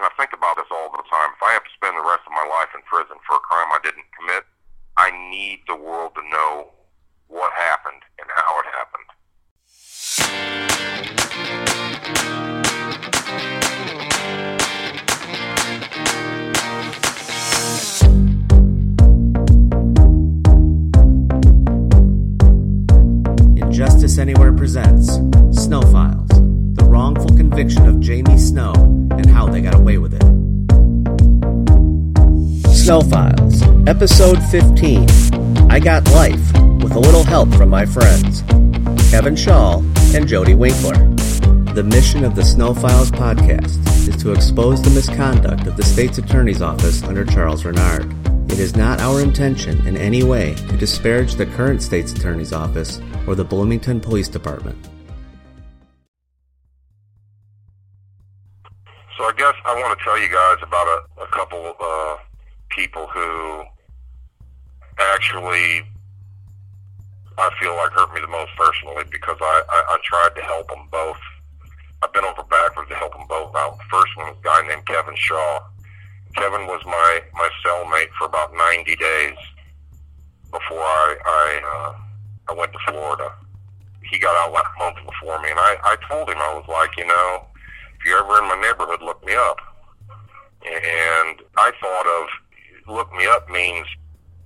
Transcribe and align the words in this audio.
and 0.00 0.08
I 0.08 0.12
think 0.16 0.32
about 0.32 0.56
this 0.56 0.64
all 0.72 0.88
the 0.96 1.04
time. 1.12 1.28
If 1.36 1.42
I 1.44 1.52
have 1.52 1.62
to 1.62 1.70
spend 1.76 1.92
the 1.92 2.00
rest 2.00 2.24
of 2.24 2.32
my 2.32 2.48
life 2.48 2.72
in 2.74 2.80
prison 2.88 3.20
for 3.28 3.36
a 3.36 3.40
crime 3.40 3.68
I 3.68 3.80
didn't 3.84 4.08
commit, 4.16 4.44
I 4.96 5.10
need 5.28 5.60
the 5.68 5.76
world 5.76 6.14
to 6.14 6.22
know 6.24 6.72
what 7.28 7.52
happened 7.52 8.00
and 8.16 8.26
how 8.32 8.60
it 8.60 8.66
happened. 8.72 9.04
Injustice 23.62 24.16
Anywhere 24.16 24.54
presents 24.54 25.20
Snow 25.52 25.82
Files, 25.82 26.28
the 26.28 26.29
wrongful 27.00 27.34
conviction 27.34 27.88
of 27.88 27.98
Jamie 27.98 28.36
Snow 28.36 28.74
and 29.12 29.24
how 29.24 29.48
they 29.48 29.62
got 29.62 29.74
away 29.74 29.96
with 29.96 30.12
it. 30.12 30.22
Snow 32.74 33.00
Files, 33.00 33.62
Episode 33.86 34.38
15 34.50 35.08
I 35.70 35.80
Got 35.80 36.06
Life, 36.10 36.52
with 36.82 36.92
a 36.92 37.00
little 37.00 37.24
help 37.24 37.48
from 37.54 37.70
my 37.70 37.86
friends, 37.86 38.42
Kevin 39.10 39.34
Schaal 39.34 39.82
and 40.14 40.28
Jody 40.28 40.52
Winkler. 40.52 40.98
The 41.72 41.82
mission 41.82 42.22
of 42.22 42.34
the 42.34 42.44
Snow 42.44 42.74
Files 42.74 43.10
podcast 43.10 43.78
is 44.06 44.22
to 44.22 44.32
expose 44.32 44.82
the 44.82 44.90
misconduct 44.90 45.66
of 45.66 45.78
the 45.78 45.82
state's 45.82 46.18
attorney's 46.18 46.60
office 46.60 47.02
under 47.04 47.24
Charles 47.24 47.64
Reynard. 47.64 48.12
It 48.52 48.58
is 48.58 48.76
not 48.76 49.00
our 49.00 49.22
intention 49.22 49.86
in 49.86 49.96
any 49.96 50.22
way 50.22 50.54
to 50.54 50.76
disparage 50.76 51.36
the 51.36 51.46
current 51.46 51.82
state's 51.82 52.12
attorney's 52.12 52.52
office 52.52 53.00
or 53.26 53.34
the 53.34 53.44
Bloomington 53.44 54.00
Police 54.00 54.28
Department. 54.28 54.89
Before 85.20 85.40
me, 85.42 85.50
and 85.50 85.58
I, 85.58 85.76
I 85.84 85.96
told 86.08 86.28
him, 86.28 86.38
I 86.38 86.54
was 86.54 86.64
like, 86.68 86.96
you 86.96 87.06
know, 87.06 87.46
if 87.98 88.06
you're 88.06 88.18
ever 88.18 88.42
in 88.42 88.48
my 88.48 88.60
neighborhood, 88.60 89.02
look 89.02 89.24
me 89.24 89.34
up. 89.34 89.58
And 90.64 91.40
I 91.56 91.72
thought 91.80 92.06
of 92.06 92.94
look 92.94 93.12
me 93.14 93.26
up 93.26 93.48
means 93.50 93.86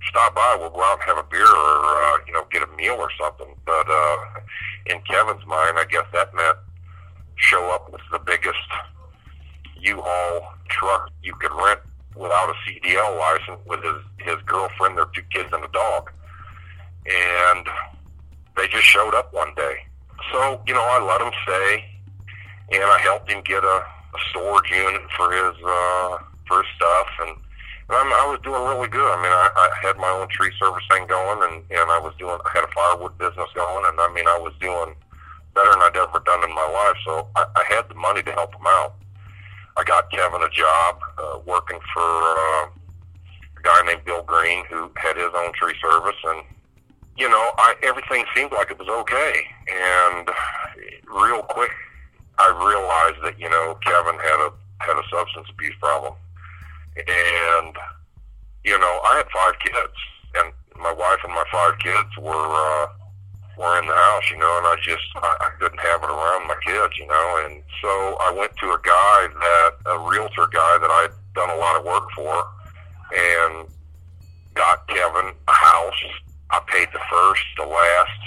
stop 0.07 0.35
by, 0.35 0.55
we'll 0.59 0.69
go 0.69 0.83
out 0.83 0.99
and 0.99 1.03
have 1.03 1.17
a 1.17 1.27
beer 1.29 1.47
or, 1.47 1.47
uh, 1.47 2.17
you 2.27 2.33
know, 2.33 2.45
get 2.51 2.61
a 2.61 2.67
meal 2.75 2.93
or 2.93 3.09
something. 3.19 3.47
But, 3.65 3.89
uh, 3.89 4.17
in 4.85 5.01
Kevin's 5.01 5.45
mind, 5.45 5.79
I 5.79 5.85
guess 5.89 6.05
that 6.13 6.33
meant 6.35 6.57
show 7.35 7.71
up 7.71 7.91
with 7.91 8.01
the 8.11 8.19
biggest 8.19 8.59
U-Haul 9.81 10.53
truck 10.69 11.09
you 11.23 11.33
could 11.35 11.51
rent 11.51 11.79
without 12.15 12.49
a 12.49 12.53
CDL 12.63 13.19
license 13.19 13.59
with 13.65 13.83
his, 13.83 14.01
his 14.19 14.35
girlfriend, 14.45 14.97
their 14.97 15.07
two 15.13 15.23
kids, 15.33 15.49
and 15.51 15.63
a 15.63 15.67
dog. 15.69 16.11
And 17.07 17.67
they 18.55 18.67
just 18.67 18.85
showed 18.85 19.15
up 19.15 19.33
one 19.33 19.53
day. 19.55 19.85
So, 20.31 20.61
you 20.67 20.73
know, 20.73 20.83
I 20.83 20.99
let 21.03 21.21
him 21.21 21.33
stay, 21.43 21.85
and 22.71 22.83
I 22.83 22.99
helped 22.99 23.29
him 23.29 23.41
get 23.43 23.63
a, 23.63 23.77
a 23.77 24.19
storage 24.29 24.69
unit 24.71 25.01
for 25.15 25.31
his, 25.31 25.55
uh, 25.63 26.17
for 26.47 26.63
his 26.63 26.71
stuff, 26.75 27.07
and 27.21 27.37
and 27.87 27.97
I'm, 27.97 28.07
I 28.07 28.25
was 28.25 28.39
doing 28.41 28.63
really 28.65 28.89
good. 28.89 29.05
I 29.05 29.21
mean, 29.21 29.31
I, 29.31 29.45
I 29.53 29.69
had 29.85 29.97
my 29.97 30.09
own 30.09 30.27
tree 30.29 30.51
service 30.57 30.83
thing 30.89 31.05
going, 31.05 31.37
and 31.45 31.61
and 31.69 31.91
I 31.91 31.99
was 31.99 32.13
doing. 32.17 32.37
I 32.41 32.49
had 32.49 32.63
a 32.63 32.71
firewood 32.73 33.17
business 33.19 33.49
going, 33.53 33.85
and 33.85 33.99
I 33.99 34.09
mean, 34.11 34.25
I 34.27 34.39
was 34.39 34.53
doing 34.59 34.95
better 35.53 35.69
than 35.69 35.85
I'd 35.85 35.95
ever 35.95 36.19
done 36.25 36.43
in 36.43 36.49
my 36.49 36.65
life. 36.65 36.97
So 37.05 37.27
I, 37.35 37.45
I 37.55 37.63
had 37.69 37.87
the 37.87 37.95
money 37.95 38.23
to 38.23 38.31
help 38.31 38.55
him 38.55 38.65
out. 38.65 38.95
I 39.77 39.83
got 39.83 40.09
Kevin 40.09 40.41
a 40.41 40.49
job 40.49 40.99
uh, 41.17 41.39
working 41.45 41.79
for 41.93 42.01
uh, 42.01 42.65
a 43.53 43.61
guy 43.61 43.81
named 43.85 44.03
Bill 44.03 44.23
Green 44.23 44.65
who 44.65 44.89
had 44.97 45.17
his 45.17 45.29
own 45.35 45.53
tree 45.53 45.75
service, 45.79 46.17
and 46.25 46.41
you 47.17 47.29
know, 47.29 47.51
I 47.57 47.75
everything 47.83 48.25
seemed 48.35 48.51
like 48.51 48.71
it 48.71 48.79
was 48.79 48.89
okay. 48.89 49.45
And 49.67 50.29
real 51.07 51.43
quick, 51.43 51.71
I 52.37 52.47
realized 52.49 53.23
that 53.23 53.39
you 53.39 53.49
know 53.49 53.77
Kevin 53.83 54.19
had 54.19 54.47
a 54.47 54.51
had 54.79 54.97
a 54.97 55.03
substance 55.09 55.47
abuse 55.49 55.75
problem 55.79 56.13
and 56.95 57.75
you 58.63 58.77
know, 58.79 58.99
I 59.05 59.17
had 59.17 59.29
five 59.29 59.53
kids, 59.59 59.97
and 60.35 60.51
my 60.81 60.91
wife 60.91 61.19
and 61.23 61.33
my 61.33 61.43
five 61.51 61.77
kids 61.79 62.09
were 62.17 62.33
uh, 62.33 62.87
were 63.57 63.79
in 63.79 63.85
the 63.87 63.93
house, 63.93 64.23
you 64.31 64.37
know, 64.37 64.57
and 64.57 64.67
I 64.67 64.75
just 64.81 65.05
I, 65.15 65.37
I 65.39 65.49
couldn't 65.59 65.79
have 65.79 66.03
it 66.03 66.09
around 66.09 66.47
my 66.47 66.57
kids, 66.65 66.97
you 66.97 67.07
know, 67.07 67.45
and 67.45 67.61
so 67.81 68.17
I 68.21 68.33
went 68.35 68.55
to 68.57 68.67
a 68.71 68.79
guy 68.81 69.27
that 69.27 69.71
a 69.85 69.99
realtor 70.09 70.47
guy 70.51 70.77
that 70.81 70.89
I'd 70.89 71.13
done 71.35 71.49
a 71.49 71.55
lot 71.55 71.77
of 71.77 71.85
work 71.85 72.09
for, 72.15 72.43
and 73.15 73.67
got 74.55 74.87
Kevin 74.87 75.33
a 75.47 75.51
house. 75.51 76.03
I 76.51 76.59
paid 76.67 76.87
the 76.93 77.01
first, 77.09 77.43
the 77.57 77.65
last, 77.65 78.21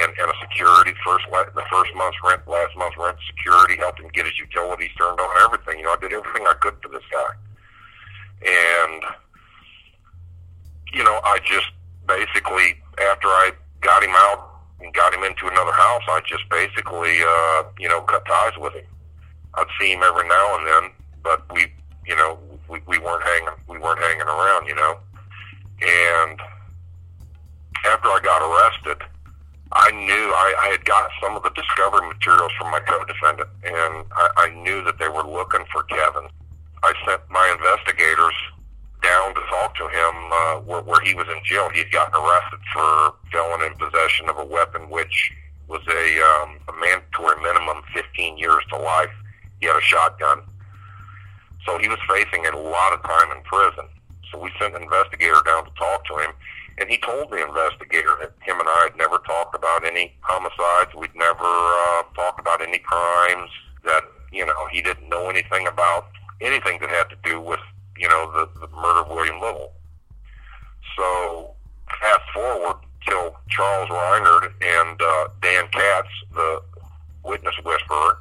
and, 0.00 0.12
and 0.18 0.30
a 0.30 0.36
security 0.42 0.92
first 1.04 1.24
the 1.30 1.64
first 1.70 1.94
month's 1.94 2.18
rent, 2.24 2.46
last 2.46 2.76
month's 2.76 2.96
rent, 2.98 3.16
security, 3.26 3.76
helped 3.76 4.00
him 4.00 4.08
get 4.12 4.26
his 4.26 4.38
utilities 4.38 4.90
turned 4.98 5.20
on, 5.20 5.30
everything. 5.42 5.78
You 5.78 5.86
know, 5.86 5.92
I 5.92 5.96
did 5.96 6.12
everything 6.12 6.46
I 6.46 6.54
could 6.60 6.74
for 6.82 6.88
this 6.88 7.04
guy 7.10 7.30
and 8.44 9.02
you 10.92 11.04
know, 11.04 11.20
I 11.24 11.38
just 11.44 11.68
basically 12.06 12.80
after 12.98 13.28
I 13.28 13.52
got 13.80 14.02
him 14.02 14.12
out 14.14 14.48
and 14.80 14.92
got 14.94 15.12
him 15.12 15.24
into 15.24 15.46
another 15.46 15.72
house, 15.72 16.02
I 16.08 16.20
just 16.26 16.48
basically 16.48 17.18
uh, 17.22 17.64
you 17.78 17.88
know 17.88 18.02
cut 18.02 18.24
ties 18.26 18.56
with 18.58 18.74
him. 18.74 18.86
I'd 19.54 19.66
see 19.80 19.92
him 19.92 20.02
every 20.02 20.28
now 20.28 20.58
and 20.58 20.66
then, 20.66 20.90
but 21.22 21.52
we 21.52 21.66
you 22.06 22.16
know 22.16 22.38
we, 22.68 22.80
we 22.86 22.98
weren't 22.98 23.24
hanging 23.24 23.54
we 23.68 23.78
weren't 23.78 24.00
hanging 24.00 24.22
around, 24.22 24.66
you 24.66 24.74
know. 24.74 24.98
And 25.80 26.40
after 27.88 28.08
I 28.08 28.20
got 28.22 28.40
arrested, 28.44 29.00
I 29.72 29.90
knew 29.92 30.24
I, 30.32 30.54
I 30.64 30.66
had 30.68 30.84
got 30.84 31.10
some 31.22 31.36
of 31.36 31.42
the 31.42 31.50
discovery 31.50 32.06
materials 32.08 32.52
from 32.58 32.70
my 32.70 32.80
co-defendant, 32.80 33.48
and 33.64 34.04
I, 34.12 34.28
I 34.36 34.48
knew 34.62 34.82
that 34.84 34.98
they 34.98 35.08
were 35.08 35.24
looking 35.24 35.64
for 35.72 35.82
Kevin. 35.84 36.28
I 36.82 36.92
sent 37.06 37.20
my 37.30 37.48
investigators 37.52 38.34
down 39.02 39.34
to 39.34 39.40
talk 39.48 39.74
to 39.76 39.86
him 39.88 40.14
uh, 40.32 40.54
where, 40.64 40.82
where 40.82 41.00
he 41.02 41.14
was 41.14 41.26
in 41.28 41.38
jail. 41.44 41.68
He 41.70 41.80
had 41.80 41.92
gotten 41.92 42.14
arrested 42.14 42.60
for 42.72 43.14
felon 43.30 43.62
in 43.62 43.74
possession 43.76 44.28
of 44.28 44.38
a 44.38 44.44
weapon, 44.44 44.88
which 44.90 45.32
was 45.68 45.82
a, 45.88 46.04
um, 46.22 46.58
a 46.68 46.72
mandatory 46.80 47.40
minimum 47.42 47.82
15 47.94 48.38
years 48.38 48.62
to 48.70 48.76
life. 48.76 49.12
He 49.60 49.66
had 49.66 49.76
a 49.76 49.82
shotgun. 49.82 50.42
So 51.66 51.78
he 51.78 51.88
was 51.88 51.98
facing 52.08 52.46
a 52.46 52.56
lot 52.56 52.92
of 52.92 53.02
time 53.02 53.36
in 53.36 53.42
prison. 53.44 53.84
So 54.32 54.38
we 54.38 54.50
sent 54.58 54.74
an 54.74 54.82
investigator 54.82 55.40
down 55.44 55.64
to 55.64 55.70
talk 55.78 56.04
to 56.06 56.16
him. 56.16 56.32
And 56.80 56.88
he 56.88 56.98
told 56.98 57.30
the 57.30 57.44
investigator 57.44 58.16
that 58.20 58.32
him 58.40 58.60
and 58.60 58.68
I 58.68 58.88
had 58.90 58.96
never 58.96 59.18
talked 59.18 59.54
about 59.54 59.84
any 59.84 60.14
homicides. 60.20 60.94
We'd 60.94 61.14
never 61.14 61.44
uh, 61.44 62.02
talked 62.14 62.40
about 62.40 62.62
any 62.62 62.78
crimes. 62.78 63.50
That 63.84 64.04
you 64.32 64.46
know 64.46 64.66
he 64.70 64.82
didn't 64.82 65.08
know 65.08 65.28
anything 65.28 65.66
about 65.66 66.08
anything 66.40 66.78
that 66.80 66.90
had 66.90 67.08
to 67.10 67.16
do 67.24 67.40
with, 67.40 67.60
you 67.96 68.08
know, 68.08 68.30
the, 68.32 68.60
the 68.60 68.68
murder 68.74 69.00
of 69.00 69.08
William 69.08 69.40
Little. 69.40 69.72
So 70.96 71.54
fast 72.00 72.30
forward 72.32 72.76
till 73.06 73.36
Charles 73.48 73.90
Reynard 73.90 74.52
and 74.60 75.00
uh, 75.00 75.28
Dan 75.42 75.68
Katz, 75.68 76.08
the 76.34 76.62
witness 77.24 77.54
whisperer, 77.64 78.18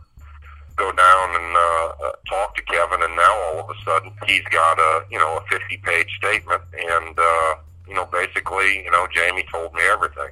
go 0.76 0.92
down 0.92 1.36
and 1.36 1.56
uh, 1.56 2.06
uh, 2.06 2.12
talk 2.30 2.56
to 2.56 2.62
Kevin, 2.64 3.02
and 3.02 3.16
now 3.16 3.36
all 3.46 3.60
of 3.60 3.70
a 3.70 3.84
sudden 3.84 4.12
he's 4.28 4.44
got 4.52 4.80
a 4.80 5.06
you 5.10 5.18
know 5.18 5.38
a 5.38 5.42
50 5.50 5.78
page 5.78 6.10
statement, 6.18 6.62
and 6.74 7.18
uh, 7.18 7.56
you 7.88 7.96
know 7.96 8.06
basically 8.06 8.84
you 8.84 8.92
know 8.92 9.08
Jamie 9.14 9.46
told 9.52 9.74
me 9.74 9.82
everything. 9.90 10.30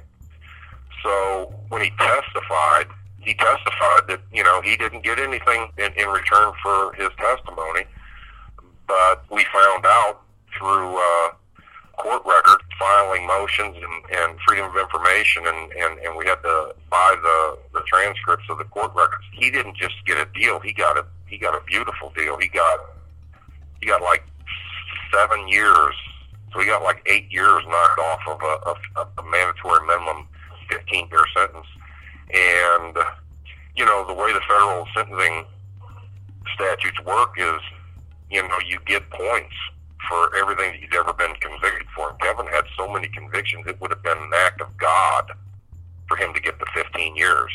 So 1.02 1.54
when 1.68 1.82
he 1.82 1.90
testified, 1.98 2.86
he 3.20 3.34
testified 3.34 4.08
that 4.08 4.20
you 4.32 4.44
know 4.44 4.60
he 4.62 4.76
didn't 4.76 5.02
get 5.02 5.18
anything 5.18 5.68
in, 5.78 5.92
in 5.94 6.08
return 6.08 6.52
for 6.62 6.92
his 6.94 7.10
testimony, 7.18 7.84
but 8.86 9.24
we 9.30 9.44
found 9.52 9.84
out 9.86 10.22
through 10.58 10.96
uh, 10.96 11.28
court 11.96 12.22
record 12.26 12.62
filing 12.78 13.26
motions 13.26 13.76
and, 13.76 14.18
and 14.18 14.38
freedom 14.46 14.70
of 14.70 14.76
information, 14.76 15.46
and, 15.46 15.72
and, 15.72 15.98
and 16.00 16.16
we 16.16 16.26
had 16.26 16.40
to 16.42 16.74
buy 16.90 17.16
the 17.22 17.58
the 17.72 17.82
transcripts 17.86 18.44
of 18.50 18.58
the 18.58 18.64
court 18.64 18.92
records. 18.94 19.24
He 19.32 19.50
didn't 19.50 19.76
just 19.76 19.94
get 20.06 20.18
a 20.18 20.26
deal; 20.38 20.60
he 20.60 20.72
got 20.72 20.96
a 20.96 21.04
he 21.26 21.38
got 21.38 21.54
a 21.54 21.64
beautiful 21.64 22.12
deal. 22.16 22.38
He 22.38 22.48
got 22.48 22.80
he 23.80 23.86
got 23.86 24.02
like 24.02 24.24
seven 25.12 25.48
years, 25.48 25.94
so 26.56 26.60
he 26.62 26.66
got 26.66 26.82
like 26.82 27.02
eight 27.06 27.30
years 27.30 27.62
knocked 27.68 27.98
off 28.00 28.20
of 28.26 28.40
a, 28.40 29.00
a, 29.00 29.08
a 29.18 29.30
mandatory 29.30 29.86
minimum 29.86 30.26
fifteen 30.68 31.06
year 31.10 31.24
sentence 31.36 31.66
and 32.32 32.96
you 33.76 33.84
know 33.84 34.06
the 34.06 34.14
way 34.14 34.32
the 34.32 34.40
federal 34.48 34.88
sentencing 34.94 35.44
statutes 36.54 36.98
work 37.04 37.34
is 37.36 37.60
you 38.30 38.42
know, 38.42 38.58
you 38.66 38.78
get 38.86 39.08
points 39.10 39.54
for 40.08 40.34
everything 40.36 40.72
that 40.72 40.80
you'd 40.80 40.94
ever 40.94 41.12
been 41.12 41.34
convicted 41.40 41.86
for. 41.94 42.10
And 42.10 42.20
Kevin 42.20 42.46
had 42.46 42.64
so 42.76 42.92
many 42.92 43.08
convictions, 43.08 43.66
it 43.66 43.80
would 43.80 43.90
have 43.90 44.02
been 44.02 44.18
an 44.18 44.30
act 44.34 44.60
of 44.60 44.76
God 44.76 45.32
for 46.08 46.16
him 46.16 46.32
to 46.34 46.40
get 46.40 46.58
the 46.58 46.66
15 46.74 47.16
years. 47.16 47.50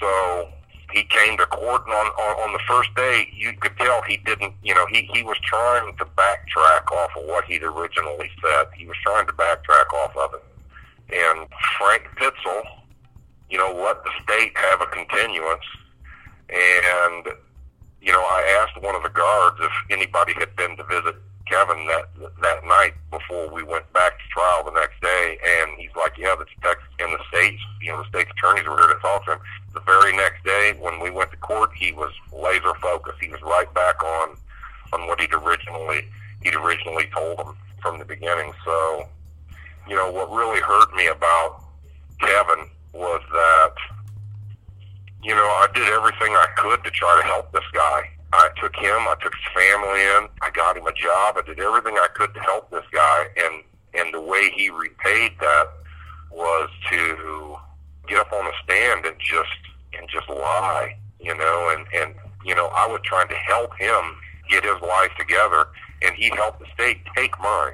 So 0.00 0.48
he 0.92 1.02
came 1.04 1.36
to 1.36 1.46
court, 1.46 1.82
and 1.86 1.92
on, 1.92 2.06
on, 2.06 2.48
on 2.48 2.52
the 2.52 2.60
first 2.68 2.94
day, 2.94 3.28
you 3.34 3.52
could 3.54 3.76
tell 3.76 4.02
he 4.02 4.18
didn't, 4.18 4.54
you 4.62 4.74
know, 4.74 4.86
he, 4.86 5.08
he 5.12 5.22
was 5.22 5.36
trying 5.42 5.96
to 5.96 6.04
backtrack 6.04 6.90
off 6.92 7.10
of 7.16 7.24
what 7.26 7.44
he'd 7.44 7.62
originally 7.62 8.30
said. 8.42 8.66
He 8.74 8.86
was 8.86 8.96
trying 9.04 9.26
to 9.26 9.32
backtrack 9.32 9.92
off 9.92 10.16
of 10.16 10.34
it. 10.34 10.44
And 11.12 11.48
Frank 11.78 12.04
Pitzel, 12.16 12.62
you 13.50 13.58
know, 13.58 13.72
let 13.74 14.02
the 14.04 14.10
state 14.22 14.56
have 14.56 14.80
a 14.80 14.86
continuance. 14.86 15.64
And, 16.48 17.26
you 18.00 18.12
know, 18.12 18.22
I 18.22 18.64
asked 18.64 18.82
one 18.82 18.94
of 18.94 19.02
the 19.02 19.08
guards 19.08 19.58
if 19.60 19.72
anybody 19.90 20.34
had 20.34 20.54
been 20.56 20.76
to 20.76 20.84
visit 20.84 21.16
Kevin 21.46 21.86
that 21.86 22.10
that 22.42 22.64
night 22.66 22.94
before 23.10 23.48
we 23.48 23.62
went 23.62 23.90
back 23.92 24.18
to 24.18 24.24
trial 24.32 24.64
the 24.64 24.72
next 24.72 25.00
day, 25.00 25.38
and 25.44 25.78
he's 25.78 25.94
like, 25.96 26.18
"Yeah, 26.18 26.34
the 26.34 26.44
Texas 26.60 26.88
and 26.98 27.12
the 27.12 27.22
states, 27.28 27.62
you 27.80 27.92
know, 27.92 28.02
the 28.02 28.08
state's 28.08 28.30
attorneys 28.32 28.66
were 28.66 28.76
here 28.76 28.92
to 28.92 29.00
talk 29.00 29.24
to 29.26 29.32
him." 29.32 29.38
The 29.76 29.82
very 29.82 30.16
next 30.16 30.42
day, 30.42 30.74
when 30.80 31.00
we 31.00 31.10
went 31.10 31.30
to 31.32 31.36
court, 31.36 31.70
he 31.76 31.92
was 31.92 32.10
laser 32.32 32.72
focused. 32.80 33.18
He 33.20 33.28
was 33.28 33.42
right 33.42 33.72
back 33.74 34.02
on 34.02 34.36
on 34.94 35.06
what 35.06 35.20
he'd 35.20 35.34
originally 35.34 36.08
he'd 36.42 36.54
originally 36.54 37.10
told 37.14 37.38
them 37.38 37.54
from 37.82 37.98
the 37.98 38.06
beginning. 38.06 38.54
So, 38.64 39.06
you 39.86 39.94
know, 39.94 40.10
what 40.10 40.30
really 40.30 40.62
hurt 40.62 40.94
me 40.94 41.08
about 41.08 41.62
Kevin 42.20 42.70
was 42.94 43.20
that, 43.32 43.74
you 45.22 45.34
know, 45.34 45.44
I 45.44 45.68
did 45.74 45.88
everything 45.88 46.32
I 46.32 46.46
could 46.56 46.82
to 46.82 46.90
try 46.90 47.20
to 47.20 47.26
help 47.26 47.52
this 47.52 47.68
guy 47.74 48.08
I 48.32 48.48
took 48.58 48.74
him, 48.76 48.96
I 49.08 49.14
took 49.20 49.34
his 49.34 49.52
family 49.54 50.00
in, 50.00 50.28
I 50.40 50.50
got 50.54 50.78
him 50.78 50.86
a 50.86 50.92
job, 50.94 51.36
I 51.36 51.42
did 51.46 51.60
everything 51.60 51.98
I 51.98 52.08
could 52.14 52.32
to 52.32 52.40
help 52.40 52.70
this 52.70 52.84
guy, 52.92 53.26
and 53.36 53.62
and 53.92 54.14
the 54.14 54.22
way 54.22 54.50
he 54.54 54.70
repaid 54.70 55.32
that 55.40 55.68
was 56.30 56.70
to 56.88 57.55
get 58.06 58.18
up 58.18 58.32
on 58.32 58.44
the 58.44 58.52
stand 58.64 59.04
and 59.04 59.16
just 59.18 59.48
and 59.98 60.08
just 60.08 60.28
lie, 60.28 60.96
you 61.20 61.36
know, 61.36 61.74
and 61.76 61.86
and 61.94 62.14
you 62.44 62.54
know 62.54 62.66
I 62.66 62.86
was 62.86 63.00
trying 63.04 63.28
to 63.28 63.34
help 63.34 63.76
him 63.78 64.16
get 64.48 64.64
his 64.64 64.80
life 64.80 65.10
together, 65.18 65.66
and 66.02 66.14
he 66.14 66.30
helped 66.30 66.60
the 66.60 66.66
state 66.74 66.98
take 67.16 67.38
mine. 67.40 67.72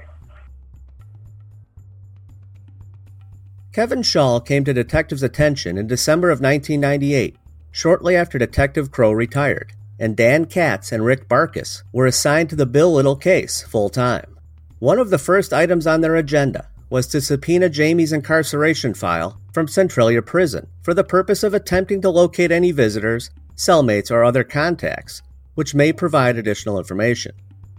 Kevin 3.73 4.03
Schaal 4.03 4.45
came 4.45 4.65
to 4.65 4.75
detectives' 4.75 5.23
attention 5.23 5.79
in 5.79 5.87
December 5.87 6.29
of 6.31 6.41
1998, 6.41 7.37
shortly 7.71 8.15
after 8.15 8.39
Detective 8.39 8.91
Crow 8.91 9.13
retired 9.13 9.73
and 10.03 10.17
Dan 10.17 10.47
Katz 10.47 10.91
and 10.91 11.05
Rick 11.05 11.29
Barkus 11.29 11.85
were 11.93 12.07
assigned 12.07 12.51
to 12.51 12.57
the 12.57 12.67
Bill 12.67 12.93
Little 12.93 13.15
case 13.15 13.63
full 13.63 13.89
time. 13.89 14.37
One 14.81 14.99
of 14.99 15.11
the 15.11 15.19
first 15.19 15.53
items 15.53 15.87
on 15.87 16.01
their 16.01 16.17
agenda 16.17 16.67
was 16.91 17.07
to 17.07 17.21
subpoena 17.21 17.69
Jamie's 17.69 18.13
incarceration 18.13 18.95
file 18.95 19.41
from 19.53 19.69
Centralia 19.69 20.23
Prison 20.23 20.67
for 20.83 20.95
the 20.95 21.05
purpose 21.05 21.43
of 21.43 21.55
attempting 21.55 22.01
to 22.03 22.11
locate 22.11 22.51
any 22.51 22.73
visitors, 22.73 23.31
cellmates, 23.55 24.11
or 24.11 24.25
other 24.25 24.45
contacts, 24.45 25.23
which 25.55 25.75
may 25.75 25.93
provide 25.93 26.37
additional 26.37 26.79
information. 26.79 27.33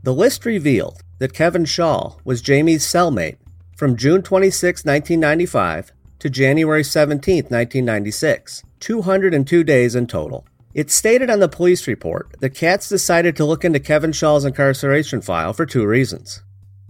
The 0.04 0.14
list 0.14 0.46
revealed 0.46 1.02
that 1.20 1.34
Kevin 1.34 1.64
Schaal 1.64 2.20
was 2.24 2.42
Jamie's 2.42 2.86
cellmate 2.86 3.38
from 3.76 3.96
June 3.96 4.22
26, 4.22 4.86
1995 4.86 5.92
to 6.20 6.30
January 6.30 6.84
17, 6.84 7.36
1996, 7.46 8.64
202 8.80 9.64
days 9.64 9.96
in 9.96 10.08
total. 10.08 10.46
It 10.74 10.90
stated 10.90 11.30
on 11.30 11.40
the 11.40 11.48
police 11.48 11.88
report 11.88 12.36
that 12.40 12.56
Katz 12.56 12.90
decided 12.90 13.36
to 13.36 13.46
look 13.46 13.64
into 13.64 13.80
Kevin 13.80 14.12
Schaal's 14.12 14.46
incarceration 14.46 15.22
file 15.22 15.54
for 15.54 15.66
two 15.66 15.86
reasons. 15.86 16.42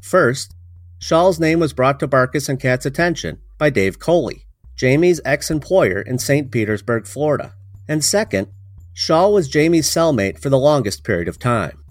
First, 0.02 0.56
Schaal's 1.00 1.40
name 1.40 1.60
was 1.60 1.74
brought 1.74 2.00
to 2.00 2.08
Barkus 2.08 2.48
and 2.48 2.60
Katz's 2.60 2.86
attention 2.86 3.40
by 3.58 3.70
Dave 3.70 4.00
Coley, 4.00 4.46
Jamie's 4.76 5.22
ex 5.24 5.52
employer 5.52 6.02
in 6.02 6.18
St. 6.18 6.52
Petersburg, 6.52 7.06
Florida. 7.06 7.54
And 7.88 8.04
second, 8.04 8.48
Schaal 8.96 9.34
was 9.34 9.48
Jamie's 9.48 9.90
cellmate 9.90 10.40
for 10.40 10.50
the 10.50 10.58
longest 10.58 11.04
period 11.04 11.28
of 11.28 11.40
time. 11.40 11.84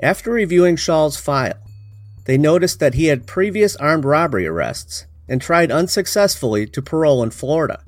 After 0.00 0.30
reviewing 0.30 0.76
Schaal's 0.76 1.16
file, 1.16 1.58
they 2.24 2.38
noticed 2.38 2.80
that 2.80 2.94
he 2.94 3.06
had 3.06 3.26
previous 3.26 3.76
armed 3.76 4.04
robbery 4.04 4.46
arrests 4.46 5.06
and 5.28 5.40
tried 5.40 5.70
unsuccessfully 5.70 6.66
to 6.66 6.82
parole 6.82 7.22
in 7.22 7.30
Florida. 7.30 7.82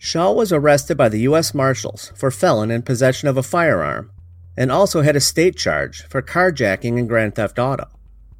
Schaal 0.00 0.34
was 0.34 0.52
arrested 0.52 0.96
by 0.96 1.08
the 1.08 1.20
U.S. 1.20 1.54
Marshals 1.54 2.12
for 2.16 2.30
felon 2.30 2.70
in 2.70 2.82
possession 2.82 3.28
of 3.28 3.36
a 3.36 3.42
firearm 3.42 4.10
and 4.56 4.72
also 4.72 5.02
had 5.02 5.16
a 5.16 5.20
state 5.20 5.56
charge 5.56 6.02
for 6.08 6.20
carjacking 6.20 6.98
and 6.98 7.08
grand 7.08 7.34
theft 7.34 7.58
auto. 7.58 7.86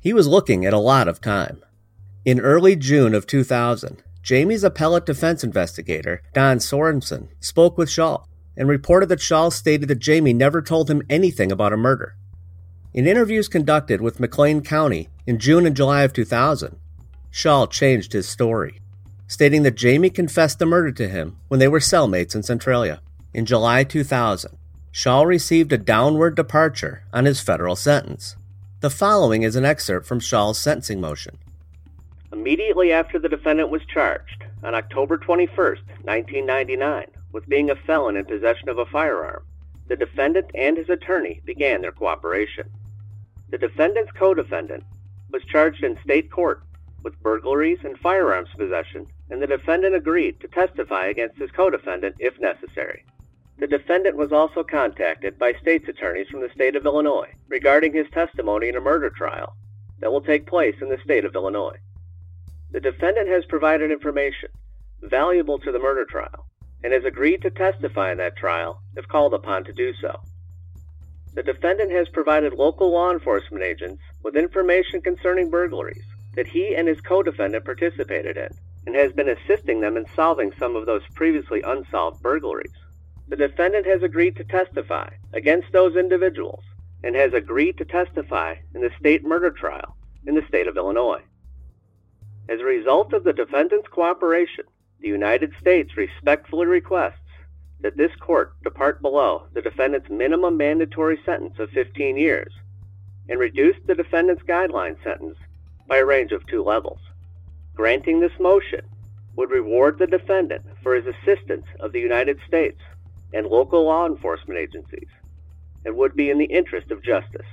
He 0.00 0.12
was 0.12 0.26
looking 0.26 0.64
at 0.64 0.72
a 0.72 0.78
lot 0.78 1.08
of 1.08 1.20
time. 1.20 1.62
In 2.24 2.40
early 2.40 2.76
June 2.76 3.14
of 3.14 3.26
2000, 3.26 4.02
Jamie's 4.28 4.62
appellate 4.62 5.06
defense 5.06 5.42
investigator, 5.42 6.20
Don 6.34 6.58
Sorensen, 6.58 7.28
spoke 7.40 7.78
with 7.78 7.88
Schaal 7.88 8.26
and 8.58 8.68
reported 8.68 9.08
that 9.08 9.20
Schaal 9.20 9.50
stated 9.50 9.88
that 9.88 10.00
Jamie 10.00 10.34
never 10.34 10.60
told 10.60 10.90
him 10.90 11.02
anything 11.08 11.50
about 11.50 11.72
a 11.72 11.78
murder. 11.78 12.14
In 12.92 13.06
interviews 13.06 13.48
conducted 13.48 14.02
with 14.02 14.20
McLean 14.20 14.60
County 14.60 15.08
in 15.26 15.38
June 15.38 15.64
and 15.64 15.74
July 15.74 16.02
of 16.02 16.12
2000, 16.12 16.76
Schaal 17.32 17.70
changed 17.70 18.12
his 18.12 18.28
story 18.28 18.82
stating 19.28 19.62
that 19.62 19.76
Jamie 19.76 20.10
confessed 20.10 20.58
the 20.58 20.66
murder 20.66 20.92
to 20.92 21.08
him 21.08 21.38
when 21.48 21.58
they 21.58 21.68
were 21.68 21.78
cellmates 21.78 22.34
in 22.34 22.42
Centralia. 22.42 23.00
In 23.32 23.46
July 23.46 23.82
2000, 23.82 24.58
Schaal 24.92 25.24
received 25.24 25.72
a 25.72 25.78
downward 25.78 26.36
departure 26.36 27.02
on 27.14 27.24
his 27.24 27.40
federal 27.40 27.76
sentence. 27.76 28.36
The 28.80 28.90
following 28.90 29.42
is 29.42 29.56
an 29.56 29.64
excerpt 29.64 30.06
from 30.06 30.20
Schaal's 30.20 30.58
sentencing 30.58 31.00
motion. 31.00 31.38
Immediately 32.32 32.92
after 32.92 33.18
the 33.18 33.28
defendant 33.28 33.70
was 33.70 33.82
charged, 33.86 34.44
on 34.62 34.74
October 34.74 35.16
21, 35.18 35.56
1999, 35.56 37.06
with 37.32 37.48
being 37.48 37.70
a 37.70 37.76
felon 37.76 38.16
in 38.16 38.24
possession 38.24 38.68
of 38.68 38.78
a 38.78 38.86
firearm, 38.86 39.44
the 39.88 39.96
defendant 39.96 40.50
and 40.54 40.76
his 40.76 40.88
attorney 40.88 41.40
began 41.44 41.80
their 41.80 41.92
cooperation. 41.92 42.68
The 43.50 43.58
defendant's 43.58 44.12
co 44.12 44.34
defendant 44.34 44.84
was 45.30 45.44
charged 45.44 45.82
in 45.82 45.98
state 46.04 46.30
court 46.30 46.62
with 47.02 47.22
burglaries 47.22 47.78
and 47.84 47.98
firearms 47.98 48.50
possession 48.56 49.06
and 49.30 49.42
the 49.42 49.46
defendant 49.46 49.94
agreed 49.94 50.40
to 50.40 50.48
testify 50.48 51.06
against 51.06 51.38
his 51.38 51.50
co-defendant 51.50 52.16
if 52.18 52.38
necessary. 52.40 53.04
The 53.58 53.66
defendant 53.66 54.16
was 54.16 54.32
also 54.32 54.62
contacted 54.62 55.38
by 55.38 55.52
state's 55.60 55.88
attorneys 55.88 56.28
from 56.28 56.40
the 56.40 56.50
state 56.54 56.76
of 56.76 56.86
Illinois 56.86 57.30
regarding 57.48 57.92
his 57.92 58.06
testimony 58.12 58.68
in 58.68 58.76
a 58.76 58.80
murder 58.80 59.10
trial 59.10 59.56
that 60.00 60.12
will 60.12 60.20
take 60.20 60.46
place 60.46 60.76
in 60.80 60.88
the 60.88 60.98
state 61.04 61.24
of 61.24 61.34
Illinois. 61.34 61.76
The 62.70 62.80
defendant 62.80 63.28
has 63.28 63.44
provided 63.46 63.90
information 63.90 64.50
valuable 65.02 65.58
to 65.60 65.72
the 65.72 65.78
murder 65.78 66.04
trial 66.04 66.46
and 66.84 66.92
has 66.92 67.04
agreed 67.04 67.42
to 67.42 67.50
testify 67.50 68.12
in 68.12 68.18
that 68.18 68.36
trial 68.36 68.82
if 68.96 69.08
called 69.08 69.32
upon 69.32 69.64
to 69.64 69.72
do 69.72 69.94
so. 70.00 70.20
The 71.34 71.42
defendant 71.42 71.92
has 71.92 72.08
provided 72.08 72.52
local 72.52 72.90
law 72.90 73.10
enforcement 73.10 73.64
agents 73.64 74.02
with 74.22 74.36
information 74.36 75.00
concerning 75.00 75.50
burglaries 75.50 76.04
that 76.34 76.48
he 76.48 76.74
and 76.74 76.86
his 76.86 77.00
co-defendant 77.00 77.64
participated 77.64 78.36
in 78.36 78.48
and 78.86 78.94
has 78.94 79.12
been 79.12 79.28
assisting 79.28 79.80
them 79.80 79.96
in 79.96 80.06
solving 80.14 80.52
some 80.58 80.76
of 80.76 80.86
those 80.86 81.02
previously 81.14 81.62
unsolved 81.62 82.22
burglaries. 82.22 82.72
The 83.28 83.36
defendant 83.36 83.86
has 83.86 84.02
agreed 84.02 84.36
to 84.36 84.44
testify 84.44 85.10
against 85.32 85.72
those 85.72 85.96
individuals 85.96 86.64
and 87.02 87.14
has 87.14 87.32
agreed 87.32 87.78
to 87.78 87.84
testify 87.84 88.56
in 88.74 88.80
the 88.80 88.90
state 88.98 89.24
murder 89.24 89.50
trial 89.50 89.96
in 90.26 90.34
the 90.34 90.46
state 90.48 90.66
of 90.66 90.76
Illinois. 90.76 91.22
As 92.48 92.60
a 92.60 92.64
result 92.64 93.12
of 93.12 93.24
the 93.24 93.32
defendant's 93.32 93.88
cooperation, 93.88 94.64
the 95.00 95.08
United 95.08 95.52
States 95.60 95.96
respectfully 95.96 96.66
requests 96.66 97.18
that 97.80 97.96
this 97.96 98.14
court 98.16 98.54
depart 98.64 99.02
below 99.02 99.46
the 99.52 99.60
defendant's 99.60 100.08
minimum 100.08 100.56
mandatory 100.56 101.18
sentence 101.26 101.58
of 101.58 101.70
15 101.70 102.16
years 102.16 102.52
and 103.28 103.38
reduce 103.38 103.76
the 103.86 103.94
defendant's 103.94 104.42
guideline 104.44 104.96
sentence 105.04 105.36
by 105.86 105.98
a 105.98 106.04
range 106.04 106.32
of 106.32 106.46
two 106.46 106.62
levels. 106.64 107.00
Granting 107.74 108.18
this 108.20 108.38
motion 108.40 108.80
would 109.36 109.50
reward 109.50 109.98
the 109.98 110.06
defendant 110.06 110.64
for 110.82 110.94
his 110.94 111.04
assistance 111.06 111.66
of 111.80 111.92
the 111.92 112.00
United 112.00 112.38
States 112.46 112.80
and 113.32 113.46
local 113.46 113.84
law 113.84 114.06
enforcement 114.06 114.58
agencies 114.58 115.08
and 115.84 115.96
would 115.96 116.16
be 116.16 116.30
in 116.30 116.38
the 116.38 116.46
interest 116.46 116.90
of 116.90 117.04
justice. 117.04 117.46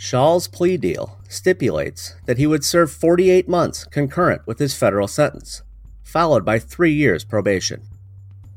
Schaal's 0.00 0.48
plea 0.48 0.78
deal 0.78 1.18
stipulates 1.28 2.14
that 2.24 2.38
he 2.38 2.46
would 2.46 2.64
serve 2.64 2.90
48 2.90 3.46
months 3.50 3.84
concurrent 3.84 4.40
with 4.46 4.58
his 4.58 4.74
federal 4.74 5.06
sentence, 5.06 5.62
followed 6.02 6.42
by 6.42 6.58
three 6.58 6.94
years 6.94 7.22
probation. 7.22 7.82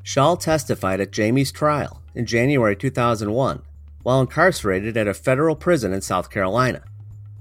Schaal 0.05 0.39
testified 0.39 1.01
at 1.01 1.11
Jamie's 1.11 1.51
trial 1.51 2.01
in 2.15 2.25
January 2.25 2.77
2001 2.77 3.61
while 4.03 4.21
incarcerated 4.21 4.95
at 4.95 5.09
a 5.09 5.13
federal 5.13 5.57
prison 5.57 5.91
in 5.91 5.99
South 5.99 6.29
Carolina. 6.29 6.81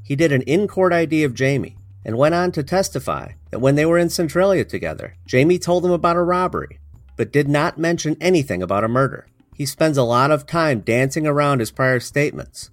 He 0.02 0.16
did 0.16 0.32
an 0.32 0.42
in 0.42 0.66
court 0.66 0.92
ID 0.92 1.22
of 1.22 1.34
Jamie 1.34 1.76
and 2.04 2.18
went 2.18 2.34
on 2.34 2.50
to 2.52 2.64
testify 2.64 3.34
that 3.52 3.60
when 3.60 3.76
they 3.76 3.86
were 3.86 3.98
in 3.98 4.10
Centralia 4.10 4.64
together, 4.64 5.14
Jamie 5.26 5.60
told 5.60 5.84
him 5.84 5.92
about 5.92 6.16
a 6.16 6.22
robbery, 6.22 6.80
but 7.16 7.32
did 7.32 7.48
not 7.48 7.78
mention 7.78 8.16
anything 8.20 8.64
about 8.64 8.82
a 8.82 8.88
murder. 8.88 9.28
He 9.54 9.64
spends 9.64 9.96
a 9.96 10.02
lot 10.02 10.32
of 10.32 10.44
time 10.44 10.80
dancing 10.80 11.24
around 11.24 11.60
his 11.60 11.70
prior 11.70 12.00
statements. 12.00 12.72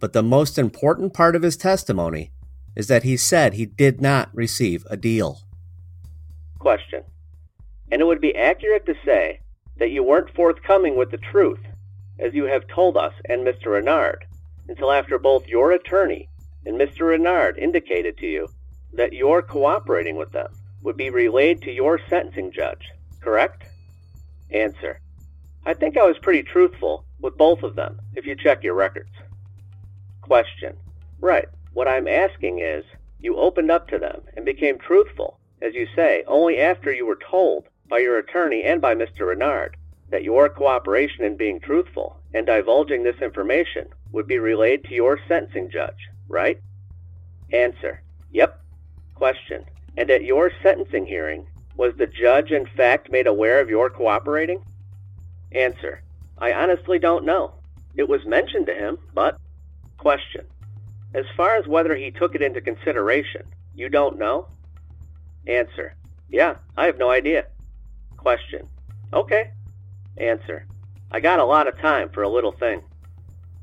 But 0.00 0.12
the 0.12 0.22
most 0.22 0.58
important 0.58 1.12
part 1.12 1.34
of 1.34 1.42
his 1.42 1.56
testimony 1.56 2.30
is 2.76 2.86
that 2.86 3.02
he 3.02 3.16
said 3.16 3.54
he 3.54 3.66
did 3.66 4.00
not 4.00 4.30
receive 4.32 4.86
a 4.88 4.96
deal. 4.96 5.40
Question. 6.58 7.02
And 7.90 8.00
it 8.00 8.04
would 8.04 8.20
be 8.20 8.36
accurate 8.36 8.86
to 8.86 8.94
say 9.04 9.40
that 9.78 9.90
you 9.90 10.02
weren't 10.02 10.34
forthcoming 10.34 10.96
with 10.96 11.10
the 11.10 11.18
truth, 11.18 11.60
as 12.18 12.34
you 12.34 12.44
have 12.44 12.66
told 12.68 12.96
us 12.96 13.12
and 13.28 13.46
Mr. 13.46 13.72
Reynard, 13.72 14.26
until 14.68 14.92
after 14.92 15.18
both 15.18 15.46
your 15.46 15.72
attorney 15.72 16.28
and 16.66 16.78
Mr. 16.78 17.08
Reynard 17.08 17.58
indicated 17.58 18.18
to 18.18 18.26
you 18.26 18.48
that 18.92 19.12
your 19.12 19.42
cooperating 19.42 20.16
with 20.16 20.32
them 20.32 20.52
would 20.82 20.96
be 20.96 21.10
relayed 21.10 21.62
to 21.62 21.72
your 21.72 22.00
sentencing 22.08 22.52
judge, 22.52 22.90
correct? 23.20 23.64
Answer. 24.50 25.00
I 25.66 25.74
think 25.74 25.96
I 25.96 26.04
was 26.04 26.18
pretty 26.18 26.42
truthful 26.42 27.04
with 27.20 27.36
both 27.36 27.62
of 27.62 27.74
them, 27.74 28.00
if 28.14 28.26
you 28.26 28.34
check 28.36 28.62
your 28.62 28.74
records. 28.74 29.10
Question. 30.28 30.76
Right. 31.20 31.48
What 31.72 31.88
I'm 31.88 32.06
asking 32.06 32.60
is, 32.60 32.84
you 33.18 33.38
opened 33.38 33.70
up 33.70 33.88
to 33.88 33.98
them 33.98 34.20
and 34.36 34.44
became 34.44 34.78
truthful, 34.78 35.38
as 35.62 35.74
you 35.74 35.86
say, 35.96 36.22
only 36.26 36.58
after 36.58 36.92
you 36.92 37.06
were 37.06 37.18
told 37.30 37.64
by 37.88 38.00
your 38.00 38.18
attorney 38.18 38.62
and 38.62 38.78
by 38.78 38.94
Mr. 38.94 39.26
Reynard 39.26 39.78
that 40.10 40.24
your 40.24 40.50
cooperation 40.50 41.24
in 41.24 41.38
being 41.38 41.60
truthful 41.60 42.20
and 42.34 42.44
divulging 42.44 43.02
this 43.02 43.22
information 43.22 43.88
would 44.12 44.26
be 44.26 44.38
relayed 44.38 44.84
to 44.84 44.94
your 44.94 45.18
sentencing 45.26 45.70
judge, 45.70 46.08
right? 46.28 46.60
Answer. 47.50 48.02
Yep. 48.30 48.60
Question. 49.14 49.64
And 49.96 50.10
at 50.10 50.24
your 50.24 50.52
sentencing 50.62 51.06
hearing, 51.06 51.46
was 51.74 51.94
the 51.96 52.06
judge 52.06 52.50
in 52.50 52.66
fact 52.76 53.10
made 53.10 53.26
aware 53.26 53.60
of 53.60 53.70
your 53.70 53.88
cooperating? 53.88 54.62
Answer. 55.52 56.02
I 56.36 56.52
honestly 56.52 56.98
don't 56.98 57.24
know. 57.24 57.54
It 57.96 58.10
was 58.10 58.26
mentioned 58.26 58.66
to 58.66 58.74
him, 58.74 58.98
but... 59.14 59.38
Question. 59.98 60.46
As 61.14 61.24
far 61.36 61.56
as 61.56 61.66
whether 61.66 61.94
he 61.96 62.10
took 62.10 62.34
it 62.34 62.42
into 62.42 62.60
consideration, 62.60 63.42
you 63.74 63.88
don't 63.88 64.18
know? 64.18 64.48
Answer. 65.46 65.94
Yeah, 66.30 66.56
I 66.76 66.86
have 66.86 66.98
no 66.98 67.10
idea. 67.10 67.46
Question. 68.16 68.68
Okay. 69.12 69.50
Answer. 70.16 70.66
I 71.10 71.20
got 71.20 71.38
a 71.38 71.44
lot 71.44 71.66
of 71.66 71.78
time 71.78 72.10
for 72.10 72.22
a 72.22 72.28
little 72.28 72.52
thing. 72.52 72.82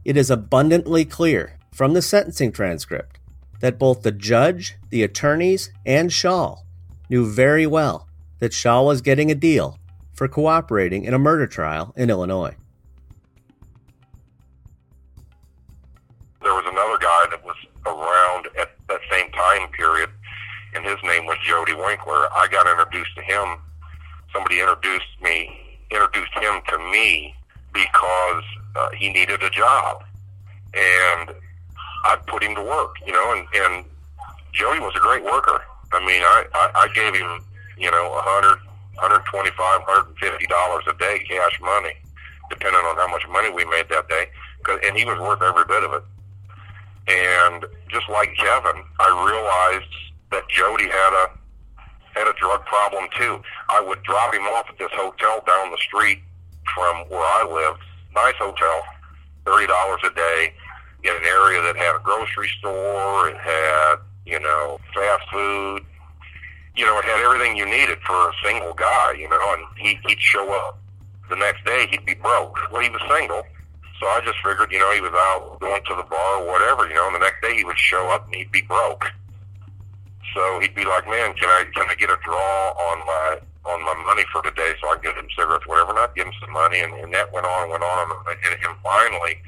It 0.04 0.18
is 0.18 0.32
abundantly 0.32 1.06
clear 1.06 1.58
from 1.72 1.94
the 1.94 2.02
sentencing 2.02 2.52
transcript 2.52 3.20
that 3.60 3.80
both 3.80 4.02
the 4.02 4.12
judge, 4.12 4.78
the 4.90 5.04
attorneys, 5.04 5.72
and 5.86 6.10
Schaal 6.10 6.60
knew 7.10 7.26
very 7.26 7.68
well 7.68 8.08
that 8.40 8.52
Schaal 8.52 8.86
was 8.86 9.02
getting 9.02 9.30
a 9.30 9.36
deal 9.36 9.78
for 10.14 10.28
cooperating 10.28 11.04
in 11.04 11.14
a 11.14 11.20
murder 11.20 11.48
trial 11.48 11.94
in 11.96 12.10
Illinois. 12.10 12.56
Winkler. 21.78 22.28
I 22.36 22.48
got 22.52 22.68
introduced 22.68 23.16
to 23.16 23.22
him. 23.22 23.58
Somebody 24.34 24.60
introduced 24.60 25.06
me, 25.22 25.80
introduced 25.92 26.34
him 26.34 26.62
to 26.70 26.78
me 26.92 27.36
because 27.74 28.44
uh, 28.76 28.90
he 28.92 29.10
needed 29.10 29.44
a 29.44 29.50
job, 29.50 30.04
and 30.74 31.32
I 32.04 32.18
put 32.28 32.44
him 32.44 32.56
to 32.56 32.62
work. 32.62 32.96
You 33.06 33.14
know, 33.14 33.34
and 33.34 33.48
and 33.54 33.86
Jody 34.54 34.80
was 34.80 34.94
a 34.96 35.00
great 35.00 35.24
worker. 35.24 35.62
I 35.94 36.00
mean, 36.00 36.22
I 36.22 36.46
I, 36.54 36.72
I 36.76 36.88
gave 36.94 37.16
him 37.16 37.44
you 37.78 37.92
know 37.92 38.14
a 38.14 38.22
hundred, 38.22 38.60
hundred 38.98 39.24
twenty-five, 39.26 39.82
hundred 39.84 40.10
and 40.10 40.18
fifty 40.18 40.48
dollars 40.48 40.84
a 40.88 40.94
day 40.94 41.24
cash 41.30 41.60
money, 41.62 41.96
depending 42.50 42.82
on 42.82 42.98
how 42.98 43.08
much 43.08 43.28
money 43.30 43.50
we 43.52 43.66
made 43.66 43.88
that 43.90 44.10
day. 44.10 44.28
And 44.84 44.98
he 44.98 45.06
was 45.06 45.20
worth 45.20 45.42
every 45.42 45.66
bit 45.66 45.84
of 45.84 45.94
it. 45.94 46.04
And 47.08 47.66
just 47.88 48.10
like 48.10 48.34
Kevin, 48.36 48.84
I 49.00 49.10
realized 49.30 49.94
that 50.32 50.50
Jody 50.50 50.86
had 50.86 51.14
a 51.14 51.30
had 52.16 52.28
a 52.28 52.34
drug 52.34 52.66
problem 52.66 53.08
too. 53.18 53.42
I 53.70 53.82
would 53.82 54.02
drop 54.04 54.34
him 54.34 54.44
off 54.44 54.70
at 54.70 54.78
this 54.78 54.92
hotel 54.94 55.44
down 55.46 55.72
the 55.72 55.78
street 55.78 56.20
from 56.74 57.06
where 57.10 57.20
I 57.20 57.44
lived. 57.44 57.84
Nice 58.16 58.36
hotel, 58.40 58.84
thirty 59.46 59.68
dollars 59.68 60.00
a 60.06 60.10
day, 60.16 60.54
in 61.04 61.12
an 61.12 61.26
area 61.26 61.62
that 61.62 61.76
had 61.76 61.96
a 61.96 62.00
grocery 62.00 62.50
store. 62.60 63.30
It 63.30 63.38
had 63.38 63.96
you 64.26 64.40
know 64.40 64.80
fast 64.94 65.30
food. 65.32 65.84
You 66.76 66.86
know, 66.86 66.98
it 67.00 67.06
had 67.06 67.24
everything 67.24 67.56
you 67.56 67.66
needed 67.66 68.00
for 68.06 68.30
a 68.30 68.34
single 68.44 68.74
guy. 68.74 69.14
You 69.18 69.30
know, 69.30 69.54
and 69.54 69.64
he, 69.78 70.00
he'd 70.08 70.20
show 70.20 70.52
up 70.54 70.80
the 71.30 71.36
next 71.36 71.66
day. 71.66 71.88
He'd 71.90 72.06
be 72.06 72.16
broke. 72.16 72.58
Well, 72.72 72.82
he 72.82 72.90
was 72.90 73.02
single. 73.10 73.44
So 74.00 74.08
I 74.08 74.20
just 74.26 74.38
figured, 74.44 74.72
you 74.72 74.80
know, 74.80 74.92
he 74.92 75.00
was 75.00 75.14
out 75.14 75.58
going 75.62 75.82
to 75.86 75.96
the 75.96 76.04
bar 76.04 76.42
or 76.42 76.52
whatever, 76.52 76.86
you 76.88 76.96
know, 76.96 77.08
and 77.08 77.16
the 77.16 77.20
next 77.20 77.42
day 77.42 77.56
he 77.56 77.64
would 77.64 77.80
show 77.80 78.10
up 78.10 78.26
and 78.26 78.36
he'd 78.36 78.52
be 78.52 78.62
broke. 78.62 79.06
So 80.36 80.60
he'd 80.60 80.76
be 80.76 80.84
like, 80.84 81.08
man, 81.08 81.34
can 81.34 81.48
I 81.48 81.64
can 81.74 81.88
I 81.90 81.96
get 81.96 82.12
a 82.12 82.20
draw 82.24 82.76
on 82.76 82.98
my 83.08 83.40
on 83.72 83.80
my 83.82 83.96
money 84.06 84.26
for 84.32 84.44
today 84.44 84.76
so 84.82 84.92
I 84.92 85.00
can 85.00 85.16
get 85.16 85.16
him 85.16 85.32
cigarettes, 85.32 85.66
whatever, 85.66 85.90
and 85.96 86.00
I'd 86.00 86.14
give 86.14 86.28
him 86.28 86.38
some 86.40 86.52
money, 86.52 86.80
and, 86.84 86.94
and 87.02 87.14
that 87.16 87.32
went 87.34 87.48
on 87.48 87.64
and 87.64 87.72
went 87.72 87.82
on, 87.82 88.12
and, 88.30 88.54
and 88.62 88.78
finally, 88.84 89.42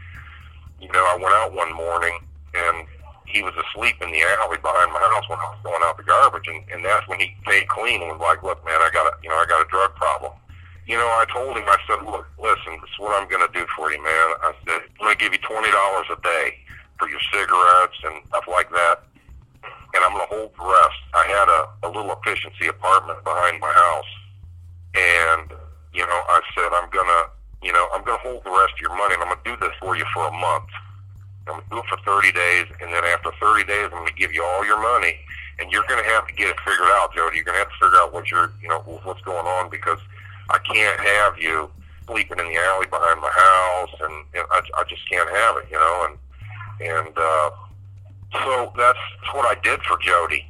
you 0.81 0.89
know, 0.89 1.05
I 1.05 1.19
went 1.21 1.35
out 1.35 1.53
one 1.53 1.69
morning 1.75 2.17
and 2.55 2.87
he 3.27 3.43
was 3.43 3.53
asleep 3.53 4.01
in 4.01 4.09
the 4.09 4.23
alley 4.41 4.57
behind 4.57 4.89
my 4.89 5.03
house 5.13 5.29
when 5.29 5.37
I 5.37 5.51
was 5.51 5.59
throwing 5.61 5.83
out 5.83 5.97
the 5.97 6.07
garbage, 6.07 6.47
and, 6.47 6.63
and 6.71 6.81
that's 6.83 7.05
when 7.07 7.19
he 7.19 7.35
came 7.45 7.67
clean 7.67 8.01
and 8.01 8.17
was 8.17 8.23
like, 8.23 8.41
look, 8.41 8.63
man, 8.65 8.81
I 8.81 8.89
got 8.89 9.05
a, 9.05 9.13
you 9.21 9.29
know, 9.29 9.35
I 9.35 9.45
got 9.45 9.61
a 9.61 9.69
drug 9.69 9.93
problem 9.93 10.31
you 10.87 10.95
know, 10.95 11.07
I 11.19 11.25
told 11.31 11.57
him, 11.57 11.67
I 11.67 11.77
said, 11.83 11.99
look, 12.07 12.25
listen, 12.39 12.79
this 12.79 12.89
is 12.95 12.99
what 12.99 13.11
I'm 13.11 13.27
going 13.27 13.45
to 13.45 13.51
do 13.51 13.67
for 13.75 13.91
you, 13.91 14.01
man. 14.01 14.27
I 14.39 14.53
said, 14.65 14.81
I'm 14.87 15.11
going 15.11 15.17
to 15.17 15.19
give 15.19 15.33
you 15.33 15.39
$20 15.43 15.59
a 15.59 16.21
day 16.23 16.55
for 16.97 17.09
your 17.09 17.19
cigarettes 17.27 17.99
and 18.07 18.23
stuff 18.31 18.47
like 18.47 18.71
that. 18.71 19.03
And 19.97 20.05
I'm 20.05 20.13
going 20.13 20.29
to 20.29 20.29
hold 20.29 20.53
the 20.53 20.61
rest. 20.61 21.01
I 21.17 21.25
had 21.25 21.47
a, 21.49 21.61
a 21.81 21.89
little 21.89 22.13
efficiency 22.13 22.69
apartment 22.69 23.17
behind 23.25 23.57
my 23.57 23.73
house. 23.73 24.11
And, 24.93 25.49
you 25.93 26.05
know, 26.05 26.21
I 26.29 26.37
said, 26.53 26.69
I'm 26.69 26.85
to, 26.93 27.21
you 27.65 27.73
know, 27.73 27.89
I'm 27.97 28.05
to 28.05 28.17
hold 28.21 28.45
the 28.45 28.53
rest 28.53 28.77
of 28.77 28.81
your 28.85 28.93
money 28.93 29.17
and 29.17 29.25
I'm 29.25 29.33
to 29.33 29.41
do 29.41 29.57
this 29.57 29.73
for 29.81 29.97
you 29.97 30.05
for 30.13 30.29
a 30.29 30.35
month. 30.37 30.69
I'm 31.49 31.65
to 31.65 31.67
do 31.73 31.77
it 31.81 31.89
for 31.89 31.97
30 32.05 32.29
days. 32.29 32.69
And 32.77 32.93
then 32.93 33.01
after 33.09 33.33
30 33.41 33.65
days, 33.65 33.89
I'm 33.89 34.05
to 34.05 34.13
give 34.13 34.33
you 34.37 34.45
all 34.45 34.61
your 34.61 34.77
money. 34.77 35.17
And 35.57 35.71
you're 35.73 35.81
to 35.81 36.09
have 36.13 36.27
to 36.29 36.33
get 36.37 36.53
it 36.53 36.59
figured 36.61 36.93
out, 37.01 37.15
Jody. 37.17 37.41
You're 37.41 37.49
to 37.57 37.65
have 37.65 37.73
to 37.73 37.79
figure 37.81 37.97
out 37.97 38.13
what 38.13 38.29
you're, 38.29 38.53
you 38.61 38.69
know, 38.69 38.85
what's 39.01 39.21
going 39.25 39.49
on 39.49 39.73
because– 39.73 39.97
I 40.49 40.59
can't 40.59 40.99
have 40.99 41.37
you 41.39 41.69
sleeping 42.05 42.39
in 42.39 42.47
the 42.47 42.55
alley 42.55 42.87
behind 42.87 43.19
my 43.21 43.29
house, 43.29 43.93
and, 44.01 44.13
and 44.33 44.45
I, 44.51 44.61
I 44.77 44.83
just 44.87 45.09
can't 45.09 45.29
have 45.29 45.57
it, 45.57 45.65
you 45.69 45.77
know. 45.77 46.07
And 46.07 46.17
and 46.79 47.17
uh, 47.17 47.49
so 48.33 48.71
that's 48.77 48.99
what 49.33 49.45
I 49.45 49.59
did 49.61 49.81
for 49.83 49.97
Jody. 49.99 50.45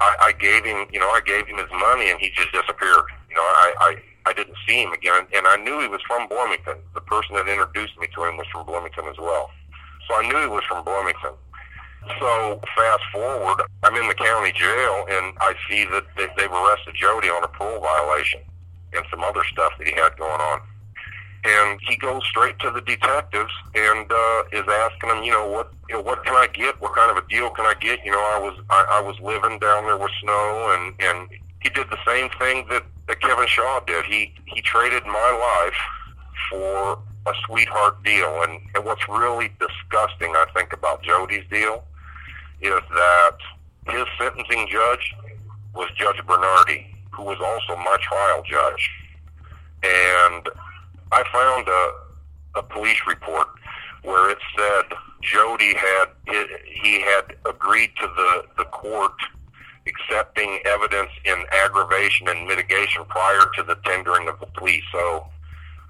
I, 0.00 0.16
I 0.20 0.32
gave 0.32 0.64
him, 0.64 0.86
you 0.92 0.98
know, 0.98 1.10
I 1.10 1.20
gave 1.24 1.46
him 1.46 1.56
his 1.58 1.70
money, 1.70 2.10
and 2.10 2.20
he 2.20 2.30
just 2.30 2.52
disappeared. 2.52 3.04
You 3.30 3.36
know, 3.36 3.42
I, 3.42 3.72
I 3.80 3.96
I 4.24 4.32
didn't 4.32 4.56
see 4.66 4.82
him 4.82 4.92
again, 4.92 5.26
and 5.34 5.46
I 5.46 5.56
knew 5.56 5.80
he 5.80 5.88
was 5.88 6.00
from 6.06 6.28
Bloomington. 6.28 6.78
The 6.94 7.00
person 7.00 7.34
that 7.34 7.48
introduced 7.48 7.98
me 7.98 8.06
to 8.14 8.24
him 8.24 8.36
was 8.36 8.46
from 8.52 8.66
Bloomington 8.66 9.06
as 9.06 9.18
well, 9.18 9.50
so 10.08 10.14
I 10.14 10.22
knew 10.28 10.38
he 10.38 10.46
was 10.46 10.64
from 10.68 10.84
Bloomington. 10.84 11.34
So 12.18 12.60
fast 12.76 13.02
forward, 13.12 13.62
I'm 13.82 13.94
in 13.94 14.08
the 14.08 14.14
county 14.14 14.52
jail, 14.52 15.06
and 15.08 15.34
I 15.40 15.54
see 15.68 15.84
that 15.86 16.04
they, 16.16 16.26
they've 16.36 16.50
arrested 16.50 16.94
Jody 16.94 17.28
on 17.28 17.44
a 17.44 17.48
parole 17.48 17.80
violation 17.80 18.40
and 18.92 19.04
some 19.10 19.22
other 19.22 19.42
stuff 19.50 19.72
that 19.78 19.86
he 19.86 19.94
had 19.94 20.16
going 20.16 20.40
on. 20.40 20.60
And 21.44 21.80
he 21.88 21.96
goes 21.96 22.22
straight 22.24 22.58
to 22.60 22.70
the 22.70 22.80
detectives 22.80 23.52
and 23.74 24.10
uh, 24.10 24.42
is 24.52 24.64
asking 24.68 25.08
them, 25.08 25.24
you 25.24 25.32
know, 25.32 25.48
what 25.48 25.72
you 25.88 25.96
know, 25.96 26.00
what 26.00 26.24
can 26.24 26.34
I 26.34 26.46
get? 26.46 26.80
What 26.80 26.94
kind 26.94 27.10
of 27.10 27.22
a 27.22 27.28
deal 27.28 27.50
can 27.50 27.66
I 27.66 27.74
get? 27.74 28.04
You 28.04 28.12
know, 28.12 28.20
I 28.20 28.38
was 28.38 28.58
I, 28.70 28.86
I 28.90 29.00
was 29.00 29.18
living 29.20 29.58
down 29.58 29.84
there 29.84 29.96
with 29.98 30.12
snow, 30.22 30.76
and 30.76 30.94
and 31.00 31.28
he 31.60 31.68
did 31.70 31.90
the 31.90 31.98
same 32.06 32.30
thing 32.38 32.66
that 32.70 32.84
that 33.08 33.20
Kevin 33.20 33.46
Schaal 33.46 33.84
did. 33.86 34.04
He 34.04 34.32
he 34.46 34.62
traded 34.62 35.04
my 35.04 35.66
life 35.66 35.78
for 36.48 36.98
a 37.26 37.32
sweetheart 37.46 38.02
deal. 38.04 38.42
And, 38.42 38.60
and 38.74 38.84
what's 38.84 39.08
really 39.08 39.50
disgusting, 39.60 40.34
I 40.34 40.46
think, 40.54 40.72
about 40.72 41.02
Jody's 41.02 41.44
deal 41.50 41.84
is 42.60 42.80
that 42.94 43.36
his 43.86 44.04
sentencing 44.18 44.68
judge 44.68 45.14
was 45.74 45.88
Judge 45.96 46.20
Bernardi 46.26 46.92
who 47.12 47.24
was 47.24 47.38
also 47.40 47.78
my 47.80 47.96
trial 48.00 48.42
judge. 48.44 48.90
And 49.82 50.48
I 51.12 51.24
found 51.30 51.68
a, 51.68 52.60
a 52.60 52.62
police 52.62 53.00
report 53.06 53.48
where 54.02 54.30
it 54.30 54.38
said 54.56 54.96
Jody 55.20 55.74
had 55.74 56.06
he 56.64 57.00
had 57.00 57.36
agreed 57.46 57.90
to 58.00 58.06
the 58.06 58.44
the 58.56 58.64
court 58.64 59.12
accepting 59.86 60.60
evidence 60.64 61.10
in 61.24 61.44
aggravation 61.52 62.28
and 62.28 62.46
mitigation 62.46 63.04
prior 63.08 63.46
to 63.56 63.62
the 63.62 63.76
tendering 63.84 64.28
of 64.28 64.38
the 64.40 64.46
plea. 64.46 64.82
So 64.92 65.26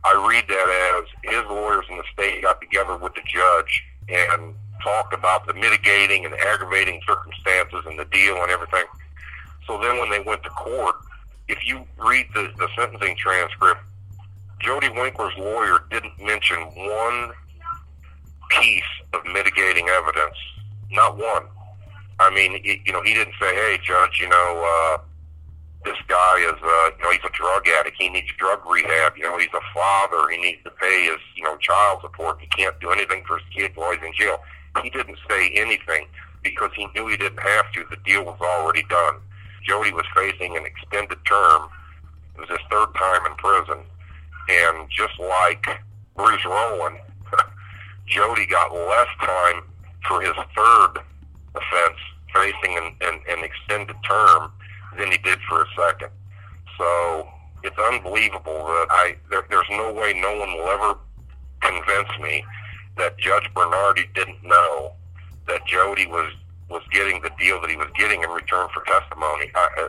I 0.04 0.26
read 0.28 0.44
that 0.48 1.04
as 1.04 1.32
his 1.32 1.44
lawyers 1.48 1.84
in 1.90 1.98
the 1.98 2.04
state 2.12 2.42
got 2.42 2.60
together 2.60 2.96
with 2.96 3.14
the 3.14 3.22
judge 3.26 3.84
and 4.08 4.54
talked 4.82 5.14
about 5.14 5.46
the 5.46 5.54
mitigating 5.54 6.24
and 6.24 6.34
aggravating 6.34 7.00
circumstances 7.06 7.82
and 7.86 7.98
the 7.98 8.06
deal 8.06 8.36
and 8.42 8.50
everything. 8.50 8.84
So 9.66 9.78
then 9.80 9.98
when 9.98 10.10
they 10.10 10.20
went 10.20 10.42
to 10.42 10.50
court, 10.50 10.96
if 11.48 11.66
you 11.66 11.86
read 11.98 12.26
the, 12.34 12.50
the 12.58 12.68
sentencing 12.76 13.16
transcript, 13.16 13.80
Jody 14.62 14.88
Winkler's 14.88 15.36
lawyer 15.36 15.84
didn't 15.90 16.18
mention 16.20 16.58
one 16.58 17.32
piece 18.50 18.82
of 19.12 19.24
mitigating 19.26 19.88
evidence. 19.88 20.36
Not 20.90 21.16
one. 21.16 21.46
I 22.20 22.30
mean, 22.30 22.60
it, 22.64 22.80
you 22.84 22.92
know, 22.92 23.02
he 23.02 23.14
didn't 23.14 23.34
say, 23.40 23.54
"Hey, 23.54 23.78
judge, 23.82 24.20
you 24.20 24.28
know, 24.28 24.64
uh, 24.64 25.02
this 25.84 25.96
guy 26.06 26.38
is, 26.38 26.62
uh, 26.62 26.90
you 26.96 27.04
know, 27.04 27.10
he's 27.10 27.24
a 27.24 27.32
drug 27.32 27.66
addict. 27.66 27.96
He 27.98 28.08
needs 28.08 28.28
drug 28.38 28.60
rehab. 28.64 29.16
You 29.16 29.24
know, 29.24 29.38
he's 29.38 29.52
a 29.52 29.60
father. 29.74 30.28
He 30.30 30.38
needs 30.38 30.62
to 30.62 30.70
pay 30.70 31.06
his, 31.06 31.18
you 31.34 31.42
know, 31.42 31.56
child 31.56 32.00
support. 32.02 32.40
He 32.40 32.46
can't 32.46 32.78
do 32.80 32.90
anything 32.90 33.24
for 33.26 33.38
his 33.38 33.46
kid 33.54 33.72
while 33.74 33.92
he's 33.92 34.02
in 34.02 34.12
jail." 34.14 34.38
He 34.82 34.90
didn't 34.90 35.18
say 35.28 35.50
anything 35.50 36.06
because 36.42 36.70
he 36.74 36.86
knew 36.94 37.06
he 37.08 37.16
didn't 37.16 37.42
have 37.42 37.70
to. 37.72 37.84
The 37.90 37.96
deal 38.04 38.24
was 38.24 38.38
already 38.40 38.84
done. 38.84 39.16
Jody 39.66 39.92
was 39.92 40.06
facing 40.16 40.56
an 40.56 40.64
extended 40.64 41.18
term. 41.26 41.68
It 42.34 42.40
was 42.40 42.48
his 42.48 42.58
third 42.70 42.94
time 42.94 43.26
in 43.26 43.34
prison, 43.34 43.84
and 44.48 44.88
just 44.90 45.18
like 45.18 45.66
Bruce 46.16 46.44
Rowland, 46.44 46.98
Jody 48.06 48.46
got 48.46 48.72
less 48.72 49.08
time 49.20 49.62
for 50.06 50.20
his 50.20 50.34
third 50.56 51.02
offense, 51.54 51.98
facing 52.34 52.76
an, 52.76 52.94
an, 53.00 53.20
an 53.28 53.44
extended 53.44 53.96
term, 54.08 54.52
than 54.98 55.10
he 55.10 55.18
did 55.18 55.38
for 55.48 55.62
a 55.62 55.66
second. 55.76 56.10
So 56.78 57.28
it's 57.62 57.78
unbelievable 57.78 58.66
that 58.66 58.86
I 58.90 59.16
there, 59.30 59.44
there's 59.48 59.70
no 59.70 59.92
way 59.92 60.14
no 60.14 60.38
one 60.38 60.52
will 60.56 60.68
ever 60.68 60.98
convince 61.60 62.08
me 62.20 62.44
that 62.96 63.18
Judge 63.18 63.48
Bernardi 63.54 64.08
didn't 64.14 64.42
know 64.42 64.92
that 65.46 65.66
Jody 65.66 66.06
was 66.06 66.32
was 66.68 66.82
getting 66.90 67.20
the 67.22 67.30
deal 67.38 67.60
that 67.60 67.70
he 67.70 67.76
was 67.76 67.88
getting 67.98 68.22
in 68.22 68.30
return 68.30 68.68
for 68.72 68.82
testimony. 68.84 69.50
I, 69.54 69.68
uh, 69.78 69.88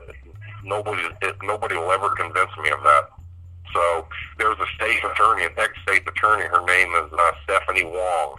nobody 0.63 1.01
nobody 1.43 1.75
will 1.75 1.91
ever 1.91 2.09
convince 2.09 2.51
me 2.61 2.69
of 2.69 2.83
that. 2.83 3.09
So 3.73 4.07
there's 4.37 4.57
a 4.59 4.67
state 4.75 5.03
attorney, 5.03 5.45
an 5.45 5.53
ex-state 5.57 6.07
attorney. 6.07 6.43
Her 6.43 6.65
name 6.65 6.89
is 6.95 7.11
uh, 7.13 7.31
Stephanie 7.43 7.85
Wong, 7.85 8.35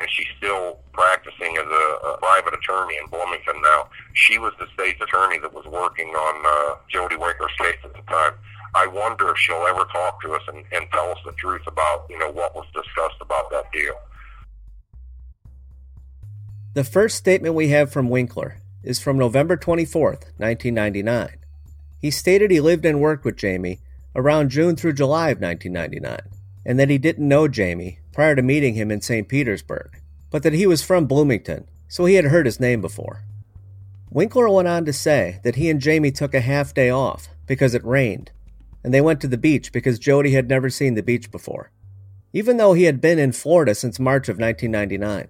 and 0.00 0.08
she's 0.10 0.26
still 0.38 0.78
practicing 0.92 1.56
as 1.56 1.66
a, 1.66 2.06
a 2.06 2.18
private 2.18 2.54
attorney 2.54 2.96
in 2.96 3.08
Bloomington 3.08 3.60
now. 3.62 3.88
She 4.14 4.38
was 4.38 4.52
the 4.58 4.66
state's 4.74 5.00
attorney 5.00 5.38
that 5.38 5.52
was 5.52 5.66
working 5.66 6.08
on 6.08 6.42
uh, 6.46 6.76
Jody 6.88 7.16
Winkler's 7.16 7.52
case 7.58 7.78
at 7.84 7.92
the 7.94 8.02
time. 8.02 8.32
I 8.74 8.86
wonder 8.86 9.30
if 9.30 9.38
she'll 9.38 9.66
ever 9.68 9.84
talk 9.92 10.22
to 10.22 10.32
us 10.32 10.42
and, 10.48 10.64
and 10.72 10.86
tell 10.92 11.10
us 11.10 11.18
the 11.26 11.32
truth 11.32 11.62
about 11.66 12.06
you 12.08 12.18
know 12.18 12.30
what 12.30 12.54
was 12.54 12.66
discussed 12.72 13.20
about 13.20 13.50
that 13.50 13.70
deal. 13.72 13.94
The 16.74 16.84
first 16.84 17.16
statement 17.16 17.54
we 17.54 17.68
have 17.68 17.92
from 17.92 18.08
Winkler 18.08 18.56
is 18.82 18.98
from 18.98 19.18
November 19.18 19.58
24th, 19.58 20.32
1999. 20.38 21.36
He 22.00 22.10
stated 22.10 22.50
he 22.50 22.60
lived 22.60 22.86
and 22.86 22.98
worked 22.98 23.26
with 23.26 23.36
Jamie 23.36 23.80
around 24.14 24.50
June 24.50 24.76
through 24.76 24.92
July 24.92 25.30
of 25.30 25.40
1999, 25.40 26.18
and 26.64 26.78
that 26.78 26.90
he 26.90 26.98
didn't 26.98 27.28
know 27.28 27.48
Jamie 27.48 27.98
prior 28.12 28.36
to 28.36 28.42
meeting 28.42 28.74
him 28.74 28.90
in 28.90 29.00
St. 29.00 29.28
Petersburg, 29.28 30.00
but 30.30 30.42
that 30.42 30.52
he 30.52 30.66
was 30.66 30.82
from 30.82 31.06
Bloomington, 31.06 31.68
so 31.88 32.04
he 32.04 32.14
had 32.14 32.26
heard 32.26 32.46
his 32.46 32.60
name 32.60 32.80
before. 32.80 33.24
Winkler 34.10 34.48
went 34.48 34.68
on 34.68 34.84
to 34.84 34.92
say 34.92 35.40
that 35.42 35.56
he 35.56 35.70
and 35.70 35.80
Jamie 35.80 36.10
took 36.10 36.34
a 36.34 36.40
half 36.40 36.74
day 36.74 36.90
off 36.90 37.28
because 37.46 37.74
it 37.74 37.84
rained, 37.84 38.30
and 38.84 38.92
they 38.92 39.00
went 39.00 39.20
to 39.22 39.28
the 39.28 39.38
beach 39.38 39.72
because 39.72 39.98
Jody 39.98 40.32
had 40.32 40.48
never 40.48 40.68
seen 40.68 40.94
the 40.94 41.02
beach 41.02 41.30
before, 41.30 41.70
even 42.32 42.58
though 42.58 42.74
he 42.74 42.84
had 42.84 43.00
been 43.00 43.18
in 43.18 43.32
Florida 43.32 43.74
since 43.74 43.98
March 43.98 44.28
of 44.28 44.38
1999. 44.38 45.28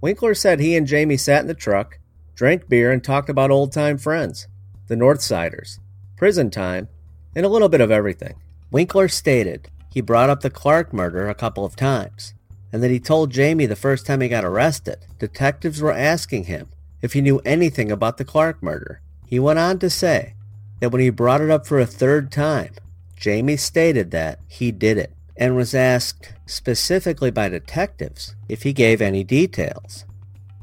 Winkler 0.00 0.34
said 0.34 0.60
he 0.60 0.76
and 0.76 0.86
Jamie 0.86 1.16
sat 1.16 1.42
in 1.42 1.46
the 1.46 1.54
truck, 1.54 1.98
drank 2.34 2.68
beer, 2.68 2.90
and 2.90 3.04
talked 3.04 3.28
about 3.28 3.50
old 3.50 3.72
time 3.72 3.98
friends, 3.98 4.48
the 4.86 4.96
Northsiders, 4.96 5.78
prison 6.16 6.50
time, 6.50 6.88
and 7.34 7.44
a 7.44 7.48
little 7.48 7.68
bit 7.68 7.80
of 7.80 7.90
everything. 7.90 8.34
Winkler 8.70 9.08
stated 9.08 9.68
he 9.90 10.00
brought 10.00 10.30
up 10.30 10.40
the 10.40 10.50
Clark 10.50 10.92
murder 10.92 11.28
a 11.28 11.34
couple 11.34 11.64
of 11.64 11.76
times, 11.76 12.34
and 12.72 12.82
that 12.82 12.90
he 12.90 12.98
told 12.98 13.30
Jamie 13.30 13.66
the 13.66 13.76
first 13.76 14.04
time 14.06 14.20
he 14.20 14.28
got 14.28 14.44
arrested, 14.44 14.98
detectives 15.18 15.80
were 15.80 15.92
asking 15.92 16.44
him 16.44 16.68
if 17.02 17.12
he 17.12 17.20
knew 17.20 17.38
anything 17.44 17.92
about 17.92 18.16
the 18.16 18.24
Clark 18.24 18.62
murder. 18.62 19.00
He 19.26 19.38
went 19.38 19.58
on 19.58 19.78
to 19.78 19.90
say 19.90 20.34
that 20.80 20.90
when 20.90 21.00
he 21.00 21.10
brought 21.10 21.40
it 21.40 21.50
up 21.50 21.66
for 21.66 21.78
a 21.78 21.86
third 21.86 22.32
time, 22.32 22.74
Jamie 23.16 23.56
stated 23.56 24.10
that 24.10 24.40
he 24.48 24.72
did 24.72 24.98
it 24.98 25.12
and 25.36 25.56
was 25.56 25.74
asked 25.74 26.32
specifically 26.46 27.30
by 27.30 27.48
detectives 27.48 28.34
if 28.48 28.62
he 28.62 28.72
gave 28.72 29.00
any 29.00 29.24
details, 29.24 30.04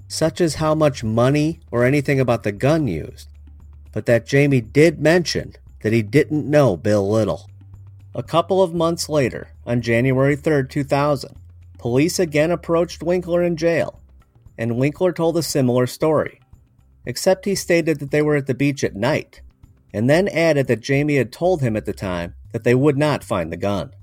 such 0.07 0.41
as 0.41 0.55
how 0.55 0.75
much 0.75 1.03
money 1.03 1.59
or 1.71 1.85
anything 1.85 2.19
about 2.19 2.43
the 2.43 2.51
gun 2.51 2.87
used, 2.87 3.29
but 3.91 4.05
that 4.05 4.25
Jamie 4.25 4.61
did 4.61 4.99
mention 4.99 5.53
that 5.83 5.93
he 5.93 6.01
didn't 6.01 6.49
know 6.49 6.77
Bill 6.77 7.09
Little. 7.09 7.49
A 8.13 8.23
couple 8.23 8.61
of 8.61 8.73
months 8.73 9.09
later, 9.09 9.49
on 9.65 9.81
January 9.81 10.35
3, 10.35 10.67
2000, 10.67 11.35
police 11.77 12.19
again 12.19 12.51
approached 12.51 13.03
Winkler 13.03 13.43
in 13.43 13.57
jail, 13.57 14.01
and 14.57 14.77
Winkler 14.77 15.11
told 15.11 15.37
a 15.37 15.43
similar 15.43 15.87
story, 15.87 16.39
except 17.05 17.45
he 17.45 17.55
stated 17.55 17.99
that 17.99 18.11
they 18.11 18.21
were 18.21 18.35
at 18.35 18.47
the 18.47 18.53
beach 18.53 18.83
at 18.83 18.95
night, 18.95 19.41
and 19.93 20.09
then 20.09 20.27
added 20.27 20.67
that 20.67 20.81
Jamie 20.81 21.17
had 21.17 21.31
told 21.31 21.61
him 21.61 21.75
at 21.75 21.85
the 21.85 21.93
time 21.93 22.35
that 22.51 22.63
they 22.63 22.75
would 22.75 22.97
not 22.97 23.23
find 23.23 23.51
the 23.51 23.57
gun 23.57 23.93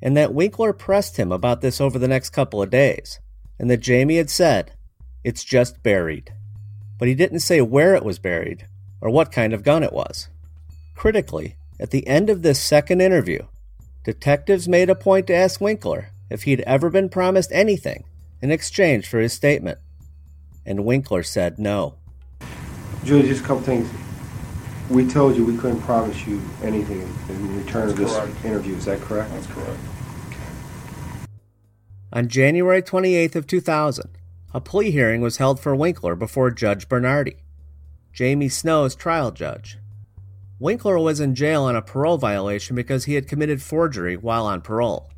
and 0.00 0.16
that 0.16 0.34
Winkler 0.34 0.72
pressed 0.72 1.16
him 1.16 1.32
about 1.32 1.60
this 1.60 1.80
over 1.80 1.98
the 1.98 2.08
next 2.08 2.30
couple 2.30 2.62
of 2.62 2.70
days, 2.70 3.18
and 3.58 3.70
that 3.70 3.78
Jamie 3.78 4.16
had 4.16 4.30
said, 4.30 4.72
It's 5.24 5.44
just 5.44 5.82
buried. 5.82 6.32
But 6.98 7.08
he 7.08 7.14
didn't 7.14 7.40
say 7.40 7.60
where 7.60 7.94
it 7.94 8.04
was 8.04 8.18
buried 8.18 8.66
or 9.00 9.10
what 9.10 9.32
kind 9.32 9.52
of 9.52 9.62
gun 9.62 9.82
it 9.82 9.92
was. 9.92 10.28
Critically, 10.98 11.54
at 11.78 11.92
the 11.92 12.04
end 12.08 12.28
of 12.28 12.42
this 12.42 12.60
second 12.60 13.00
interview, 13.00 13.46
detectives 14.02 14.68
made 14.68 14.90
a 14.90 14.96
point 14.96 15.28
to 15.28 15.32
ask 15.32 15.60
Winkler 15.60 16.08
if 16.28 16.42
he'd 16.42 16.60
ever 16.62 16.90
been 16.90 17.08
promised 17.08 17.52
anything 17.52 18.02
in 18.42 18.50
exchange 18.50 19.06
for 19.06 19.20
his 19.20 19.32
statement. 19.32 19.78
And 20.66 20.84
Winkler 20.84 21.22
said 21.22 21.56
no. 21.56 21.94
Julie, 23.04 23.28
just 23.28 23.44
a 23.44 23.46
couple 23.46 23.62
things. 23.62 23.88
We 24.90 25.06
told 25.06 25.36
you 25.36 25.44
we 25.44 25.56
couldn't 25.56 25.82
promise 25.82 26.26
you 26.26 26.42
anything 26.64 27.02
in 27.28 27.56
return 27.56 27.86
That's 27.86 27.92
of 27.92 27.98
this 27.98 28.16
correct. 28.16 28.44
interview. 28.44 28.74
Is 28.74 28.86
that 28.86 29.00
correct? 29.00 29.30
That's 29.30 29.46
correct. 29.46 29.78
On 32.12 32.26
January 32.26 32.82
28th 32.82 33.36
of 33.36 33.46
2000, 33.46 34.18
a 34.52 34.60
plea 34.60 34.90
hearing 34.90 35.20
was 35.20 35.36
held 35.36 35.60
for 35.60 35.76
Winkler 35.76 36.16
before 36.16 36.50
Judge 36.50 36.88
Bernardi, 36.88 37.36
Jamie 38.12 38.48
Snow's 38.48 38.96
trial 38.96 39.30
judge. 39.30 39.78
Winkler 40.60 40.98
was 40.98 41.20
in 41.20 41.36
jail 41.36 41.62
on 41.62 41.76
a 41.76 41.82
parole 41.82 42.18
violation 42.18 42.74
because 42.74 43.04
he 43.04 43.14
had 43.14 43.28
committed 43.28 43.62
forgery 43.62 44.16
while 44.16 44.44
on 44.44 44.60
parole. 44.60 45.08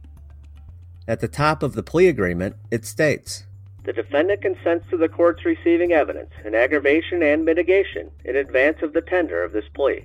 At 1.09 1.20
the 1.20 1.29
top 1.29 1.62
of 1.62 1.72
the 1.72 1.83
plea 1.83 2.09
agreement, 2.09 2.57
it 2.70 2.85
states, 2.85 3.46
The 3.85 3.94
defendant 3.94 4.42
consents 4.42 4.88
to 4.90 4.98
the 4.98 5.09
court's 5.09 5.46
receiving 5.46 5.92
evidence 5.92 6.31
in 6.44 6.55
aggravation 6.55 7.22
and 7.22 7.44
mitigation 7.44 8.11
in 8.22 8.37
advance 8.37 8.83
of 8.83 8.92
the 8.92 9.00
tender 9.00 9.42
of 9.42 9.53
this 9.53 9.64
plea. 9.74 10.05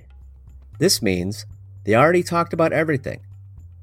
This 0.78 1.02
means 1.02 1.44
they 1.84 1.94
already 1.94 2.22
talked 2.22 2.54
about 2.54 2.72
everything, 2.72 3.20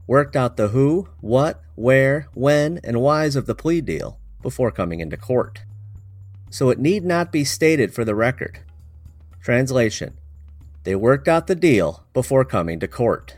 worked 0.08 0.36
out 0.36 0.58
the 0.58 0.70
who, 0.70 1.08
what, 1.22 1.62
where, 1.76 2.30
when, 2.34 2.80
and 2.84 3.00
whys 3.00 3.36
of 3.36 3.46
the 3.46 3.56
plea 3.56 3.80
deal 3.80 4.20
before 4.42 4.72
coming 4.72 5.00
into 5.00 5.18
court. 5.18 5.62
So 6.50 6.72
it 6.72 6.80
need 6.80 7.04
not 7.04 7.32
be 7.32 7.44
stated 7.44 7.94
for 7.94 8.04
the 8.04 8.16
record. 8.16 8.60
Translation 9.42 10.18
They 10.84 10.96
worked 10.96 11.28
out 11.28 11.48
the 11.48 11.56
deal 11.56 12.06
before 12.14 12.44
coming 12.44 12.80
to 12.80 12.88
court. 12.88 13.38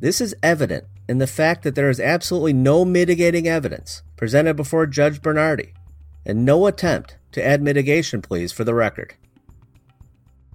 This 0.00 0.20
is 0.20 0.36
evident 0.42 0.84
in 1.08 1.18
the 1.18 1.26
fact 1.26 1.64
that 1.64 1.74
there 1.74 1.90
is 1.90 1.98
absolutely 1.98 2.52
no 2.52 2.84
mitigating 2.84 3.48
evidence 3.48 4.02
presented 4.16 4.54
before 4.54 4.86
Judge 4.86 5.20
Bernardi, 5.20 5.72
and 6.24 6.44
no 6.44 6.66
attempt 6.66 7.16
to 7.32 7.44
add 7.44 7.62
mitigation 7.62 8.22
pleas 8.22 8.52
for 8.52 8.64
the 8.64 8.74
record. 8.74 9.14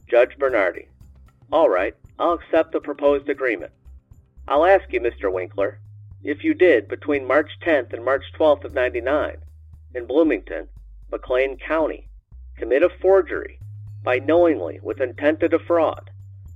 Judge 0.07 0.37
Bernardi. 0.37 0.87
All 1.51 1.69
right, 1.69 1.95
I'll 2.19 2.33
accept 2.33 2.71
the 2.71 2.79
proposed 2.79 3.27
agreement. 3.29 3.71
I'll 4.47 4.65
ask 4.65 4.91
you, 4.93 5.01
Mr. 5.01 5.31
Winkler, 5.31 5.79
if 6.23 6.43
you 6.43 6.53
did 6.53 6.87
between 6.87 7.27
March 7.27 7.49
10th 7.65 7.91
and 7.91 8.05
March 8.05 8.23
12th 8.39 8.63
of 8.63 8.73
99 8.73 9.37
in 9.95 10.05
Bloomington, 10.05 10.67
McLean 11.11 11.57
County, 11.57 12.07
commit 12.57 12.83
a 12.83 12.89
forgery 13.01 13.59
by 14.03 14.19
knowingly, 14.19 14.79
with 14.83 15.01
intent 15.01 15.39
to 15.39 15.47
defraud, 15.47 16.09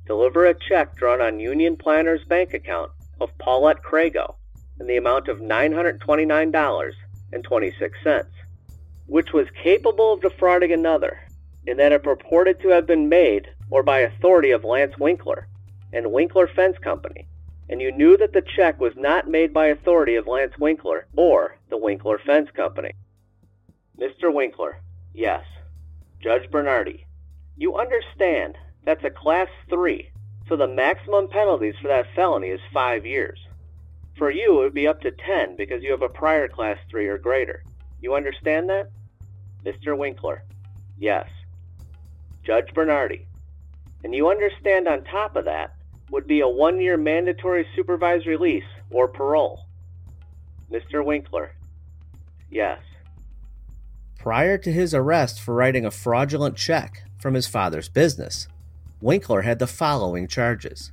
deliver 0.08 0.46
a 0.46 0.54
check 0.54 0.96
drawn 0.96 1.20
on 1.22 1.39
Union 1.39 1.76
Planters 1.76 2.24
bank 2.24 2.54
account 2.54 2.91
of 3.20 3.36
Paulette 3.38 3.84
Crago 3.84 4.36
in 4.80 4.88
the 4.88 4.98
amount 4.98 5.28
of 5.28 5.39
$929.26, 5.39 8.26
which 9.06 9.34
was 9.34 9.48
capable 9.62 10.13
of 10.13 10.22
defrauding 10.22 10.72
another, 10.72 11.20
and 11.67 11.78
that 11.80 11.91
it 11.91 12.04
purported 12.04 12.62
to 12.62 12.70
have 12.70 12.88
been 12.88 13.10
made 13.10 13.50
or 13.70 13.84
by 13.84 14.00
authority 14.00 14.52
of 14.52 14.63
Lance 14.63 14.98
Winkler 14.98 15.48
and 15.91 16.12
Winkler 16.12 16.48
Fence 16.48 16.78
Company, 16.80 17.28
and 17.70 17.82
you 17.82 17.91
knew 17.91 18.15
that 18.17 18.34
the 18.34 18.43
check 18.56 18.80
was 18.80 18.93
not 18.96 19.28
made 19.28 19.54
by 19.54 19.67
authority 19.67 20.15
of 20.15 20.28
Lance 20.28 20.58
Winkler 20.58 21.06
or 21.15 21.58
the 21.70 21.78
Winkler 21.78 22.20
Fence 22.26 22.50
Company. 22.56 22.93
Mr. 24.00 24.34
Winkler, 24.34 24.80
yes. 25.13 25.43
Judge 26.22 26.50
Bernardi, 26.50 27.06
you 27.58 27.76
understand 27.76 28.58
that's 28.88 29.04
a 29.04 29.10
Class 29.10 29.50
3, 29.69 30.10
so 30.47 30.56
the 30.56 30.65
maximum 30.65 31.28
penalties 31.28 31.76
for 31.82 31.89
that 31.89 32.08
felony 32.15 32.47
is 32.47 32.62
5 32.73 33.06
years. 33.06 33.38
For 34.17 34.32
you, 34.32 34.62
it 34.62 34.63
would 34.63 34.73
be 34.73 34.88
up 34.88 35.02
to 35.02 35.12
10 35.12 35.58
because 35.58 35.84
you 35.84 35.91
have 35.91 36.02
a 36.02 36.08
prior 36.08 36.47
Class 36.47 36.78
3 36.89 37.06
or 37.08 37.17
greater. 37.17 37.65
You 38.00 38.15
understand 38.15 38.69
that? 38.69 38.89
Mr. 39.65 39.97
Winkler. 39.97 40.45
Yes. 40.97 41.28
Judge 42.45 42.73
Bernardi. 42.73 43.28
And 44.06 44.15
you 44.15 44.30
understand 44.30 44.88
on 44.88 45.04
top 45.04 45.36
of 45.36 45.43
that 45.43 45.76
would 46.10 46.26
be 46.26 46.39
a 46.39 46.47
one-year 46.47 46.95
mandatory 46.95 47.67
supervised 47.76 48.26
release 48.26 48.63
or 48.89 49.10
parole. 49.10 49.65
Mr. 50.71 51.04
Winkler. 51.04 51.52
Yes. 52.50 52.80
Prior 54.17 54.58
to 54.58 54.71
his 54.71 54.93
arrest 54.93 55.41
for 55.41 55.54
writing 55.54 55.86
a 55.86 55.91
fraudulent 55.91 56.56
check 56.56 57.04
from 57.19 57.34
his 57.34 57.47
father's 57.47 57.89
business, 57.89 58.47
Winkler 58.99 59.43
had 59.43 59.60
the 59.60 59.67
following 59.67 60.27
charges 60.27 60.91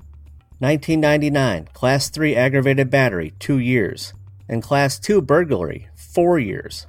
1999, 0.59 1.69
Class 1.73 2.11
3 2.11 2.37
aggravated 2.37 2.91
battery, 2.91 3.33
2 3.39 3.59
years, 3.59 4.13
and 4.47 4.63
Class 4.63 4.99
2 4.99 5.23
burglary, 5.23 5.89
4 5.97 6.39
years. 6.39 6.87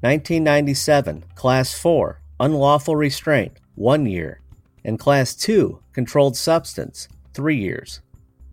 1997, 0.00 1.24
Class 1.36 1.72
4, 1.72 2.20
unlawful 2.40 2.96
restraint, 2.96 3.58
1 3.76 4.06
year, 4.06 4.40
and 4.84 4.98
Class 4.98 5.36
2, 5.36 5.78
controlled 5.92 6.36
substance, 6.36 7.08
3 7.32 7.56
years. 7.56 8.00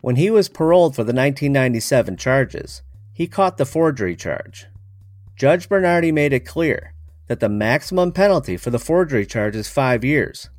When 0.01 0.15
he 0.15 0.29
was 0.29 0.49
paroled 0.49 0.95
for 0.95 1.03
the 1.03 1.13
1997 1.13 2.17
charges, 2.17 2.83
he 3.11 3.25
caught 3.25 3.57
the 3.57 3.65
forgery 3.65 4.15
charge. 4.15 4.67
Judge 5.35 5.67
Bernardi 5.67 6.11
made 6.11 6.31
it 6.31 6.45
clear 6.45 6.93
that 7.27 7.39
the 7.39 7.49
maximum 7.49 8.11
penalty 8.11 8.55
for 8.55 8.69
the 8.69 8.79
forgery 8.79 9.25
charge 9.25 9.55
is 9.55 9.67
5 9.67 10.03
years, 10.03 10.49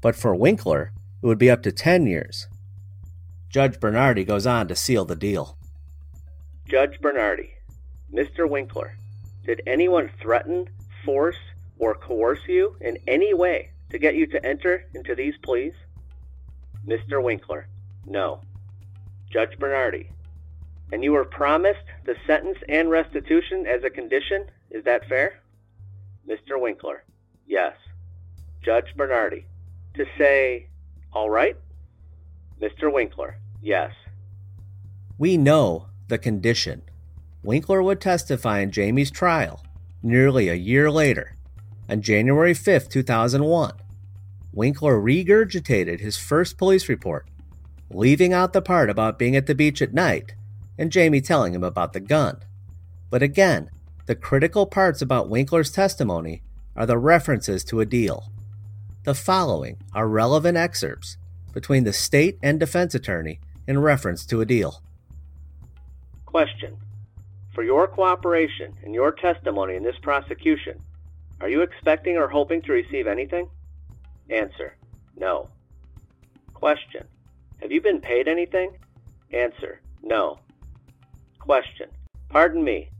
but 0.00 0.14
for 0.14 0.34
Winkler, 0.34 0.92
it 1.22 1.26
would 1.26 1.38
be 1.38 1.50
up 1.50 1.62
to 1.62 1.72
10 1.72 2.06
years. 2.06 2.48
Judge 3.48 3.80
Bernardi 3.80 4.24
goes 4.24 4.46
on 4.46 4.68
to 4.68 4.76
seal 4.76 5.04
the 5.04 5.16
deal. 5.16 5.58
Judge 6.68 7.00
Bernardi, 7.00 7.50
Mr. 8.12 8.48
Winkler, 8.48 8.96
did 9.44 9.60
anyone 9.66 10.10
threaten, 10.20 10.68
force, 11.04 11.36
or 11.78 11.94
coerce 11.94 12.46
you 12.46 12.76
in 12.80 12.98
any 13.08 13.34
way 13.34 13.70
to 13.90 13.98
get 13.98 14.14
you 14.14 14.26
to 14.28 14.46
enter 14.46 14.86
into 14.94 15.14
these 15.14 15.34
pleas? 15.42 15.72
Mr. 16.86 17.22
Winkler, 17.22 17.66
no. 18.06 18.40
Judge 19.30 19.58
Bernardi, 19.58 20.10
and 20.92 21.04
you 21.04 21.12
were 21.12 21.24
promised 21.24 21.84
the 22.04 22.16
sentence 22.26 22.58
and 22.68 22.90
restitution 22.90 23.66
as 23.66 23.84
a 23.84 23.90
condition, 23.90 24.44
is 24.70 24.84
that 24.84 25.08
fair? 25.08 25.40
Mr. 26.28 26.60
Winkler, 26.60 27.04
yes. 27.46 27.74
Judge 28.62 28.94
Bernardi, 28.96 29.46
to 29.94 30.04
say, 30.18 30.68
all 31.12 31.30
right? 31.30 31.56
Mr. 32.60 32.92
Winkler, 32.92 33.36
yes. 33.62 33.92
We 35.18 35.36
know 35.36 35.86
the 36.08 36.18
condition. 36.18 36.82
Winkler 37.42 37.82
would 37.82 38.00
testify 38.00 38.60
in 38.60 38.70
Jamie's 38.70 39.10
trial 39.10 39.64
nearly 40.02 40.48
a 40.48 40.54
year 40.54 40.90
later, 40.90 41.36
on 41.88 42.02
January 42.02 42.54
5, 42.54 42.88
2001. 42.88 43.72
Winkler 44.52 45.00
regurgitated 45.00 46.00
his 46.00 46.16
first 46.16 46.58
police 46.58 46.88
report, 46.88 47.26
leaving 47.90 48.32
out 48.32 48.52
the 48.52 48.62
part 48.62 48.90
about 48.90 49.18
being 49.18 49.36
at 49.36 49.46
the 49.46 49.54
beach 49.54 49.80
at 49.82 49.94
night 49.94 50.34
and 50.80 50.90
Jamie 50.90 51.20
telling 51.20 51.54
him 51.54 51.62
about 51.62 51.92
the 51.92 52.00
gun. 52.00 52.38
But 53.10 53.22
again, 53.22 53.70
the 54.06 54.14
critical 54.14 54.64
parts 54.64 55.02
about 55.02 55.28
Winkler's 55.28 55.70
testimony 55.70 56.42
are 56.74 56.86
the 56.86 56.96
references 56.96 57.62
to 57.64 57.80
a 57.80 57.86
deal. 57.86 58.32
The 59.02 59.14
following 59.14 59.78
are 59.94 60.06
relevant 60.06 60.58
excerpts 60.58 61.16
between 61.54 61.84
the 61.84 61.92
state 61.92 62.38
and 62.42 62.60
defense 62.60 62.94
attorney 62.94 63.40
in 63.66 63.78
reference 63.78 64.26
to 64.26 64.42
a 64.42 64.44
deal. 64.44 64.82
Question. 66.26 66.76
For 67.54 67.64
your 67.64 67.88
cooperation 67.88 68.76
and 68.84 68.94
your 68.94 69.12
testimony 69.12 69.74
in 69.76 69.82
this 69.82 69.96
prosecution, 70.02 70.78
are 71.40 71.48
you 71.48 71.62
expecting 71.62 72.18
or 72.18 72.28
hoping 72.28 72.60
to 72.62 72.72
receive 72.72 73.06
anything? 73.06 73.48
Answer. 74.28 74.76
No. 75.16 75.48
Question. 76.52 77.06
Have 77.62 77.72
you 77.72 77.80
been 77.80 78.02
paid 78.02 78.28
anything? 78.28 78.76
Answer. 79.32 79.80
No. 80.02 80.40
Question. 81.38 81.88
Pardon 82.28 82.62
me. 82.62 82.90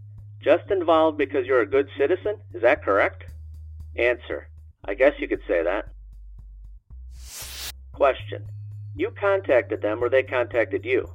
Just 0.42 0.70
involved 0.70 1.18
because 1.18 1.46
you're 1.46 1.60
a 1.60 1.66
good 1.66 1.90
citizen? 1.98 2.38
Is 2.54 2.62
that 2.62 2.82
correct? 2.82 3.24
Answer. 3.96 4.48
I 4.84 4.94
guess 4.94 5.14
you 5.18 5.28
could 5.28 5.42
say 5.46 5.62
that. 5.62 5.88
Question. 7.92 8.44
You 8.94 9.10
contacted 9.10 9.82
them 9.82 10.02
or 10.02 10.08
they 10.08 10.22
contacted 10.22 10.84
you? 10.84 11.10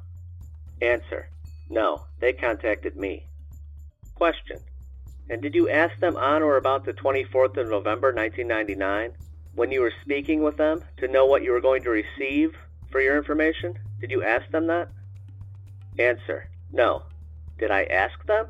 Answer. 0.81 1.29
No, 1.69 2.05
they 2.19 2.33
contacted 2.33 2.95
me. 2.95 3.25
Question. 4.15 4.59
And 5.29 5.41
did 5.41 5.55
you 5.55 5.69
ask 5.69 5.99
them 5.99 6.15
on 6.15 6.43
or 6.43 6.57
about 6.57 6.85
the 6.85 6.93
24th 6.93 7.57
of 7.57 7.69
November 7.69 8.13
1999 8.13 9.13
when 9.55 9.71
you 9.71 9.81
were 9.81 9.93
speaking 10.03 10.43
with 10.43 10.57
them 10.57 10.83
to 10.97 11.07
know 11.07 11.25
what 11.25 11.43
you 11.43 11.51
were 11.51 11.61
going 11.61 11.83
to 11.83 11.89
receive 11.89 12.55
for 12.91 13.01
your 13.01 13.17
information? 13.17 13.77
Did 13.99 14.11
you 14.11 14.23
ask 14.23 14.49
them 14.51 14.67
that? 14.67 14.89
Answer. 15.97 16.49
No. 16.71 17.03
Did 17.57 17.71
I 17.71 17.85
ask 17.85 18.23
them? 18.25 18.47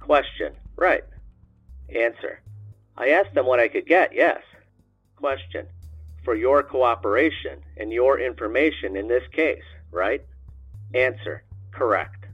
Question. 0.00 0.54
Right. 0.76 1.04
Answer. 1.94 2.40
I 2.96 3.10
asked 3.10 3.34
them 3.34 3.46
what 3.46 3.60
I 3.60 3.68
could 3.68 3.86
get, 3.86 4.14
yes. 4.14 4.40
Question. 5.16 5.66
For 6.24 6.34
your 6.34 6.62
cooperation 6.62 7.60
and 7.76 7.92
your 7.92 8.18
information 8.18 8.96
in 8.96 9.08
this 9.08 9.24
case, 9.32 9.64
right? 9.90 10.22
Answer. 10.94 11.42
Correct. 11.72 12.26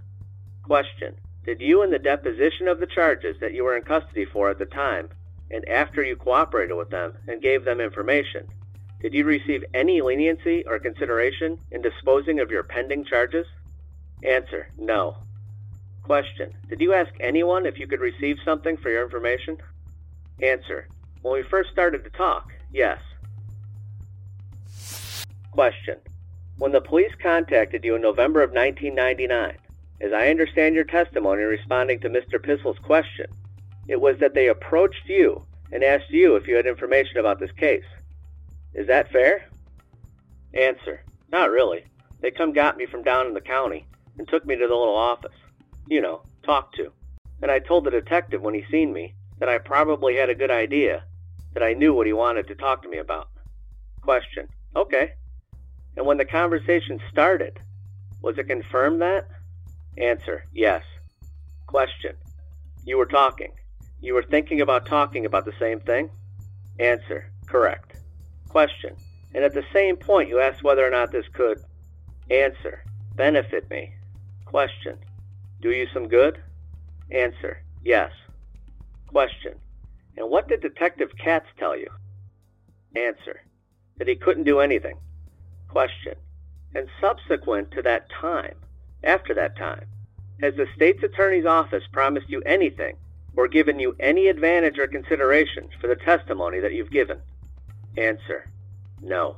Question. 0.63 1.17
Did 1.45 1.61
you 1.61 1.83
in 1.83 1.91
the 1.91 1.99
deposition 1.99 2.69
of 2.69 2.79
the 2.79 2.87
charges 2.87 3.37
that 3.41 3.55
you 3.55 3.65
were 3.65 3.77
in 3.77 3.83
custody 3.83 4.27
for 4.27 4.51
at 4.51 4.59
the 4.59 4.67
time, 4.67 5.09
and 5.51 5.67
after 5.69 6.03
you 6.03 6.15
cooperated 6.15 6.77
with 6.77 6.91
them 6.91 7.17
and 7.27 7.43
gave 7.43 7.65
them 7.65 7.81
information, 7.81 8.47
did 9.01 9.15
you 9.15 9.25
receive 9.25 9.65
any 9.73 10.03
leniency 10.03 10.63
or 10.67 10.79
consideration 10.79 11.59
in 11.71 11.81
disposing 11.81 12.39
of 12.39 12.51
your 12.51 12.63
pending 12.63 13.07
charges? 13.07 13.47
Answer. 14.23 14.69
No. 14.77 15.17
Question. 16.03 16.53
Did 16.69 16.83
you 16.83 16.93
ask 16.93 17.11
anyone 17.19 17.65
if 17.65 17.79
you 17.79 17.87
could 17.87 18.01
receive 18.01 18.37
something 18.45 18.77
for 18.77 18.91
your 18.91 19.03
information? 19.03 19.57
Answer. 20.43 20.89
When 21.23 21.35
we 21.35 21.43
first 21.49 21.71
started 21.71 22.05
to 22.05 22.11
talk, 22.11 22.53
yes. 22.73 22.99
Question. 25.53 25.99
When 26.59 26.73
the 26.73 26.81
police 26.81 27.13
contacted 27.23 27.85
you 27.85 27.95
in 27.95 28.03
November 28.03 28.43
of 28.43 28.51
1999, 28.51 29.57
as 30.01 30.13
I 30.13 30.29
understand 30.29 30.75
your 30.75 30.85
testimony 30.85 31.43
responding 31.43 32.01
to 32.01 32.09
Mr. 32.09 32.43
Pissel's 32.43 32.79
question, 32.79 33.27
it 33.89 34.01
was 34.01 34.19
that 34.19 34.35
they 34.35 34.49
approached 34.49 35.09
you 35.09 35.45
and 35.73 35.85
asked 35.85 36.11
you 36.11 36.37
if 36.37 36.47
you 36.47 36.57
had 36.57 36.67
information 36.67 37.19
about 37.19 37.41
this 37.41 37.53
case. 37.53 37.85
Is 38.75 38.87
that 38.87 39.11
fair? 39.11 39.47
Answer. 40.55 41.05
Not 41.31 41.51
really. 41.51 41.85
They 42.21 42.31
come 42.31 42.53
got 42.53 42.77
me 42.77 42.87
from 42.87 43.03
down 43.03 43.27
in 43.27 43.35
the 43.35 43.41
county 43.41 43.87
and 44.19 44.29
took 44.29 44.45
me 44.47 44.57
to 44.57 44.67
the 44.67 44.75
little 44.75 44.97
office 44.97 45.33
you 45.91 46.01
know, 46.01 46.23
talk 46.45 46.73
to. 46.75 46.91
And 47.43 47.51
I 47.51 47.59
told 47.59 47.85
the 47.85 47.91
detective 47.91 48.41
when 48.41 48.55
he 48.55 48.65
seen 48.71 48.93
me 48.93 49.15
that 49.41 49.49
I 49.49 49.59
probably 49.59 50.17
had 50.17 50.31
a 50.31 50.35
good 50.35 50.51
idea, 50.51 51.03
that 51.55 51.63
I 51.63 51.73
knew 51.73 51.93
what 51.93 52.07
he 52.07 52.13
wanted 52.13 52.47
to 52.47 52.55
talk 52.55 52.83
to 52.83 52.89
me 52.89 52.99
about. 52.99 53.29
Question. 54.03 54.49
Okay. 54.77 55.15
And 55.97 56.07
when 56.07 56.19
the 56.19 56.25
conversation 56.25 57.01
started, 57.11 57.59
was 58.23 58.39
it 58.39 58.49
confirmed 58.49 59.03
that? 59.03 59.27
Answer. 59.99 60.45
Yes. 60.53 60.85
Question. 61.67 62.15
You 62.85 62.99
were 62.99 63.07
talking. 63.07 63.53
You 64.01 64.15
were 64.15 64.23
thinking 64.23 64.61
about 64.61 64.87
talking 64.87 65.27
about 65.27 65.45
the 65.45 65.53
same 65.59 65.81
thing? 65.81 66.11
Answer. 66.79 67.31
Correct. 67.47 67.97
Question. 68.49 68.95
And 69.35 69.45
at 69.45 69.55
the 69.55 69.65
same 69.73 69.97
point, 69.97 70.29
you 70.29 70.41
asked 70.41 70.63
whether 70.63 70.87
or 70.87 70.91
not 70.91 71.13
this 71.13 71.27
could 71.33 71.63
answer, 72.31 72.85
benefit 73.15 73.69
me. 73.71 73.95
Question. 74.45 74.99
Do 75.61 75.71
you 75.71 75.87
some 75.93 76.09
good? 76.09 76.41
Answer. 77.11 77.63
Yes. 77.85 78.11
Question. 79.11 79.55
And 80.17 80.31
what 80.31 80.49
did 80.49 80.63
Detective 80.63 81.11
Katz 81.19 81.47
tell 81.59 81.77
you? 81.77 81.89
Answer. 82.95 83.43
That 83.99 84.07
he 84.07 84.15
couldn't 84.15 84.45
do 84.45 84.61
anything. 84.61 84.99
Question. 85.69 86.15
And 86.77 86.89
subsequent 87.01 87.73
to 87.73 87.83
that 87.83 88.09
time, 88.09 88.55
after 89.03 89.35
that 89.35 89.57
time, 89.57 89.87
has 90.41 90.55
the 90.55 90.69
state's 90.77 91.03
attorney's 91.03 91.45
office 91.45 91.83
promised 91.93 92.29
you 92.29 92.41
anything 92.43 92.97
or 93.37 93.49
given 93.49 93.81
you 93.81 93.97
any 93.99 94.29
advantage 94.29 94.79
or 94.79 94.87
consideration 94.87 95.69
for 95.81 95.89
the 95.89 95.97
testimony 95.97 96.61
that 96.61 96.73
you've 96.73 96.93
given? 96.93 97.19
Answer. 97.97 98.49
No. 99.03 99.37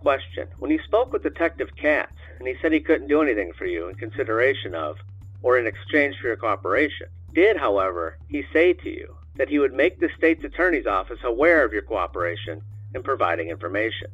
Question. 0.00 0.48
When 0.58 0.72
you 0.72 0.80
spoke 0.84 1.12
with 1.12 1.22
Detective 1.22 1.68
Katz, 1.76 2.12
and 2.40 2.48
he 2.48 2.56
said 2.60 2.72
he 2.72 2.80
couldn't 2.80 3.08
do 3.08 3.22
anything 3.22 3.52
for 3.56 3.66
you 3.66 3.88
in 3.88 3.94
consideration 3.94 4.74
of 4.74 4.96
or 5.42 5.58
in 5.58 5.66
exchange 5.66 6.16
for 6.20 6.28
your 6.28 6.36
cooperation. 6.36 7.08
Did, 7.34 7.56
however, 7.56 8.18
he 8.28 8.44
say 8.52 8.72
to 8.72 8.88
you 8.88 9.16
that 9.36 9.48
he 9.48 9.58
would 9.58 9.74
make 9.74 10.00
the 10.00 10.10
state's 10.16 10.44
attorney's 10.44 10.86
office 10.86 11.20
aware 11.22 11.64
of 11.64 11.72
your 11.72 11.82
cooperation 11.82 12.62
in 12.94 13.02
providing 13.02 13.48
information? 13.48 14.08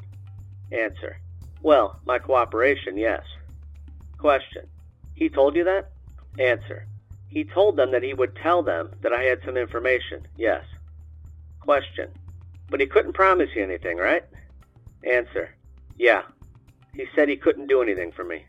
Answer. 0.72 1.20
Well, 1.62 2.00
my 2.04 2.18
cooperation, 2.18 2.96
yes. 2.96 3.22
Question. 4.18 4.66
He 5.14 5.28
told 5.28 5.54
you 5.54 5.64
that? 5.64 5.90
Answer. 6.38 6.86
He 7.28 7.44
told 7.44 7.76
them 7.76 7.92
that 7.92 8.02
he 8.02 8.14
would 8.14 8.36
tell 8.36 8.62
them 8.62 8.90
that 9.02 9.12
I 9.12 9.22
had 9.22 9.40
some 9.44 9.56
information, 9.56 10.26
yes. 10.36 10.64
Question. 11.60 12.10
But 12.68 12.80
he 12.80 12.86
couldn't 12.86 13.12
promise 13.12 13.50
you 13.54 13.62
anything, 13.62 13.98
right? 13.98 14.24
Answer. 15.04 15.54
Yeah. 15.96 16.22
He 16.94 17.06
said 17.14 17.28
he 17.28 17.36
couldn't 17.36 17.68
do 17.68 17.82
anything 17.82 18.12
for 18.12 18.24
me. 18.24 18.44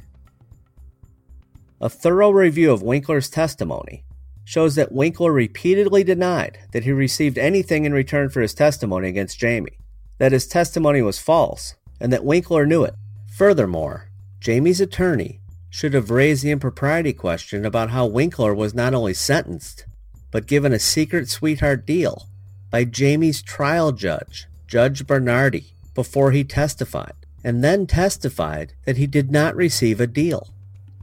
A 1.84 1.90
thorough 1.90 2.32
review 2.32 2.72
of 2.72 2.82
Winkler's 2.82 3.30
testimony 3.30 4.06
shows 4.46 4.76
that 4.76 4.94
Winkler 4.94 5.34
repeatedly 5.34 6.02
denied 6.06 6.58
that 6.72 6.86
he 6.86 6.94
received 6.94 7.38
anything 7.38 7.84
in 7.84 7.92
return 7.92 8.30
for 8.30 8.40
his 8.40 8.54
testimony 8.54 9.10
against 9.10 9.38
Jamie, 9.38 9.80
that 10.18 10.32
his 10.32 10.48
testimony 10.48 11.02
was 11.02 11.20
false, 11.20 11.76
and 12.00 12.14
that 12.14 12.24
Winkler 12.24 12.66
knew 12.66 12.86
it. 12.86 12.96
Furthermore, 13.36 14.08
Jamie's 14.40 14.80
attorney 14.80 15.42
should 15.70 15.94
have 15.94 16.10
raised 16.10 16.42
the 16.42 16.52
impropriety 16.52 17.12
question 17.12 17.66
about 17.66 17.90
how 17.90 18.06
Winkler 18.06 18.56
was 18.56 18.74
not 18.74 18.94
only 18.94 19.14
sentenced, 19.14 19.86
but 20.32 20.48
given 20.48 20.72
a 20.72 20.80
secret 20.80 21.28
sweetheart 21.28 21.86
deal 21.86 22.30
by 22.70 22.86
Jamie's 22.86 23.42
trial 23.42 23.92
judge, 23.92 24.48
Judge 24.68 25.06
Bernardi, 25.06 25.74
before 25.94 26.32
he 26.32 26.46
testified, 26.46 27.26
and 27.44 27.62
then 27.62 27.86
testified 27.86 28.72
that 28.86 28.96
he 28.96 29.06
did 29.06 29.34
not 29.34 29.54
receive 29.54 30.00
a 30.00 30.08
deal. 30.08 30.53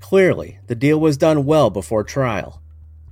Clearly, 0.01 0.59
the 0.67 0.75
deal 0.75 0.99
was 0.99 1.17
done 1.17 1.45
well 1.45 1.71
before 1.71 2.03
trial. 2.03 2.61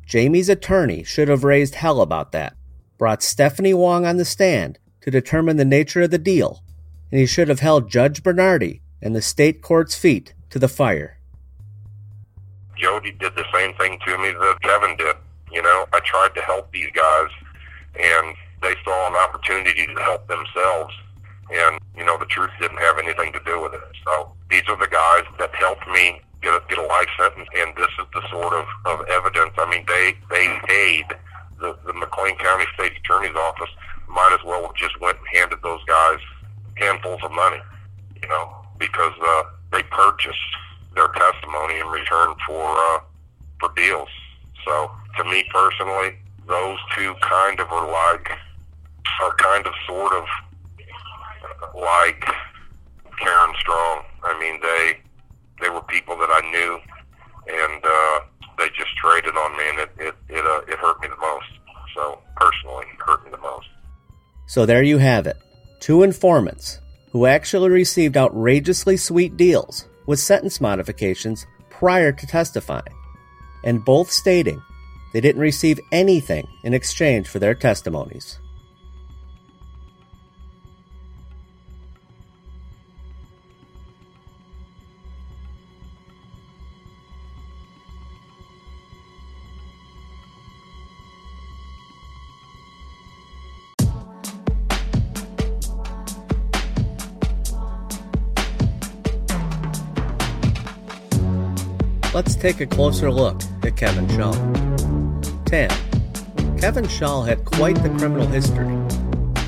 Jamie's 0.07 0.49
attorney 0.49 1.05
should 1.05 1.29
have 1.29 1.45
raised 1.45 1.77
hell 1.77 2.01
about 2.01 2.33
that, 2.33 2.57
brought 2.97 3.23
Stephanie 3.23 3.75
Wong 3.75 4.07
on 4.07 4.17
the 4.17 4.25
stand 4.25 4.79
to 5.03 5.11
determine 5.11 5.59
the 5.59 5.65
nature 5.65 6.03
of 6.03 6.11
the 6.11 6.19
deal, 6.19 6.63
and 7.11 7.21
he 7.21 7.27
should 7.27 7.49
have 7.49 7.61
held 7.61 7.91
Judge 7.91 8.23
Bernardi 8.23 8.81
and 9.01 9.15
the 9.15 9.23
state 9.23 9.63
court's 9.63 9.95
feet 9.95 10.35
to 10.51 10.59
the 10.59 10.69
fire. 10.69 11.19
Jody 12.77 13.13
did 13.13 13.35
the 13.35 13.45
same 13.53 13.75
thing 13.75 13.99
to 14.07 14.19
me 14.19 14.33
that 14.33 14.59
Kevin 14.63 14.97
did. 14.97 15.17
You 15.53 15.63
know, 15.63 15.87
I 15.93 16.01
tried 16.01 16.35
to 16.35 16.41
help 16.41 16.73
these 16.73 16.91
guys, 16.95 17.29
and 17.95 18.35
they 18.63 18.75
saw 18.85 19.09
an 19.09 19.15
opportunity 19.15 19.87
to 19.87 20.01
help 20.01 20.27
themselves. 20.27 20.95
And, 21.51 21.79
you 21.97 22.05
know, 22.05 22.19
the 22.19 22.27
truth 22.27 22.51
didn't 22.61 22.79
have 22.79 22.99
anything 22.99 23.33
to 23.33 23.41
do 23.45 23.61
with 23.63 23.75
it. 23.75 23.81
So 24.05 24.33
these 24.51 24.63
are 24.69 24.77
the 24.77 24.89
guys 24.89 25.25
that 25.39 25.55
helped 25.55 25.87
me 25.89 26.21
get 26.43 26.55
a, 26.55 26.63
get 26.69 26.79
a 26.79 26.87
life 26.87 27.09
sentence, 27.19 27.49
and 27.57 27.75
this 27.77 27.91
is 27.99 28.07
the 28.15 28.23
sort 28.31 28.55
of, 28.55 28.67
of 28.85 29.07
evidence. 29.09 29.53
I 29.59 29.71
mean, 29.71 29.85
they 29.87 30.15
they 30.31 30.47
paid 30.67 31.07
the, 31.61 31.77
the 31.87 31.93
McLean 31.93 32.37
County 32.39 32.65
State 32.75 32.93
Attorney's 32.97 33.37
Office 33.37 33.71
might 34.09 34.37
as 34.39 34.45
well 34.45 34.63
have 34.63 34.75
just 34.75 34.99
went 35.01 35.19
and 35.19 35.27
handed 35.35 35.63
those 35.63 35.83
guys 35.85 36.19
handfuls 36.77 37.21
of 37.25 37.33
money, 37.33 37.59
you 38.23 38.29
know, 38.29 38.55
because 38.79 39.13
uh, 39.21 39.43
they 39.73 39.83
purchased 39.91 40.39
their 40.95 41.09
testimony 41.09 41.81
in 41.81 41.87
return 41.87 42.35
for 42.47 42.77
uh, 42.77 43.01
for 43.61 43.71
deals. 43.77 44.09
So 44.65 44.91
to 45.17 45.25
me 45.25 45.45
personally, 45.53 46.19
those 46.47 46.79
two 46.97 47.15
kind 47.21 47.61
of 47.61 47.69
are 47.71 47.91
like 47.91 48.31
are 49.23 49.35
kind 49.37 49.67
of 49.67 49.73
sort 49.87 50.13
of 50.13 50.25
like 51.75 52.25
Karen 53.19 53.55
Strong. 53.61 54.05
I 54.23 54.39
mean, 54.41 54.61
they 54.63 54.99
they 55.61 55.71
were 55.71 55.83
people 55.83 56.17
that 56.17 56.31
I 56.31 56.43
knew, 56.51 56.81
and 57.49 57.85
uh, 57.85 58.21
they 58.59 58.69
just 58.77 58.97
traded 58.97 59.35
on 59.37 59.57
me, 59.57 59.65
and 59.71 59.79
it 59.81 59.91
it 59.99 60.15
it, 60.29 60.45
uh, 60.45 60.73
it 60.73 60.79
hurt 60.79 61.01
me 61.01 61.09
the 61.09 61.17
most. 61.17 61.47
So 61.95 62.19
personally, 62.37 62.87
hurt 62.99 63.25
me 63.25 63.31
the 63.31 63.39
most. 63.39 63.67
So 64.47 64.67
there 64.67 64.83
you 64.83 64.99
have 64.99 65.27
it. 65.27 65.37
Two 65.81 66.03
informants 66.03 66.81
who 67.13 67.27
actually 67.27 67.71
received 67.71 68.17
outrageously 68.17 68.97
sweet 68.97 69.37
deals 69.37 69.87
with 70.07 70.21
sentence 70.21 70.61
modifications 70.61 71.47
prior 71.71 72.13
to 72.13 72.27
testifying, 72.27 72.95
and 73.65 73.85
both 73.85 74.11
stating 74.11 74.63
they 75.13 75.21
didn't 75.21 75.41
receive 75.41 75.81
anything 75.91 76.47
in 76.65 76.75
exchange 76.75 77.29
for 77.29 77.39
their 77.39 77.55
testimonies. 77.55 78.39
Take 102.49 102.63
a 102.63 102.67
closer 102.67 103.11
look 103.11 103.43
at 103.63 103.77
Kevin 103.77 104.07
Schaal. 104.07 104.35
10. 105.45 105.69
Kevin 106.59 106.87
Schaal 106.87 107.29
had 107.29 107.45
quite 107.45 107.77
the 107.83 107.91
criminal 107.91 108.27
history. 108.27 108.65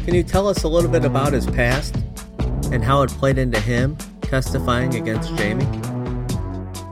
Can 0.05 0.15
you 0.15 0.23
tell 0.23 0.47
us 0.47 0.65
a 0.65 0.69
little 0.69 0.91
bit 0.91 1.07
about 1.07 1.33
his 1.33 1.47
past 1.47 1.97
and 2.71 2.85
how 2.85 3.01
it 3.01 3.09
played 3.09 3.39
into 3.39 3.59
him 3.59 3.97
testifying 4.21 4.97
against 4.97 5.35
Jamie? 5.39 5.65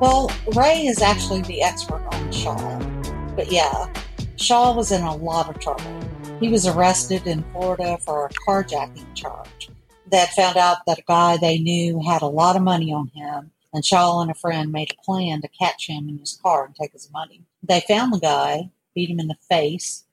Well, 0.00 0.32
Ray 0.56 0.86
is 0.86 1.02
actually 1.02 1.42
the 1.42 1.60
expert 1.60 2.02
on 2.10 2.32
Schaal. 2.32 3.36
But 3.36 3.52
yeah, 3.52 3.92
Schaal 4.36 4.76
was 4.76 4.90
in 4.90 5.02
a 5.02 5.14
lot 5.14 5.50
of 5.50 5.60
trouble. 5.60 6.00
He 6.40 6.48
was 6.48 6.66
arrested 6.66 7.26
in 7.26 7.44
Florida 7.52 7.98
for 7.98 8.24
a 8.24 8.30
carjacking 8.30 9.14
charge. 9.14 9.68
Had 10.10 10.30
found 10.30 10.56
out 10.56 10.78
that 10.86 11.00
a 11.00 11.04
guy 11.06 11.36
they 11.36 11.58
knew 11.58 12.00
had 12.00 12.22
a 12.22 12.26
lot 12.26 12.56
of 12.56 12.62
money 12.62 12.94
on 12.94 13.08
him 13.08 13.50
and 13.72 13.82
Schaal 13.82 14.22
and 14.22 14.30
a 14.30 14.34
friend 14.34 14.72
made 14.72 14.92
a 14.92 15.02
plan 15.02 15.40
to 15.42 15.48
catch 15.48 15.88
him 15.88 16.08
in 16.08 16.18
his 16.18 16.38
car 16.42 16.64
and 16.64 16.74
take 16.74 16.92
his 16.92 17.10
money. 17.12 17.42
They 17.62 17.80
found 17.80 18.12
the 18.12 18.18
guy, 18.18 18.70
beat 18.94 19.10
him 19.10 19.20
in 19.20 19.28
the 19.28 19.36
face, 19.48 20.04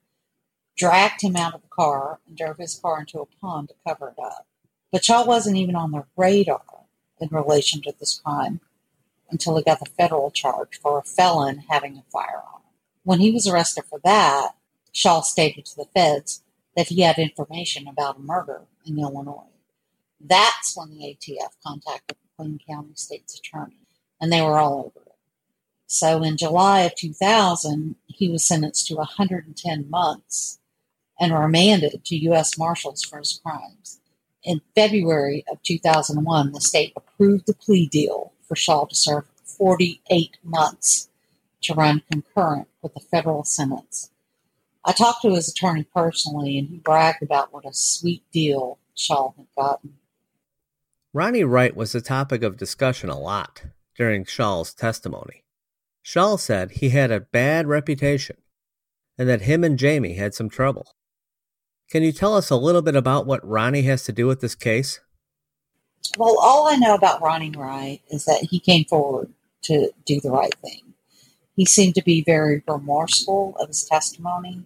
dragged 0.76 1.22
him 1.22 1.36
out 1.36 1.54
of 1.54 1.62
the 1.62 1.68
car, 1.70 2.20
and 2.28 2.38
drove 2.38 2.58
his 2.58 2.76
car 2.76 3.00
into 3.00 3.20
a 3.20 3.26
pond 3.26 3.70
to 3.70 3.76
cover 3.88 4.10
it 4.10 4.22
up. 4.22 4.48
But 4.92 5.04
Schaal 5.04 5.26
wasn't 5.26 5.58
even 5.58 5.76
on 5.76 5.92
the 5.92 6.06
radar 6.18 6.62
in 7.20 7.30
relation 7.32 7.82
to 7.84 7.94
this 8.00 8.20
crime 8.24 8.60
until 9.30 9.58
he 9.58 9.64
got 9.64 9.80
the 9.80 9.86
federal 9.86 10.32
charge 10.32 10.80
for 10.82 11.00
a 11.00 11.04
felon 11.04 11.64
having 11.70 11.98
a 11.98 12.04
firearm. 12.12 12.62
When 13.04 13.20
he 13.20 13.32
was 13.32 13.48
arrested 13.48 13.86
for 13.90 14.00
that, 14.04 14.52
Schaal 14.94 15.24
stated 15.24 15.66
to 15.66 15.76
the 15.76 15.88
feds 15.94 16.42
that 16.76 16.88
he 16.88 17.02
had 17.02 17.18
information 17.18 17.88
about 17.88 18.18
a 18.18 18.22
murder 18.22 18.62
in 18.86 19.00
Illinois. 19.00 19.50
That's 20.20 20.76
when 20.76 20.90
the 20.90 21.04
ATF 21.04 21.52
contacted 21.66 22.18
McLean 22.38 22.60
County 22.68 22.94
State's 22.96 23.38
Attorney, 23.38 23.88
and 24.20 24.32
they 24.32 24.42
were 24.42 24.58
all 24.58 24.80
over 24.80 25.06
it. 25.06 25.14
So 25.88 26.24
in 26.24 26.38
July 26.38 26.82
of 26.82 26.96
2000, 26.96 27.96
he 28.08 28.30
was 28.30 28.46
sentenced 28.46 28.88
to 28.88 28.96
110 28.96 29.90
months 29.90 30.60
and 31.20 31.34
remanded 31.34 32.04
to 32.04 32.16
U.S. 32.16 32.58
Marshals 32.58 33.04
for 33.04 33.20
his 33.20 33.40
crimes. 33.44 34.00
In 34.44 34.62
February 34.76 35.44
of 35.50 35.62
2001, 35.64 36.52
the 36.52 36.62
state 36.62 36.94
approved 36.96 37.46
the 37.46 37.54
plea 37.54 37.88
deal 37.88 38.34
for 38.48 38.56
Schaal 38.56 38.90
to 38.90 38.96
serve 38.96 39.26
48 39.44 40.38
months 40.44 41.10
to 41.62 41.74
run 41.74 42.04
concurrent 42.12 42.68
with 42.82 42.94
the 42.94 43.00
federal 43.00 43.44
sentence. 43.44 44.12
I 44.84 44.92
talked 44.92 45.24
to 45.24 45.34
his 45.34 45.48
attorney 45.48 45.86
personally, 45.96 46.60
and 46.60 46.68
he 46.68 46.78
bragged 46.78 47.24
about 47.24 47.54
what 47.54 47.66
a 47.66 47.74
sweet 47.74 48.24
deal 48.32 48.78
Schaal 48.96 49.36
had 49.36 49.48
gotten. 49.58 49.96
Ronnie 51.16 51.46
Wright 51.46 51.74
was 51.74 51.94
the 51.94 52.02
topic 52.02 52.44
of 52.44 52.58
discussion 52.58 53.10
a 53.10 53.18
lot 53.18 53.64
during 53.96 54.26
Schaal's 54.26 54.74
testimony. 54.74 55.46
Schaal 56.04 56.38
said 56.38 56.72
he 56.72 56.90
had 56.90 57.10
a 57.10 57.22
bad 57.22 57.68
reputation 57.68 58.36
and 59.18 59.30
that 59.30 59.44
him 59.44 59.64
and 59.64 59.80
Jamie 59.80 60.16
had 60.16 60.34
some 60.34 60.50
trouble. 60.50 60.88
Can 61.90 62.04
you 62.04 62.12
tell 62.12 62.36
us 62.36 62.50
a 62.50 62.58
little 62.58 62.82
bit 62.82 62.98
about 62.98 63.26
what 63.26 63.48
Ronnie 63.48 63.84
has 63.84 64.04
to 64.04 64.12
do 64.12 64.28
with 64.28 64.42
this 64.42 64.56
case? 64.56 65.00
Well, 66.18 66.38
all 66.38 66.68
I 66.68 66.76
know 66.76 66.96
about 66.96 67.22
Ronnie 67.22 67.54
Wright 67.56 68.02
is 68.10 68.26
that 68.26 68.50
he 68.52 68.60
came 68.60 68.84
forward 68.84 69.34
to 69.62 69.92
do 70.06 70.20
the 70.20 70.32
right 70.32 70.54
thing. 70.62 70.96
He 71.56 71.66
seemed 71.66 71.96
to 71.96 72.04
be 72.04 72.26
very 72.26 72.62
remorseful 72.68 73.56
of 73.58 73.70
his 73.70 73.86
testimony. 73.86 74.66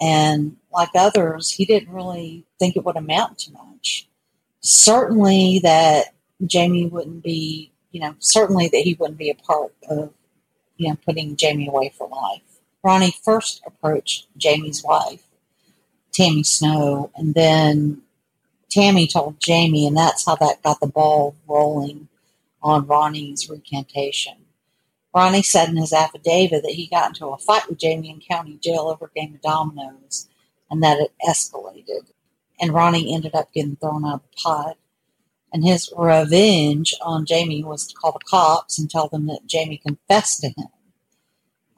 And 0.00 0.58
like 0.72 0.90
others, 0.94 1.50
he 1.50 1.64
didn't 1.64 1.92
really 1.92 2.46
think 2.60 2.76
it 2.76 2.84
would 2.84 2.96
amount 2.96 3.38
to 3.40 3.52
much 3.52 4.06
certainly 4.60 5.60
that 5.62 6.14
Jamie 6.46 6.86
wouldn't 6.86 7.22
be, 7.22 7.72
you 7.90 8.00
know, 8.00 8.14
certainly 8.18 8.68
that 8.68 8.82
he 8.82 8.94
wouldn't 8.94 9.18
be 9.18 9.30
a 9.30 9.34
part 9.34 9.74
of, 9.88 10.12
you 10.76 10.88
know, 10.88 10.96
putting 11.04 11.36
Jamie 11.36 11.68
away 11.68 11.92
for 11.96 12.08
life. 12.08 12.42
Ronnie 12.82 13.14
first 13.22 13.62
approached 13.66 14.26
Jamie's 14.36 14.82
wife, 14.82 15.22
Tammy 16.12 16.42
Snow, 16.42 17.10
and 17.14 17.34
then 17.34 18.02
Tammy 18.70 19.06
told 19.06 19.40
Jamie, 19.40 19.86
and 19.86 19.96
that's 19.96 20.24
how 20.24 20.36
that 20.36 20.62
got 20.62 20.80
the 20.80 20.86
ball 20.86 21.34
rolling 21.46 22.08
on 22.62 22.86
Ronnie's 22.86 23.50
recantation. 23.50 24.36
Ronnie 25.14 25.42
said 25.42 25.68
in 25.68 25.76
his 25.76 25.92
affidavit 25.92 26.62
that 26.62 26.72
he 26.72 26.86
got 26.86 27.08
into 27.08 27.26
a 27.26 27.38
fight 27.38 27.68
with 27.68 27.78
Jamie 27.78 28.10
in 28.10 28.20
county 28.20 28.58
jail 28.62 28.88
over 28.88 29.06
a 29.06 29.18
game 29.18 29.34
of 29.34 29.42
dominoes 29.42 30.28
and 30.70 30.82
that 30.82 31.00
it 31.00 31.12
escalated 31.28 32.06
and 32.60 32.72
Ronnie 32.72 33.14
ended 33.14 33.34
up 33.34 33.52
getting 33.52 33.76
thrown 33.76 34.04
out 34.04 34.14
of 34.14 34.22
the 34.22 34.36
pod. 34.36 34.74
And 35.52 35.64
his 35.64 35.92
revenge 35.96 36.94
on 37.02 37.26
Jamie 37.26 37.64
was 37.64 37.88
to 37.88 37.94
call 37.94 38.12
the 38.12 38.20
cops 38.24 38.78
and 38.78 38.88
tell 38.88 39.08
them 39.08 39.26
that 39.26 39.46
Jamie 39.46 39.78
confessed 39.84 40.42
to 40.42 40.48
him. 40.48 40.68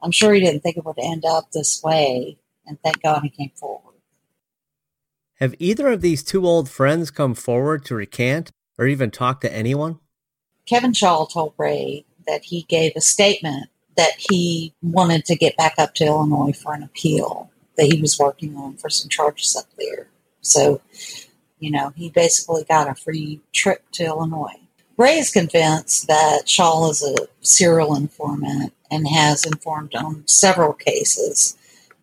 I'm 0.01 0.11
sure 0.11 0.33
he 0.33 0.41
didn't 0.41 0.61
think 0.61 0.77
it 0.77 0.85
would 0.85 0.99
end 1.01 1.23
up 1.25 1.51
this 1.51 1.81
way, 1.81 2.37
and 2.67 2.77
thank 2.83 3.01
God 3.01 3.23
he 3.23 3.29
came 3.29 3.51
forward. 3.55 3.95
Have 5.35 5.55
either 5.59 5.87
of 5.87 6.01
these 6.01 6.23
two 6.23 6.45
old 6.45 6.69
friends 6.69 7.09
come 7.09 7.33
forward 7.33 7.83
to 7.85 7.95
recant 7.95 8.51
or 8.77 8.85
even 8.85 9.09
talk 9.09 9.41
to 9.41 9.51
anyone? 9.51 9.99
Kevin 10.65 10.91
Schaal 10.91 11.31
told 11.31 11.53
Ray 11.57 12.05
that 12.27 12.43
he 12.45 12.63
gave 12.63 12.93
a 12.95 13.01
statement 13.01 13.69
that 13.97 14.13
he 14.17 14.73
wanted 14.81 15.25
to 15.25 15.35
get 15.35 15.57
back 15.57 15.75
up 15.77 15.93
to 15.95 16.05
Illinois 16.05 16.53
for 16.53 16.73
an 16.73 16.83
appeal 16.83 17.49
that 17.77 17.91
he 17.91 17.99
was 17.99 18.19
working 18.19 18.55
on 18.55 18.77
for 18.77 18.89
some 18.89 19.09
charges 19.09 19.55
up 19.55 19.65
there. 19.77 20.09
So, 20.43 20.81
you 21.59 21.71
know, 21.71 21.91
he 21.95 22.09
basically 22.09 22.63
got 22.65 22.89
a 22.89 22.95
free 22.95 23.41
trip 23.53 23.83
to 23.93 24.05
Illinois. 24.05 24.59
Ray 24.97 25.17
is 25.17 25.31
convinced 25.31 26.07
that 26.07 26.43
Schaal 26.45 26.91
is 26.91 27.01
a 27.01 27.27
serial 27.41 27.95
informant 27.95 28.73
and 28.91 29.07
has 29.07 29.43
informed 29.45 29.95
on 29.95 30.27
several 30.27 30.73
cases, 30.73 31.57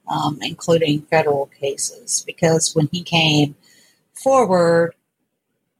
um, 0.08 0.38
including 0.42 1.02
federal 1.02 1.46
cases, 1.46 2.24
because 2.26 2.74
when 2.74 2.88
he 2.90 3.02
came 3.02 3.54
forward, 4.12 4.94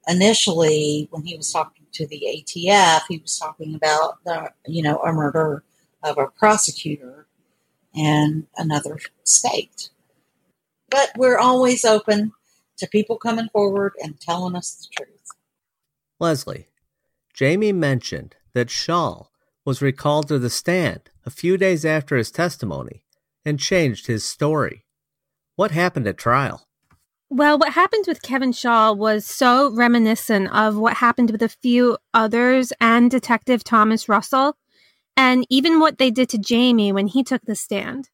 initially, 0.06 1.08
when 1.10 1.24
he 1.24 1.36
was 1.36 1.50
talking 1.52 1.86
to 1.92 2.06
the 2.06 2.22
ATF, 2.28 3.00
he 3.08 3.18
was 3.18 3.38
talking 3.38 3.74
about 3.74 4.22
the, 4.24 4.52
you 4.66 4.82
know, 4.82 4.98
a 4.98 5.12
murder 5.12 5.64
of 6.04 6.16
a 6.16 6.28
prosecutor 6.28 7.26
in 7.92 8.46
another 8.56 8.98
state. 9.24 9.90
But 10.90 11.10
we're 11.16 11.38
always 11.38 11.84
open 11.84 12.32
to 12.80 12.88
people 12.88 13.16
coming 13.16 13.48
forward 13.52 13.92
and 14.02 14.20
telling 14.20 14.56
us 14.56 14.74
the 14.74 15.04
truth. 15.04 15.20
Leslie, 16.18 16.68
Jamie 17.32 17.72
mentioned 17.72 18.36
that 18.52 18.68
Schaal 18.68 19.28
was 19.64 19.80
recalled 19.80 20.28
to 20.28 20.38
the 20.38 20.50
stand 20.50 21.10
a 21.24 21.30
few 21.30 21.56
days 21.56 21.84
after 21.84 22.16
his 22.16 22.30
testimony 22.30 23.04
and 23.44 23.58
changed 23.58 24.06
his 24.06 24.24
story. 24.24 24.84
What 25.56 25.70
happened 25.70 26.06
at 26.06 26.18
trial? 26.18 26.66
Well, 27.28 27.58
what 27.58 27.74
happened 27.74 28.06
with 28.08 28.22
Kevin 28.22 28.50
Schaal 28.50 28.96
was 28.96 29.24
so 29.24 29.70
reminiscent 29.70 30.50
of 30.52 30.76
what 30.76 30.94
happened 30.94 31.30
with 31.30 31.42
a 31.42 31.48
few 31.48 31.96
others 32.12 32.72
and 32.80 33.08
Detective 33.10 33.62
Thomas 33.62 34.08
Russell, 34.08 34.56
and 35.16 35.46
even 35.48 35.78
what 35.78 35.98
they 35.98 36.10
did 36.10 36.28
to 36.30 36.38
Jamie 36.38 36.92
when 36.92 37.06
he 37.06 37.22
took 37.22 37.42
the 37.42 37.54
stand. 37.54 38.10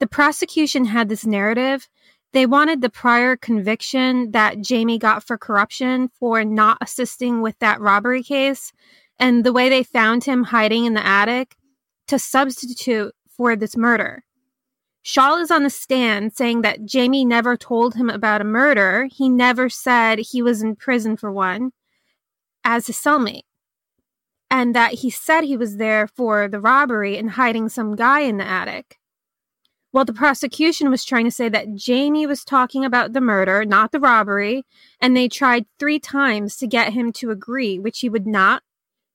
The 0.00 0.06
prosecution 0.06 0.86
had 0.86 1.08
this 1.08 1.24
narrative. 1.24 1.88
They 2.32 2.46
wanted 2.46 2.80
the 2.80 2.88
prior 2.88 3.36
conviction 3.36 4.30
that 4.30 4.62
Jamie 4.62 4.98
got 4.98 5.22
for 5.22 5.36
corruption 5.36 6.08
for 6.08 6.44
not 6.44 6.78
assisting 6.80 7.42
with 7.42 7.58
that 7.58 7.80
robbery 7.80 8.22
case 8.22 8.72
and 9.18 9.44
the 9.44 9.52
way 9.52 9.68
they 9.68 9.82
found 9.82 10.24
him 10.24 10.44
hiding 10.44 10.86
in 10.86 10.94
the 10.94 11.06
attic 11.06 11.56
to 12.08 12.18
substitute 12.18 13.14
for 13.28 13.54
this 13.54 13.76
murder. 13.76 14.24
Schaal 15.04 15.40
is 15.40 15.50
on 15.50 15.64
the 15.64 15.70
stand 15.70 16.32
saying 16.32 16.62
that 16.62 16.84
Jamie 16.84 17.24
never 17.24 17.56
told 17.56 17.96
him 17.96 18.08
about 18.08 18.40
a 18.40 18.44
murder. 18.44 19.08
He 19.12 19.28
never 19.28 19.68
said 19.68 20.18
he 20.18 20.42
was 20.42 20.62
in 20.62 20.76
prison 20.76 21.16
for 21.16 21.30
one 21.30 21.72
as 22.64 22.88
a 22.88 22.92
cellmate. 22.92 23.42
And 24.50 24.74
that 24.74 24.94
he 24.94 25.10
said 25.10 25.42
he 25.42 25.56
was 25.56 25.76
there 25.76 26.06
for 26.06 26.46
the 26.46 26.60
robbery 26.60 27.18
and 27.18 27.32
hiding 27.32 27.68
some 27.68 27.96
guy 27.96 28.20
in 28.20 28.36
the 28.36 28.46
attic. 28.46 28.98
Well, 29.92 30.06
the 30.06 30.14
prosecution 30.14 30.90
was 30.90 31.04
trying 31.04 31.26
to 31.26 31.30
say 31.30 31.50
that 31.50 31.74
Jamie 31.74 32.26
was 32.26 32.44
talking 32.44 32.84
about 32.84 33.12
the 33.12 33.20
murder, 33.20 33.64
not 33.66 33.92
the 33.92 34.00
robbery, 34.00 34.64
and 35.00 35.14
they 35.14 35.28
tried 35.28 35.66
three 35.78 35.98
times 35.98 36.56
to 36.56 36.66
get 36.66 36.94
him 36.94 37.12
to 37.14 37.30
agree, 37.30 37.78
which 37.78 38.00
he 38.00 38.08
would 38.08 38.26
not. 38.26 38.62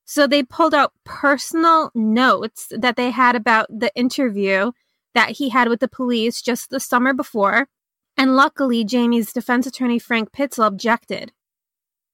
So 0.06 0.28
they 0.28 0.44
pulled 0.44 0.76
out 0.76 0.94
personal 1.04 1.92
notes 1.96 2.68
that 2.70 2.96
they 2.96 3.10
had 3.10 3.36
about 3.36 3.68
the 3.70 3.92
interview 3.96 4.72
that 5.16 5.32
he 5.32 5.50
had 5.50 5.68
with 5.68 5.80
the 5.80 5.88
police 5.88 6.44
just 6.44 6.70
the 6.70 6.80
summer 6.80 7.12
before, 7.12 7.68
and 8.16 8.36
luckily 8.36 8.84
Jamie's 8.84 9.34
defense 9.34 9.66
attorney 9.66 9.98
Frank 9.98 10.32
Pitzel 10.32 10.68
objected. 10.68 11.34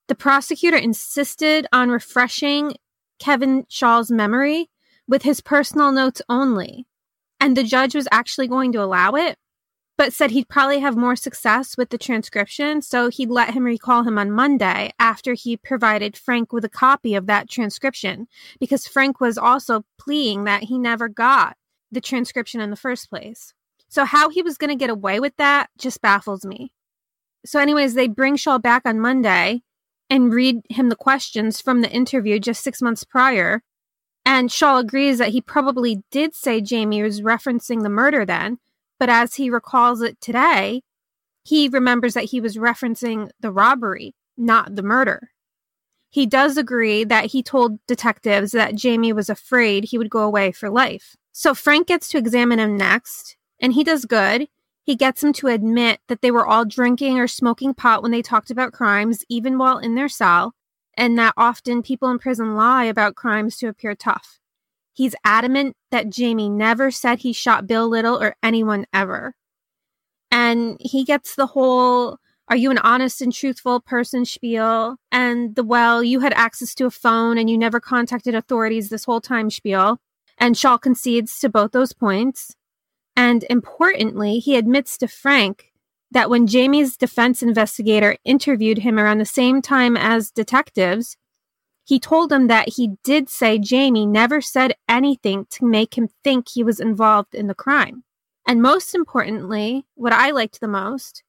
The 0.07 0.15
prosecutor 0.15 0.77
insisted 0.77 1.67
on 1.73 1.89
refreshing 1.89 2.75
Kevin 3.19 3.65
Schaal's 3.69 4.09
memory 4.09 4.69
with 5.07 5.23
his 5.23 5.41
personal 5.41 5.91
notes 5.91 6.21
only, 6.29 6.87
and 7.43 7.57
the 7.57 7.63
judge 7.65 7.93
was 7.93 8.07
actually 8.09 8.47
going 8.47 8.71
to 8.71 8.81
allow 8.81 9.11
it, 9.15 9.35
but 9.97 10.13
said 10.13 10.31
he'd 10.31 10.47
probably 10.47 10.79
have 10.79 10.95
more 10.95 11.17
success 11.17 11.75
with 11.75 11.89
the 11.89 11.97
transcription, 11.97 12.81
so 12.81 13.09
he'd 13.09 13.29
let 13.29 13.53
him 13.53 13.65
recall 13.65 14.03
him 14.03 14.17
on 14.17 14.31
Monday 14.31 14.93
after 14.97 15.33
he 15.33 15.57
provided 15.57 16.15
Frank 16.15 16.53
with 16.53 16.63
a 16.63 16.69
copy 16.69 17.15
of 17.15 17.25
that 17.25 17.49
transcription, 17.49 18.27
because 18.61 18.87
Frank 18.87 19.19
was 19.19 19.37
also 19.37 19.83
pleading 19.99 20.45
that 20.45 20.63
he 20.63 20.79
never 20.79 21.09
got 21.09 21.57
the 21.91 21.99
transcription 21.99 22.61
in 22.61 22.69
the 22.69 22.77
first 22.77 23.09
place. 23.09 23.53
So, 23.89 24.05
how 24.05 24.29
he 24.29 24.41
was 24.41 24.57
going 24.57 24.69
to 24.69 24.77
get 24.77 24.89
away 24.89 25.19
with 25.19 25.35
that 25.35 25.69
just 25.77 26.01
baffles 26.01 26.45
me. 26.45 26.71
So, 27.45 27.59
anyways, 27.59 27.93
they 27.93 28.07
bring 28.07 28.37
Schaal 28.37 28.61
back 28.61 28.83
on 28.85 29.01
Monday 29.01 29.63
and 30.09 30.33
read 30.33 30.61
him 30.69 30.87
the 30.87 30.95
questions 30.95 31.59
from 31.59 31.81
the 31.81 31.91
interview 31.91 32.39
just 32.39 32.63
six 32.63 32.81
months 32.81 33.03
prior. 33.03 33.63
And 34.25 34.49
Schaal 34.49 34.79
agrees 34.79 35.17
that 35.17 35.29
he 35.29 35.41
probably 35.41 36.03
did 36.11 36.33
say 36.33 36.61
Jamie 36.61 37.03
was 37.03 37.21
referencing 37.21 37.83
the 37.83 37.89
murder 37.89 38.25
then, 38.25 38.59
but 38.99 39.09
as 39.09 39.35
he 39.35 39.49
recalls 39.49 40.01
it 40.01 40.21
today, 40.21 40.81
he 41.43 41.67
remembers 41.67 42.13
that 42.13 42.25
he 42.25 42.39
was 42.39 42.55
referencing 42.55 43.29
the 43.39 43.51
robbery, 43.51 44.15
not 44.37 44.75
the 44.75 44.83
murder. 44.83 45.29
He 46.09 46.25
does 46.25 46.57
agree 46.57 47.03
that 47.03 47.27
he 47.31 47.43
told 47.43 47.85
detectives 47.87 48.51
that 48.51 48.75
Jamie 48.75 49.11
was 49.11 49.29
afraid 49.29 49.85
he 49.85 49.97
would 49.97 50.09
go 50.09 50.21
away 50.21 50.51
for 50.51 50.69
life. 50.69 51.15
So 51.31 51.53
Frank 51.53 51.87
gets 51.87 52.07
to 52.09 52.17
examine 52.17 52.59
him 52.59 52.77
next, 52.77 53.35
and 53.59 53.73
he 53.73 53.83
does 53.83 54.05
good. 54.05 54.47
He 54.83 54.95
gets 54.95 55.23
him 55.23 55.33
to 55.33 55.47
admit 55.47 55.99
that 56.07 56.21
they 56.21 56.29
were 56.29 56.45
all 56.45 56.65
drinking 56.65 57.19
or 57.19 57.27
smoking 57.27 57.73
pot 57.73 58.03
when 58.03 58.11
they 58.11 58.21
talked 58.21 58.51
about 58.51 58.73
crimes, 58.73 59.23
even 59.27 59.57
while 59.57 59.79
in 59.79 59.95
their 59.95 60.09
cell, 60.09 60.53
and 60.95 61.17
that 61.17 61.33
often 61.37 61.81
people 61.81 62.09
in 62.09 62.19
prison 62.19 62.55
lie 62.55 62.85
about 62.85 63.15
crimes 63.15 63.57
to 63.57 63.67
appear 63.67 63.95
tough. 63.95 64.39
He's 64.93 65.15
adamant 65.23 65.75
that 65.91 66.09
Jamie 66.09 66.49
never 66.49 66.91
said 66.91 67.19
he 67.19 67.33
shot 67.33 67.67
Bill 67.67 67.87
Little 67.89 68.21
or 68.21 68.35
anyone 68.43 68.85
ever. 68.93 69.35
And 70.29 70.77
he 70.79 71.03
gets 71.03 71.35
the 71.35 71.47
whole 71.47 72.19
are 72.49 72.57
you 72.57 72.69
an 72.69 72.77
honest 72.79 73.21
and 73.21 73.33
truthful 73.33 73.79
person 73.79 74.25
spiel 74.25 74.97
and 75.11 75.55
the 75.55 75.63
well 75.63 76.03
you 76.03 76.19
had 76.19 76.33
access 76.33 76.75
to 76.75 76.85
a 76.85 76.91
phone 76.91 77.37
and 77.37 77.49
you 77.49 77.57
never 77.57 77.79
contacted 77.79 78.35
authorities 78.35 78.89
this 78.89 79.05
whole 79.05 79.21
time 79.21 79.49
spiel 79.49 79.99
and 80.37 80.55
Schaal 80.55 80.81
concedes 80.81 81.39
to 81.39 81.49
both 81.49 81.71
those 81.71 81.93
points. 81.93 82.55
And 83.15 83.45
importantly, 83.49 84.39
he 84.39 84.55
admits 84.55 84.97
to 84.97 85.07
Frank 85.07 85.71
that 86.13 86.29
when 86.29 86.47
Jamie's 86.47 86.95
defense 86.95 87.41
investigator 87.41 88.17
interviewed 88.23 88.79
him 88.79 88.99
around 88.99 89.17
the 89.17 89.25
same 89.25 89.61
time 89.61 89.97
as 89.97 90.31
detectives, 90.31 91.17
he 91.83 91.99
told 91.99 92.31
him 92.31 92.47
that 92.47 92.69
he 92.69 92.91
did 93.03 93.29
say 93.29 93.57
Jamie 93.57 94.05
never 94.05 94.39
said 94.39 94.75
anything 94.87 95.47
to 95.49 95.65
make 95.65 95.97
him 95.97 96.07
think 96.23 96.49
he 96.49 96.63
was 96.63 96.79
involved 96.79 97.33
in 97.33 97.47
the 97.47 97.55
crime. 97.55 98.03
And 98.47 98.61
most 98.61 98.93
importantly, 98.93 99.85
what 99.95 100.13
I 100.13 100.31
liked 100.31 100.59
the 100.59 100.67
most 100.67 101.23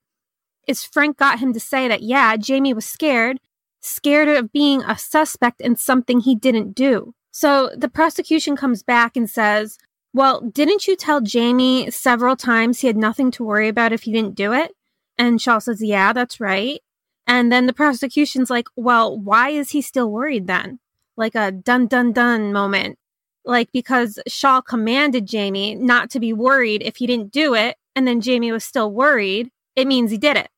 is 0.68 0.84
Frank 0.84 1.16
got 1.16 1.38
him 1.38 1.52
to 1.54 1.60
say 1.60 1.88
that, 1.88 2.02
yeah, 2.02 2.36
Jamie 2.36 2.74
was 2.74 2.84
scared, 2.84 3.40
scared 3.80 4.28
of 4.28 4.52
being 4.52 4.82
a 4.82 4.98
suspect 4.98 5.60
in 5.60 5.76
something 5.76 6.20
he 6.20 6.34
didn't 6.34 6.74
do. 6.74 7.14
So 7.30 7.70
the 7.76 7.88
prosecution 7.88 8.54
comes 8.54 8.82
back 8.82 9.16
and 9.16 9.28
says, 9.28 9.78
Well, 10.14 10.42
didn't 10.42 10.86
you 10.86 10.94
tell 10.94 11.20
Jamie 11.20 11.90
several 11.90 12.36
times 12.36 12.80
he 12.80 12.86
had 12.86 12.96
nothing 12.96 13.32
to 13.32 13.44
worry 13.44 13.66
about 13.66 13.92
if 13.92 14.04
he 14.04 14.12
didn't 14.12 14.36
do 14.36 14.52
it? 14.52 14.70
And 15.18 15.40
Schaal 15.40 15.60
says, 15.60 15.82
Yeah, 15.82 16.12
that's 16.12 16.38
right. 16.38 16.80
And 17.26 17.50
then 17.50 17.66
the 17.66 17.72
prosecution's 17.72 18.48
like, 18.48 18.68
Well, 18.76 19.18
why 19.18 19.50
is 19.50 19.70
he 19.70 19.82
still 19.82 20.08
worried 20.08 20.46
then? 20.46 20.78
Like 21.16 21.34
a 21.34 21.50
dun 21.50 21.88
dun 21.88 22.12
dun 22.12 22.52
moment. 22.52 22.96
Like 23.44 23.72
because 23.72 24.20
Schaal 24.28 24.64
commanded 24.64 25.26
Jamie 25.26 25.74
not 25.74 26.10
to 26.10 26.20
be 26.20 26.32
worried 26.32 26.82
if 26.84 26.96
he 26.96 27.08
didn't 27.08 27.32
do 27.32 27.54
it, 27.54 27.76
and 27.96 28.06
then 28.06 28.20
Jamie 28.20 28.52
was 28.52 28.64
still 28.64 28.92
worried, 28.92 29.50
it 29.74 29.88
means 29.88 30.12
he 30.12 30.18
did 30.18 30.36
it. 30.36 30.48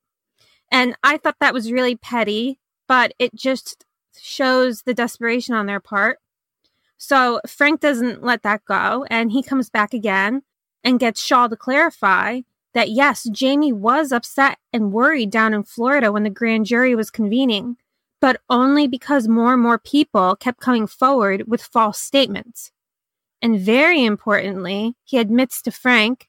And 0.70 0.96
I 1.02 1.16
thought 1.16 1.36
that 1.40 1.54
was 1.54 1.72
really 1.72 1.96
petty, 1.96 2.58
but 2.86 3.14
it 3.18 3.34
just 3.34 3.86
shows 4.18 4.82
the 4.82 4.94
desperation 4.94 5.54
on 5.54 5.64
their 5.64 5.80
part. 5.80 6.18
So 6.98 7.40
Frank 7.46 7.80
doesn't 7.80 8.22
let 8.22 8.42
that 8.42 8.64
go, 8.64 9.04
and 9.10 9.32
he 9.32 9.42
comes 9.42 9.70
back 9.70 9.92
again 9.92 10.42
and 10.82 11.00
gets 11.00 11.26
Schaal 11.26 11.48
to 11.50 11.56
clarify 11.56 12.40
that 12.74 12.90
yes, 12.90 13.24
Jamie 13.32 13.72
was 13.72 14.12
upset 14.12 14.58
and 14.72 14.92
worried 14.92 15.30
down 15.30 15.54
in 15.54 15.62
Florida 15.62 16.12
when 16.12 16.24
the 16.24 16.30
grand 16.30 16.66
jury 16.66 16.94
was 16.94 17.10
convening, 17.10 17.76
but 18.20 18.40
only 18.50 18.86
because 18.86 19.28
more 19.28 19.54
and 19.54 19.62
more 19.62 19.78
people 19.78 20.36
kept 20.36 20.60
coming 20.60 20.86
forward 20.86 21.44
with 21.46 21.62
false 21.62 21.98
statements. 21.98 22.72
And 23.40 23.58
very 23.58 24.04
importantly, 24.04 24.94
he 25.04 25.18
admits 25.18 25.62
to 25.62 25.70
Frank 25.70 26.28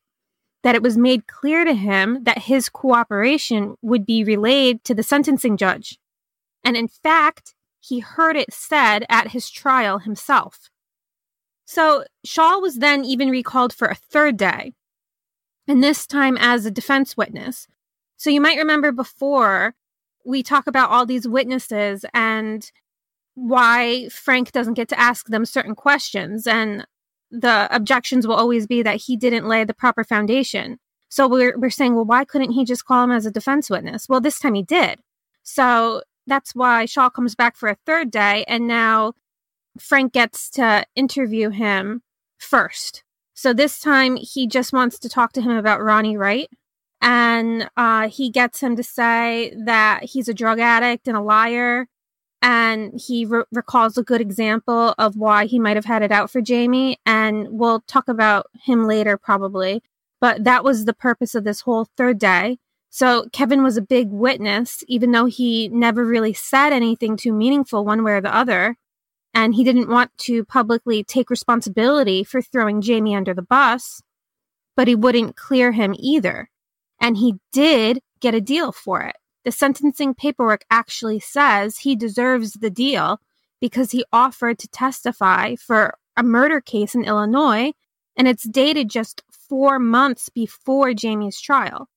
that 0.63 0.75
it 0.75 0.81
was 0.81 0.97
made 0.97 1.27
clear 1.27 1.63
to 1.63 1.73
him 1.73 2.23
that 2.23 2.43
his 2.43 2.69
cooperation 2.69 3.75
would 3.81 4.05
be 4.05 4.23
relayed 4.23 4.83
to 4.83 4.93
the 4.93 5.03
sentencing 5.03 5.57
judge. 5.57 5.97
And 6.63 6.75
in 6.75 6.87
fact, 6.87 7.55
he 7.87 7.99
heard 7.99 8.35
it 8.35 8.53
said 8.53 9.05
at 9.09 9.31
his 9.31 9.49
trial 9.49 9.99
himself. 9.99 10.69
So 11.65 12.05
Schaal 12.25 12.61
was 12.61 12.75
then 12.75 13.03
even 13.03 13.29
recalled 13.29 13.73
for 13.73 13.87
a 13.87 13.95
third 13.95 14.37
day, 14.37 14.73
and 15.67 15.83
this 15.83 16.07
time 16.07 16.37
as 16.39 16.65
a 16.65 16.71
defense 16.71 17.17
witness. 17.17 17.67
So 18.15 18.29
you 18.29 18.41
might 18.41 18.57
remember 18.57 18.91
before 18.91 19.75
we 20.25 20.43
talk 20.43 20.67
about 20.67 20.89
all 20.89 21.05
these 21.05 21.27
witnesses 21.27 22.03
and 22.13 22.69
why 23.35 24.09
Frank 24.09 24.51
doesn't 24.51 24.73
get 24.73 24.89
to 24.89 24.99
ask 24.99 25.27
them 25.27 25.45
certain 25.45 25.75
questions. 25.75 26.47
And 26.47 26.85
the 27.29 27.67
objections 27.73 28.25
will 28.25 28.35
always 28.35 28.65
be 28.67 28.81
that 28.81 28.97
he 28.97 29.15
didn't 29.15 29.47
lay 29.47 29.63
the 29.63 29.73
proper 29.73 30.03
foundation. 30.03 30.79
So 31.09 31.27
we're, 31.27 31.57
we're 31.57 31.69
saying, 31.69 31.95
well, 31.95 32.05
why 32.05 32.25
couldn't 32.25 32.51
he 32.51 32.65
just 32.65 32.85
call 32.85 33.03
him 33.03 33.11
as 33.11 33.25
a 33.25 33.31
defense 33.31 33.69
witness? 33.69 34.09
Well, 34.09 34.19
this 34.19 34.39
time 34.39 34.55
he 34.55 34.63
did. 34.63 34.99
So 35.43 36.01
that's 36.27 36.53
why 36.53 36.85
Schaal 36.85 37.11
comes 37.11 37.35
back 37.35 37.55
for 37.55 37.69
a 37.69 37.77
third 37.85 38.11
day. 38.11 38.43
And 38.47 38.67
now 38.67 39.13
Frank 39.79 40.13
gets 40.13 40.49
to 40.51 40.85
interview 40.95 41.49
him 41.49 42.03
first. 42.37 43.03
So 43.33 43.53
this 43.53 43.79
time 43.79 44.15
he 44.15 44.47
just 44.47 44.73
wants 44.73 44.99
to 44.99 45.09
talk 45.09 45.31
to 45.33 45.41
him 45.41 45.51
about 45.51 45.81
Ronnie 45.81 46.17
Wright. 46.17 46.49
And 47.01 47.69
uh, 47.77 48.09
he 48.09 48.29
gets 48.29 48.61
him 48.61 48.75
to 48.75 48.83
say 48.83 49.53
that 49.65 50.03
he's 50.03 50.27
a 50.27 50.33
drug 50.33 50.59
addict 50.59 51.07
and 51.07 51.15
a 51.15 51.21
liar. 51.21 51.87
And 52.41 52.99
he 52.99 53.25
re- 53.25 53.43
recalls 53.51 53.97
a 53.97 54.03
good 54.03 54.21
example 54.21 54.95
of 54.97 55.15
why 55.15 55.45
he 55.45 55.59
might 55.59 55.77
have 55.77 55.85
had 55.85 56.01
it 56.01 56.11
out 56.11 56.29
for 56.29 56.41
Jamie. 56.41 56.97
And 57.05 57.47
we'll 57.51 57.81
talk 57.81 58.07
about 58.07 58.47
him 58.63 58.85
later, 58.85 59.17
probably. 59.17 59.83
But 60.19 60.43
that 60.43 60.63
was 60.63 60.85
the 60.85 60.93
purpose 60.93 61.35
of 61.35 61.43
this 61.43 61.61
whole 61.61 61.85
third 61.95 62.17
day. 62.17 62.57
So 62.89 63.27
Kevin 63.31 63.63
was 63.63 63.77
a 63.77 63.81
big 63.81 64.09
witness, 64.09 64.83
even 64.87 65.11
though 65.11 65.25
he 65.25 65.67
never 65.67 66.05
really 66.05 66.33
said 66.33 66.73
anything 66.73 67.17
too 67.17 67.33
meaningful 67.33 67.85
one 67.85 68.03
way 68.03 68.13
or 68.13 68.21
the 68.21 68.35
other 68.35 68.77
and 69.37 69.53
he 69.53 69.63
didn't 69.63 69.87
want 69.87 70.09
to 70.17 70.43
publicly 70.45 71.03
take 71.03 71.29
responsibility 71.29 72.23
for 72.23 72.41
throwing 72.41 72.81
Jamie 72.81 73.15
under 73.15 73.35
the 73.35 73.43
bus, 73.43 74.01
but 74.75 74.87
he 74.87 74.95
wouldn't 74.95 75.35
clear 75.35 75.73
him 75.73 75.93
either. 75.99 76.49
And 76.99 77.17
he 77.17 77.35
did 77.51 77.99
get 78.19 78.33
a 78.33 78.41
deal 78.41 78.71
for 78.71 79.03
it. 79.03 79.15
The 79.45 79.51
sentencing 79.51 80.15
paperwork 80.15 80.65
actually 80.71 81.19
says 81.19 81.77
he 81.77 81.95
deserves 81.95 82.53
the 82.53 82.71
deal 82.71 83.19
because 83.61 83.91
he 83.91 84.05
offered 84.11 84.57
to 84.57 84.67
testify 84.69 85.53
for 85.55 85.99
a 86.17 86.23
murder 86.23 86.59
case 86.59 86.95
in 86.95 87.05
Illinois, 87.05 87.73
and 88.17 88.27
it's 88.27 88.49
dated 88.49 88.89
just 88.89 89.21
four 89.29 89.77
months 89.77 90.29
before 90.29 90.95
Jamie's 90.95 91.39
trial. 91.39 91.89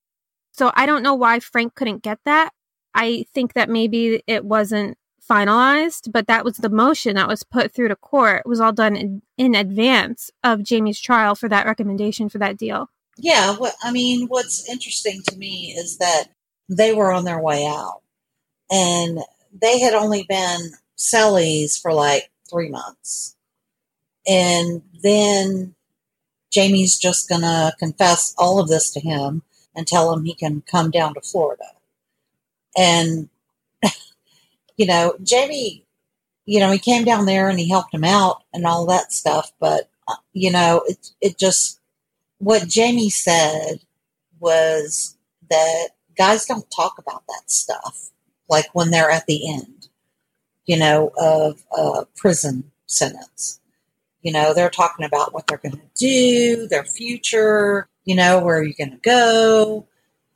So 0.61 0.71
I 0.75 0.85
don't 0.85 1.03
know 1.03 1.15
why 1.15 1.41
Frank 1.41 1.75
couldn't 1.75 2.03
get 2.03 2.19
that. 2.27 2.53
I 2.95 3.25
think 3.33 3.55
that 3.55 3.71
maybe 3.71 4.23
it 4.27 4.45
wasn't 4.45 4.99
finalized, 5.27 6.13
but 6.13 6.27
that 6.27 6.45
was 6.45 6.59
the 6.59 6.69
motion 6.69 7.15
that 7.15 7.29
was 7.29 7.43
put 7.43 7.73
through 7.73 7.89
to 7.89 7.97
court. 7.97 8.43
It 8.45 8.49
was 8.49 8.61
all 8.61 8.71
done 8.71 8.95
in, 8.95 9.23
in 9.39 9.55
advance 9.55 10.31
of 10.45 10.63
Jamie's 10.63 11.01
trial 11.01 11.35
for 11.35 11.49
that 11.49 11.65
recommendation 11.65 12.29
for 12.29 12.37
that 12.41 12.59
deal. 12.59 12.91
Yeah, 13.17 13.57
what 13.57 13.73
I 13.83 13.91
mean, 13.91 14.27
what's 14.29 14.69
interesting 14.69 15.23
to 15.31 15.37
me 15.39 15.75
is 15.79 15.97
that 15.97 16.25
they 16.69 16.93
were 16.93 17.11
on 17.11 17.25
their 17.25 17.41
way 17.41 17.65
out, 17.65 18.03
and 18.71 19.21
they 19.59 19.81
had 19.81 19.95
only 19.95 20.27
been 20.29 20.73
cellies 20.99 21.81
for 21.81 21.95
like 21.95 22.31
three 22.51 22.69
months, 22.69 23.35
and 24.29 24.83
then 25.03 25.75
Jamie's 26.51 26.99
just 26.99 27.31
gonna 27.31 27.73
confess 27.79 28.35
all 28.37 28.61
of 28.61 28.69
this 28.69 28.91
to 28.91 29.01
him 29.01 29.43
and 29.75 29.87
tell 29.87 30.13
him 30.13 30.25
he 30.25 30.35
can 30.35 30.63
come 30.63 30.91
down 30.91 31.15
to 31.15 31.21
Florida, 31.21 31.65
and 32.77 33.29
you 34.77 34.87
know, 34.87 35.15
Jamie, 35.23 35.85
you 36.47 36.59
know, 36.59 36.71
he 36.71 36.79
came 36.79 37.05
down 37.05 37.27
there 37.27 37.49
and 37.49 37.59
he 37.59 37.69
helped 37.69 37.95
him 37.95 38.03
out 38.03 38.43
and 38.53 38.67
all 38.67 38.87
that 38.87 39.13
stuff. 39.13 39.53
But, 39.61 39.91
uh, 40.09 40.17
you 40.33 40.51
know, 40.51 40.83
it, 40.89 41.11
it 41.21 41.39
just, 41.39 41.79
what 42.39 42.67
Jamie 42.67 43.11
said 43.11 43.81
was 44.39 45.19
that 45.51 45.91
guys 46.17 46.47
don't 46.47 46.69
talk 46.71 46.99
about 46.99 47.25
that 47.29 47.51
stuff, 47.51 48.11
like 48.49 48.67
when 48.73 48.91
they're 48.91 49.11
at 49.11 49.27
the 49.27 49.53
end, 49.53 49.89
you 50.65 50.79
know, 50.79 51.13
of 51.19 51.63
a 51.77 52.07
prison 52.17 52.73
sentence. 52.87 53.61
You 54.23 54.33
know, 54.33 54.55
they're 54.55 54.71
talking 54.71 55.05
about 55.05 55.33
what 55.35 55.47
they're 55.47 55.59
going 55.59 55.77
to 55.77 55.81
do, 55.95 56.69
their 56.69 56.85
future, 56.85 57.89
you 58.05 58.15
know, 58.15 58.41
where 58.41 58.59
are 58.59 58.65
you 58.65 58.75
going 58.75 58.91
to 58.91 58.97
go, 58.99 59.87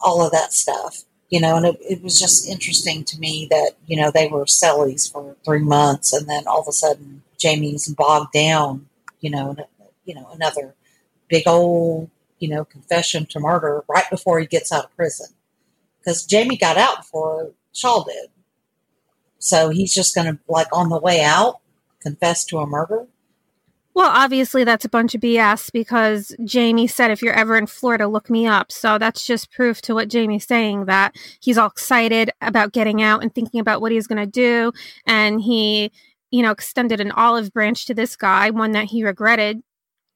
all 0.00 0.24
of 0.24 0.32
that 0.32 0.52
stuff 0.52 1.04
you 1.34 1.40
know, 1.40 1.56
and 1.56 1.66
it, 1.66 1.76
it 1.80 2.00
was 2.00 2.16
just 2.16 2.48
interesting 2.48 3.02
to 3.02 3.18
me 3.18 3.48
that, 3.50 3.72
you 3.86 3.96
know, 4.00 4.10
they 4.10 4.28
were 4.28 4.44
cellies 4.44 5.10
for 5.10 5.34
three 5.44 5.64
months 5.64 6.12
and 6.12 6.28
then 6.28 6.46
all 6.46 6.60
of 6.60 6.68
a 6.68 6.72
sudden 6.72 7.22
Jamie's 7.38 7.88
bogged 7.88 8.32
down, 8.32 8.86
you 9.20 9.30
know, 9.30 9.56
you 10.04 10.14
know, 10.14 10.28
another 10.32 10.76
big 11.28 11.48
old, 11.48 12.08
you 12.38 12.48
know, 12.48 12.64
confession 12.64 13.26
to 13.26 13.40
murder 13.40 13.82
right 13.88 14.08
before 14.10 14.38
he 14.38 14.46
gets 14.46 14.70
out 14.70 14.84
of 14.84 14.96
prison. 14.96 15.26
Because 15.98 16.24
Jamie 16.24 16.56
got 16.56 16.76
out 16.76 16.98
before 16.98 17.50
Schaal 17.74 18.06
did. 18.06 18.28
So 19.40 19.70
he's 19.70 19.92
just 19.92 20.14
going 20.14 20.28
to, 20.28 20.38
like, 20.46 20.68
on 20.72 20.88
the 20.88 21.00
way 21.00 21.20
out, 21.20 21.58
confess 22.00 22.44
to 22.46 22.58
a 22.58 22.66
murder. 22.66 23.08
Well, 23.94 24.10
obviously 24.12 24.64
that's 24.64 24.84
a 24.84 24.88
bunch 24.88 25.14
of 25.14 25.20
BS 25.20 25.70
because 25.70 26.34
Jamie 26.44 26.88
said 26.88 27.12
if 27.12 27.22
you're 27.22 27.32
ever 27.32 27.56
in 27.56 27.68
Florida, 27.68 28.08
look 28.08 28.28
me 28.28 28.44
up. 28.44 28.72
So 28.72 28.98
that's 28.98 29.24
just 29.24 29.52
proof 29.52 29.80
to 29.82 29.94
what 29.94 30.08
Jamie's 30.08 30.46
saying 30.46 30.86
that 30.86 31.14
he's 31.40 31.56
all 31.56 31.68
excited 31.68 32.32
about 32.40 32.72
getting 32.72 33.02
out 33.02 33.22
and 33.22 33.32
thinking 33.32 33.60
about 33.60 33.80
what 33.80 33.92
he's 33.92 34.08
going 34.08 34.18
to 34.18 34.26
do. 34.26 34.72
And 35.06 35.40
he, 35.40 35.92
you 36.32 36.42
know, 36.42 36.50
extended 36.50 37.00
an 37.00 37.12
olive 37.12 37.52
branch 37.52 37.86
to 37.86 37.94
this 37.94 38.16
guy, 38.16 38.50
one 38.50 38.72
that 38.72 38.86
he 38.86 39.04
regretted 39.04 39.62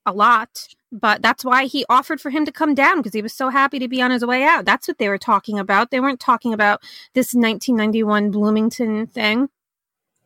a 0.05 0.12
lot. 0.12 0.66
But 0.91 1.22
that's 1.22 1.45
why 1.45 1.66
he 1.66 1.85
offered 1.89 2.20
for 2.20 2.31
him 2.31 2.45
to 2.47 2.53
come 2.53 2.74
down 2.74 2.97
because 2.97 3.14
he 3.14 3.22
was 3.22 3.33
so 3.33 3.49
happy 3.49 3.79
to 3.79 3.87
be 3.87 4.03
on 4.03 4.11
his 4.11 4.26
way 4.26 4.43
out. 4.43 4.64
That's 4.64 4.89
what 4.89 4.99
they 4.99 5.09
were 5.09 5.18
talking 5.18 5.57
about. 5.57 5.93
They 5.93 6.01
weren't 6.01 6.18
talking 6.18 6.53
about 6.53 6.83
this 7.14 7.33
1991 7.33 8.33
Bloomington 8.33 9.07
thing. 9.07 9.51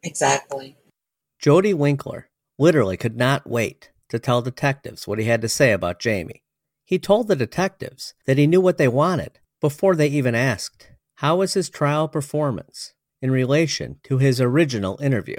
Exactly. 0.03 0.77
Jody 1.39 1.75
Winkler 1.75 2.31
literally 2.63 2.97
could 2.97 3.17
not 3.17 3.45
wait 3.45 3.91
to 4.09 4.21
tell 4.21 4.41
detectives 4.41 5.09
what 5.09 5.19
he 5.19 5.25
had 5.25 5.43
to 5.43 5.49
say 5.49 5.73
about 5.73 5.99
Jamie. 5.99 6.45
He 6.85 6.97
told 6.97 7.27
the 7.27 7.35
detectives 7.35 8.15
that 8.25 8.39
he 8.39 8.47
knew 8.47 8.61
what 8.61 8.79
they 8.79 8.87
wanted 8.87 9.41
before 9.61 9.97
they 9.97 10.07
even 10.07 10.37
asked. 10.37 10.89
How 11.17 11.37
was 11.37 11.55
his 11.55 11.69
trial 11.69 12.07
performance 12.07 12.95
in 13.21 13.33
relation 13.33 13.99
to 14.05 14.19
his 14.19 14.41
original 14.41 14.97
interview? 15.03 15.39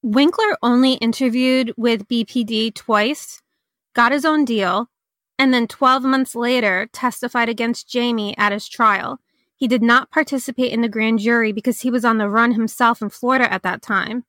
Winkler 0.00 0.56
only 0.62 0.92
interviewed 0.94 1.74
with 1.76 2.06
BPD 2.06 2.72
twice, 2.72 3.42
got 3.92 4.12
his 4.12 4.24
own 4.24 4.44
deal, 4.44 4.90
and 5.40 5.52
then 5.52 5.66
12 5.66 6.04
months 6.04 6.36
later 6.36 6.88
testified 6.92 7.48
against 7.48 7.88
Jamie 7.88 8.36
at 8.38 8.52
his 8.52 8.68
trial. 8.68 9.18
He 9.56 9.66
did 9.66 9.82
not 9.82 10.12
participate 10.12 10.72
in 10.72 10.82
the 10.82 10.88
grand 10.88 11.18
jury 11.18 11.50
because 11.50 11.80
he 11.80 11.90
was 11.90 12.04
on 12.04 12.18
the 12.18 12.28
run 12.28 12.52
himself 12.52 13.02
in 13.02 13.10
Florida 13.10 13.52
at 13.52 13.64
that 13.64 13.82
time 13.82 14.24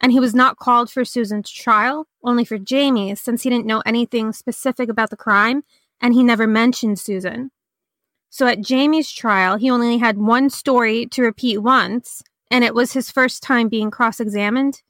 and 0.00 0.12
he 0.12 0.20
was 0.20 0.34
not 0.34 0.58
called 0.58 0.90
for 0.90 1.04
Susan's 1.04 1.50
trial, 1.50 2.06
only 2.22 2.44
for 2.44 2.58
Jamie's, 2.58 3.20
since 3.20 3.42
he 3.42 3.50
didn't 3.50 3.66
know 3.66 3.82
anything 3.84 4.32
specific 4.32 4.88
about 4.88 5.10
the 5.10 5.16
crime 5.16 5.64
and 6.00 6.14
he 6.14 6.22
never 6.22 6.46
mentioned 6.46 6.98
Susan. 6.98 7.50
So 8.30 8.46
at 8.46 8.60
Jamie's 8.60 9.10
trial, 9.10 9.56
he 9.56 9.70
only 9.70 9.98
had 9.98 10.18
one 10.18 10.50
story 10.50 11.06
to 11.06 11.22
repeat 11.22 11.58
once, 11.58 12.22
and 12.50 12.62
it 12.62 12.74
was 12.74 12.92
his 12.92 13.10
first 13.10 13.42
time 13.42 13.68
being 13.68 13.90
cross 13.90 14.20
examined. 14.20 14.82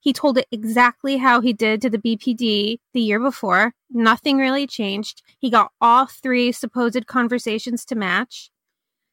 He 0.00 0.12
told 0.12 0.38
it 0.38 0.46
exactly 0.50 1.18
how 1.18 1.40
he 1.40 1.52
did 1.52 1.82
to 1.82 1.90
the 1.90 1.98
BPD 1.98 2.78
the 2.92 3.00
year 3.00 3.20
before. 3.20 3.74
Nothing 3.90 4.38
really 4.38 4.66
changed. 4.66 5.22
He 5.38 5.50
got 5.50 5.72
all 5.80 6.06
three 6.06 6.52
supposed 6.52 7.06
conversations 7.06 7.84
to 7.86 7.96
match. 7.96 8.50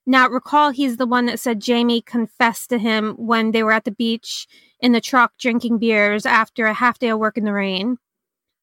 Now, 0.05 0.27
recall 0.27 0.71
he's 0.71 0.97
the 0.97 1.05
one 1.05 1.27
that 1.27 1.39
said 1.39 1.61
Jamie 1.61 2.01
confessed 2.01 2.69
to 2.69 2.77
him 2.77 3.13
when 3.13 3.51
they 3.51 3.63
were 3.63 3.71
at 3.71 3.85
the 3.85 3.91
beach 3.91 4.47
in 4.79 4.91
the 4.91 4.99
truck 4.99 5.33
drinking 5.37 5.77
beers 5.79 6.25
after 6.25 6.65
a 6.65 6.73
half 6.73 6.99
day 6.99 7.09
of 7.09 7.19
work 7.19 7.37
in 7.37 7.45
the 7.45 7.53
rain. 7.53 7.97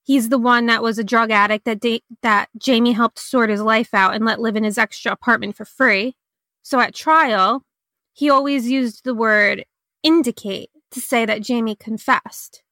He's 0.02 0.28
the 0.28 0.38
one 0.38 0.66
that 0.66 0.82
was 0.82 0.98
a 0.98 1.04
drug 1.04 1.30
addict 1.30 1.64
that 1.64 1.80
da- 1.80 2.02
that 2.22 2.48
Jamie 2.58 2.92
helped 2.92 3.18
sort 3.18 3.48
his 3.48 3.62
life 3.62 3.94
out 3.94 4.14
and 4.14 4.24
let 4.24 4.40
live 4.40 4.56
in 4.56 4.64
his 4.64 4.76
extra 4.76 5.12
apartment 5.12 5.56
for 5.56 5.64
free. 5.64 6.16
So 6.62 6.78
at 6.80 6.94
trial, 6.94 7.64
he 8.12 8.28
always 8.28 8.70
used 8.70 9.04
the 9.04 9.14
word 9.14 9.64
indicate 10.02 10.70
to 10.90 11.00
say 11.00 11.24
that 11.24 11.42
Jamie 11.42 11.76
confessed. 11.76 12.62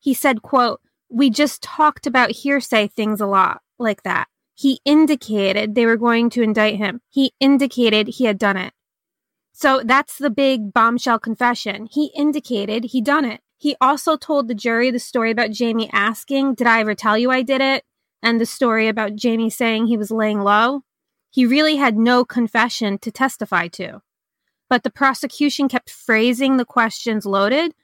He 0.00 0.12
said, 0.12 0.42
quote, 0.42 0.80
"We 1.08 1.30
just 1.30 1.62
talked 1.62 2.06
about 2.06 2.32
hearsay 2.32 2.88
things 2.88 3.20
a 3.20 3.26
lot 3.26 3.62
like 3.78 4.02
that. 4.02 4.28
He 4.54 4.80
indicated 4.84 5.74
they 5.74 5.86
were 5.86 5.96
going 5.96 6.30
to 6.30 6.42
indict 6.42 6.76
him. 6.76 7.00
He 7.10 7.32
indicated 7.40 8.06
he 8.06 8.24
had 8.24 8.38
done 8.38 8.56
it. 8.56 8.72
So 9.52 9.82
that's 9.84 10.18
the 10.18 10.30
big 10.30 10.72
bombshell 10.72 11.18
confession. 11.18 11.86
He 11.90 12.06
indicated 12.14 12.84
he 12.84 13.00
done 13.00 13.24
it. 13.24 13.40
He 13.56 13.76
also 13.80 14.16
told 14.16 14.48
the 14.48 14.54
jury 14.54 14.90
the 14.90 14.98
story 14.98 15.30
about 15.30 15.50
Jamie 15.50 15.90
asking, 15.92 16.54
Did 16.54 16.66
I 16.66 16.80
ever 16.80 16.94
tell 16.94 17.16
you 17.16 17.30
I 17.30 17.42
did 17.42 17.60
it? 17.60 17.84
And 18.22 18.40
the 18.40 18.46
story 18.46 18.88
about 18.88 19.16
Jamie 19.16 19.50
saying 19.50 19.86
he 19.86 19.96
was 19.96 20.10
laying 20.10 20.40
low. 20.40 20.82
He 21.30 21.46
really 21.46 21.76
had 21.76 21.96
no 21.96 22.24
confession 22.24 22.98
to 22.98 23.10
testify 23.10 23.68
to. 23.68 24.02
But 24.68 24.82
the 24.82 24.90
prosecution 24.90 25.68
kept 25.68 25.90
phrasing 25.90 26.56
the 26.56 26.64
questions 26.64 27.26
loaded 27.26 27.74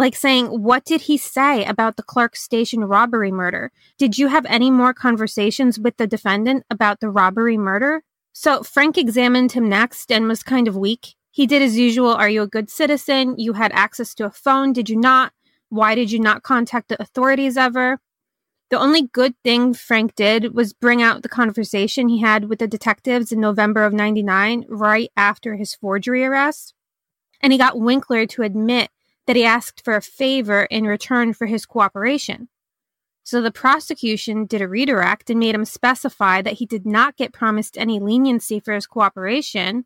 like 0.00 0.16
saying, 0.16 0.46
What 0.46 0.84
did 0.86 1.02
he 1.02 1.18
say 1.18 1.62
about 1.64 1.96
the 1.96 2.02
Clark 2.02 2.34
Station 2.34 2.84
robbery 2.84 3.30
murder? 3.30 3.70
Did 3.98 4.16
you 4.16 4.28
have 4.28 4.46
any 4.46 4.70
more 4.70 4.94
conversations 4.94 5.78
with 5.78 5.98
the 5.98 6.06
defendant 6.06 6.64
about 6.70 7.00
the 7.00 7.10
robbery 7.10 7.58
murder? 7.58 8.02
So 8.32 8.62
Frank 8.62 8.96
examined 8.96 9.52
him 9.52 9.68
next 9.68 10.10
and 10.10 10.26
was 10.26 10.42
kind 10.42 10.66
of 10.66 10.76
weak. 10.76 11.14
He 11.30 11.46
did 11.46 11.60
as 11.60 11.76
usual 11.76 12.14
Are 12.14 12.30
you 12.30 12.40
a 12.42 12.48
good 12.48 12.70
citizen? 12.70 13.34
You 13.38 13.52
had 13.52 13.72
access 13.72 14.14
to 14.14 14.24
a 14.24 14.30
phone. 14.30 14.72
Did 14.72 14.88
you 14.88 14.96
not? 14.96 15.34
Why 15.68 15.94
did 15.94 16.10
you 16.10 16.18
not 16.18 16.42
contact 16.42 16.88
the 16.88 17.00
authorities 17.00 17.58
ever? 17.58 18.00
The 18.70 18.78
only 18.78 19.02
good 19.02 19.34
thing 19.44 19.74
Frank 19.74 20.14
did 20.14 20.54
was 20.54 20.72
bring 20.72 21.02
out 21.02 21.22
the 21.22 21.28
conversation 21.28 22.08
he 22.08 22.20
had 22.20 22.48
with 22.48 22.60
the 22.60 22.66
detectives 22.66 23.32
in 23.32 23.40
November 23.40 23.84
of 23.84 23.92
99, 23.92 24.64
right 24.68 25.10
after 25.14 25.56
his 25.56 25.74
forgery 25.74 26.24
arrest. 26.24 26.72
And 27.42 27.52
he 27.52 27.58
got 27.58 27.78
Winkler 27.78 28.26
to 28.26 28.42
admit 28.42 28.90
that 29.30 29.36
he 29.36 29.44
asked 29.44 29.84
for 29.84 29.94
a 29.94 30.02
favor 30.02 30.64
in 30.72 30.82
return 30.86 31.32
for 31.32 31.46
his 31.46 31.64
cooperation. 31.64 32.48
So 33.22 33.40
the 33.40 33.52
prosecution 33.52 34.44
did 34.44 34.60
a 34.60 34.66
redirect 34.66 35.30
and 35.30 35.38
made 35.38 35.54
him 35.54 35.64
specify 35.64 36.42
that 36.42 36.54
he 36.54 36.66
did 36.66 36.84
not 36.84 37.16
get 37.16 37.32
promised 37.32 37.78
any 37.78 38.00
leniency 38.00 38.58
for 38.58 38.74
his 38.74 38.88
cooperation. 38.88 39.84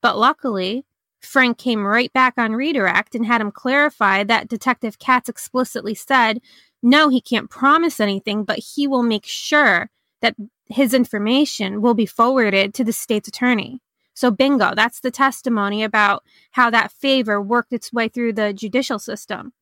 But 0.00 0.16
luckily, 0.16 0.86
Frank 1.20 1.58
came 1.58 1.84
right 1.86 2.10
back 2.14 2.32
on 2.38 2.54
redirect 2.54 3.14
and 3.14 3.26
had 3.26 3.42
him 3.42 3.50
clarify 3.50 4.24
that 4.24 4.48
Detective 4.48 4.98
Katz 4.98 5.28
explicitly 5.28 5.94
said, 5.94 6.40
no, 6.82 7.10
he 7.10 7.20
can't 7.20 7.50
promise 7.50 8.00
anything, 8.00 8.44
but 8.44 8.58
he 8.58 8.86
will 8.86 9.02
make 9.02 9.26
sure 9.26 9.90
that 10.22 10.34
his 10.64 10.94
information 10.94 11.82
will 11.82 11.92
be 11.92 12.06
forwarded 12.06 12.72
to 12.72 12.84
the 12.84 12.94
state's 12.94 13.28
attorney. 13.28 13.82
So, 14.18 14.32
bingo, 14.32 14.74
that's 14.74 14.98
the 14.98 15.12
testimony 15.12 15.84
about 15.84 16.24
how 16.50 16.70
that 16.70 16.90
favor 16.90 17.40
worked 17.40 17.72
its 17.72 17.92
way 17.92 18.08
through 18.08 18.32
the 18.32 18.52
judicial 18.52 18.98
system. 18.98 19.52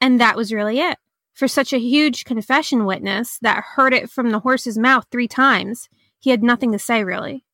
And 0.00 0.20
that 0.20 0.36
was 0.36 0.52
really 0.52 0.78
it. 0.78 0.98
For 1.32 1.48
such 1.48 1.72
a 1.72 1.80
huge 1.80 2.24
confession 2.24 2.84
witness 2.84 3.40
that 3.42 3.64
heard 3.74 3.92
it 3.92 4.08
from 4.08 4.30
the 4.30 4.38
horse's 4.38 4.78
mouth 4.78 5.06
three 5.10 5.26
times, 5.26 5.88
he 6.20 6.30
had 6.30 6.44
nothing 6.44 6.70
to 6.70 6.78
say 6.78 7.02
really. 7.02 7.44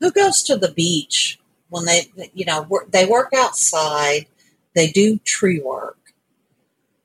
Who 0.00 0.12
goes 0.12 0.42
to 0.42 0.56
the 0.58 0.70
beach 0.70 1.40
when 1.70 1.86
they, 1.86 2.12
you 2.34 2.44
know, 2.44 2.60
work, 2.60 2.90
they 2.90 3.06
work 3.06 3.32
outside, 3.34 4.26
they 4.74 4.88
do 4.88 5.16
tree 5.24 5.60
work, 5.60 6.12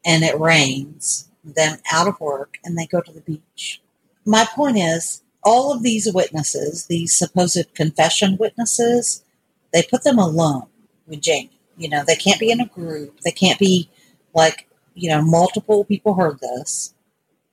and 0.06 0.22
it 0.22 0.38
rains, 0.38 1.30
them 1.46 1.78
out 1.94 2.10
of 2.10 2.20
work, 2.20 2.58
and 2.66 2.78
they 2.78 2.88
go 2.88 3.00
to 3.00 3.14
the 3.14 3.22
beach? 3.22 3.82
My 4.26 4.46
point 4.54 4.76
is, 4.78 5.24
all 5.46 5.72
of 5.72 5.84
these 5.84 6.12
witnesses, 6.12 6.88
these 6.88 7.16
supposed 7.16 7.74
confession 7.76 8.36
witnesses, 8.38 9.24
they 9.72 9.84
put 9.84 10.04
them 10.04 10.18
alone 10.18 10.66
with 11.08 11.22
Jamie. 11.22 11.52
You 11.78 11.90
know, 11.90 12.04
they 12.06 12.16
can't 12.16 12.40
be 12.40 12.52
in 12.52 12.60
a 12.60 12.66
group. 12.66 13.20
They 13.22 13.32
can't 13.32 13.60
be 13.60 13.90
like, 14.34 14.68
you 14.96 15.10
know, 15.10 15.22
multiple 15.22 15.86
people 15.86 16.16
heard 16.16 16.40
this. 16.40 16.94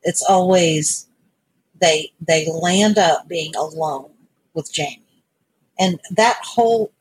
It's 0.03 0.23
always 0.23 1.07
they 1.81 2.13
they 2.21 2.49
land 2.51 2.99
up 2.99 3.29
being 3.29 3.55
alone 3.57 4.11
with 4.55 4.73
Jamie. 4.73 5.03
And 5.79 6.01
that 6.13 6.39
whole 6.43 6.93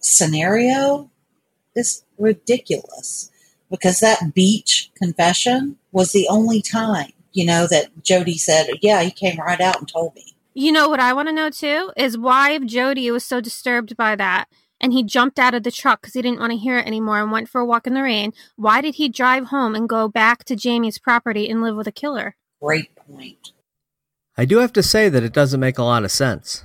scenario 0.00 1.10
is 1.76 2.04
ridiculous 2.18 3.30
because 3.70 4.00
that 4.00 4.34
beach 4.34 4.90
confession 4.96 5.76
was 5.92 6.12
the 6.12 6.26
only 6.28 6.62
time, 6.62 7.12
you 7.32 7.44
know, 7.44 7.66
that 7.68 8.02
Jody 8.02 8.38
said, 8.38 8.68
Yeah, 8.80 9.02
he 9.02 9.10
came 9.10 9.38
right 9.38 9.60
out 9.60 9.78
and 9.78 9.88
told 9.88 10.14
me. 10.14 10.34
You 10.52 10.72
know 10.72 10.88
what 10.88 11.00
I 11.00 11.12
want 11.12 11.28
to 11.28 11.34
know 11.34 11.50
too 11.50 11.92
is 11.96 12.18
why 12.18 12.58
Jody 12.58 13.10
was 13.10 13.24
so 13.24 13.40
disturbed 13.40 13.96
by 13.96 14.16
that 14.16 14.46
and 14.80 14.92
he 14.92 15.02
jumped 15.02 15.38
out 15.38 15.54
of 15.54 15.62
the 15.62 15.70
truck 15.70 16.00
because 16.00 16.14
he 16.14 16.22
didn't 16.22 16.40
want 16.40 16.52
to 16.52 16.58
hear 16.58 16.78
it 16.78 16.86
anymore 16.86 17.20
and 17.20 17.30
went 17.30 17.48
for 17.48 17.60
a 17.60 17.66
walk 17.66 17.86
in 17.86 17.94
the 17.94 18.02
rain, 18.02 18.32
why 18.56 18.80
did 18.80 18.96
he 18.96 19.08
drive 19.08 19.46
home 19.46 19.74
and 19.74 19.88
go 19.88 20.08
back 20.08 20.44
to 20.44 20.56
Jamie's 20.56 20.98
property 20.98 21.48
and 21.48 21.62
live 21.62 21.76
with 21.76 21.86
a 21.86 21.92
killer? 21.92 22.36
Great 22.60 22.94
point. 22.96 23.52
I 24.36 24.44
do 24.44 24.58
have 24.58 24.72
to 24.72 24.82
say 24.82 25.08
that 25.08 25.22
it 25.22 25.32
doesn't 25.32 25.60
make 25.60 25.78
a 25.78 25.82
lot 25.82 26.04
of 26.04 26.10
sense. 26.10 26.64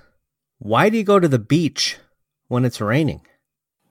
Why 0.59 0.89
do 0.89 0.97
you 0.97 1.03
go 1.03 1.19
to 1.19 1.27
the 1.27 1.39
beach 1.39 1.97
when 2.47 2.63
it's 2.63 2.79
raining? 2.79 3.21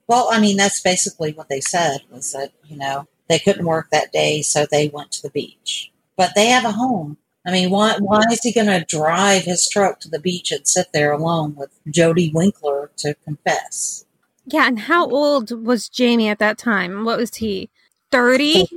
Well, 0.07 0.29
I 0.31 0.39
mean, 0.39 0.57
that's 0.57 0.81
basically 0.81 1.33
what 1.33 1.49
they 1.49 1.61
said 1.61 1.99
was 2.11 2.31
that, 2.33 2.51
you 2.65 2.77
know, 2.77 3.07
they 3.27 3.39
couldn't 3.39 3.65
work 3.65 3.89
that 3.91 4.11
day, 4.11 4.41
so 4.41 4.65
they 4.65 4.87
went 4.87 5.11
to 5.13 5.21
the 5.21 5.29
beach. 5.29 5.91
But 6.15 6.33
they 6.35 6.47
have 6.47 6.65
a 6.65 6.71
home. 6.71 7.17
I 7.45 7.51
mean, 7.51 7.69
why 7.69 7.97
why 7.99 8.23
is 8.31 8.41
he 8.41 8.51
going 8.51 8.67
to 8.67 8.83
drive 8.85 9.43
his 9.43 9.69
truck 9.69 9.99
to 10.01 10.09
the 10.09 10.19
beach 10.19 10.51
and 10.51 10.67
sit 10.67 10.87
there 10.93 11.11
alone 11.11 11.55
with 11.55 11.69
Jody 11.89 12.31
Winkler 12.33 12.91
to 12.97 13.13
confess? 13.23 14.05
Yeah, 14.45 14.67
and 14.67 14.79
how 14.79 15.07
old 15.07 15.65
was 15.65 15.89
Jamie 15.89 16.29
at 16.29 16.39
that 16.39 16.57
time? 16.57 17.05
What 17.05 17.17
was 17.19 17.35
he? 17.35 17.69
30? 18.11 18.67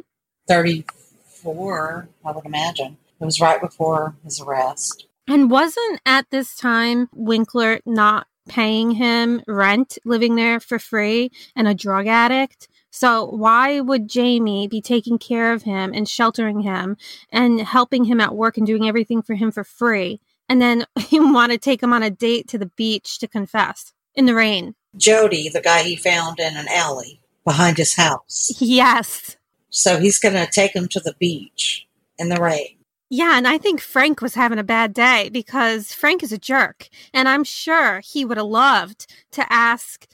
34, 0.49 2.09
I 2.25 2.33
would 2.33 2.47
imagine. 2.47 2.97
It 3.21 3.25
was 3.25 3.41
right 3.41 3.61
before 3.61 4.16
his 4.25 4.41
arrest. 4.41 5.07
And 5.27 5.51
wasn't 5.51 6.01
at 6.07 6.31
this 6.31 6.55
time 6.57 7.09
Winkler 7.12 7.81
not 7.85 8.27
paying 8.49 8.93
him 8.93 9.43
rent, 9.47 9.99
living 10.05 10.37
there 10.37 10.59
for 10.59 10.79
free, 10.79 11.31
and 11.55 11.69
a 11.69 11.75
drug 11.75 12.07
addict? 12.07 12.69
So 12.91 13.26
why 13.26 13.80
would 13.80 14.09
Jamie 14.09 14.66
be 14.66 14.80
taking 14.80 15.18
care 15.18 15.53
of 15.53 15.62
him 15.62 15.93
and 15.95 16.09
sheltering 16.09 16.61
him 16.61 16.97
and 17.30 17.61
helping 17.61 18.05
him 18.05 18.20
at 18.20 18.34
work 18.34 18.57
and 18.57 18.66
doing 18.66 18.89
everything 18.89 19.22
for 19.22 19.34
him 19.34 19.51
for 19.51 19.64
free? 19.64 20.20
And 20.49 20.61
then 20.61 20.86
you 21.11 21.32
want 21.32 21.53
to 21.53 21.59
take 21.59 21.82
him 21.82 21.93
on 21.93 22.03
a 22.03 22.11
date 22.11 22.49
to 22.49 22.59
the 22.59 22.66
beach 22.76 23.18
to 23.18 23.28
confess 23.28 23.93
in 24.14 24.26
the 24.26 24.34
rain. 24.34 24.74
Jody, 24.97 25.49
the 25.49 25.61
guy 25.61 25.82
he 25.82 25.97
found 25.97 26.41
in 26.41 26.57
an 26.57 26.66
alley 26.68 27.20
behind 27.45 27.76
his 27.76 27.95
house. 27.95 28.53
Yes. 28.59 29.36
So 29.70 29.99
he's 29.99 30.18
going 30.18 30.34
to 30.34 30.51
take 30.51 30.74
him 30.74 30.89
to 30.89 31.01
the 31.01 31.14
beach 31.18 31.86
in 32.18 32.30
the 32.30 32.41
rain. 32.41 32.78
Yeah, 33.11 33.39
and 33.39 33.49
I 33.49 33.57
think 33.57 33.80
Frank 33.80 34.20
was 34.20 34.34
having 34.34 34.59
a 34.59 34.64
bad 34.64 34.93
day 34.93 35.30
because 35.30 35.95
Frank 35.95 36.22
is 36.22 36.32
a 36.32 36.39
jerk. 36.39 36.89
And 37.14 37.28
I'm 37.28 37.45
sure 37.45 38.01
he 38.01 38.24
would 38.24 38.36
have 38.36 38.47
loved 38.47 39.07
to 39.32 39.51
ask 39.51 40.07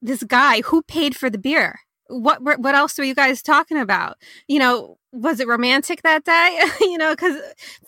this 0.00 0.22
guy 0.22 0.60
who 0.60 0.82
paid 0.82 1.16
for 1.16 1.28
the 1.28 1.38
beer 1.38 1.80
what 2.08 2.42
what 2.42 2.74
else 2.74 2.96
were 2.98 3.04
you 3.04 3.14
guys 3.14 3.42
talking 3.42 3.78
about? 3.78 4.16
You 4.48 4.58
know, 4.58 4.98
was 5.12 5.40
it 5.40 5.48
romantic 5.48 6.02
that 6.02 6.24
day? 6.24 6.60
you 6.80 6.98
know, 6.98 7.12
because 7.12 7.36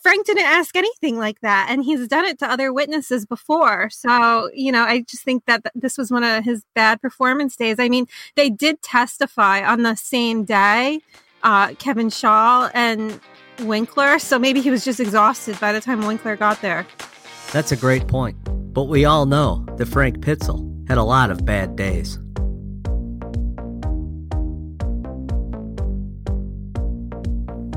Frank 0.03 0.27
didn't 0.27 0.45
ask 0.45 0.75
anything 0.77 1.19
like 1.19 1.41
that, 1.41 1.69
and 1.71 1.85
he's 1.85 2.09
done 2.09 2.25
it 2.25 2.39
to 2.41 2.51
other 2.51 2.73
witnesses 2.73 3.27
before. 3.27 3.91
So, 3.91 4.51
you 4.55 4.73
know, 4.73 4.83
I 4.83 5.03
just 5.03 5.25
think 5.25 5.45
that 5.47 5.63
this 5.75 5.99
was 5.99 6.11
one 6.11 6.25
of 6.25 6.45
his 6.45 6.65
bad 6.75 7.01
performance 7.01 7.57
days. 7.57 7.77
I 7.79 7.89
mean, 7.89 8.07
they 8.35 8.51
did 8.51 8.83
testify 8.83 9.63
on 9.65 9.83
the 9.83 9.95
same 9.95 10.45
day, 10.45 11.01
uh, 11.43 11.75
Kevin 11.75 12.09
Schaal 12.09 12.71
and 12.75 13.21
Winkler. 13.61 14.19
So 14.19 14.39
maybe 14.39 14.61
he 14.61 14.71
was 14.71 14.85
just 14.85 15.01
exhausted 15.01 15.59
by 15.61 15.73
the 15.73 15.81
time 15.81 16.07
Winkler 16.07 16.37
got 16.37 16.61
there. 16.63 16.87
That's 17.53 17.73
a 17.73 17.77
great 17.77 18.07
point. 18.07 18.37
But 18.73 18.85
we 18.85 19.05
all 19.05 19.27
know 19.27 19.67
that 19.77 19.87
Frank 19.87 20.19
Pitzel 20.19 20.89
had 20.89 20.99
a 20.99 21.03
lot 21.03 21.31
of 21.31 21.45
bad 21.45 21.77
days. 21.77 22.19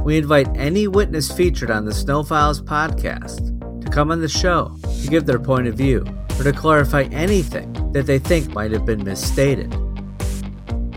We 0.04 0.18
invite 0.18 0.48
any 0.58 0.88
witness 0.88 1.32
featured 1.32 1.70
on 1.70 1.86
the 1.86 1.94
Snow 1.94 2.24
Files 2.24 2.60
podcast 2.60 3.84
to 3.84 3.90
come 3.92 4.12
on 4.12 4.20
the 4.20 4.28
show 4.28 4.76
to 5.04 5.08
give 5.08 5.28
their 5.28 5.38
point 5.38 5.68
of 5.68 5.76
view 5.76 6.04
or 6.40 6.44
to 6.44 6.52
clarify 6.52 7.04
anything 7.12 7.72
that 7.92 8.08
they 8.08 8.18
think 8.18 8.52
might 8.52 8.72
have 8.72 8.84
been 8.84 9.04
misstated. 9.04 9.72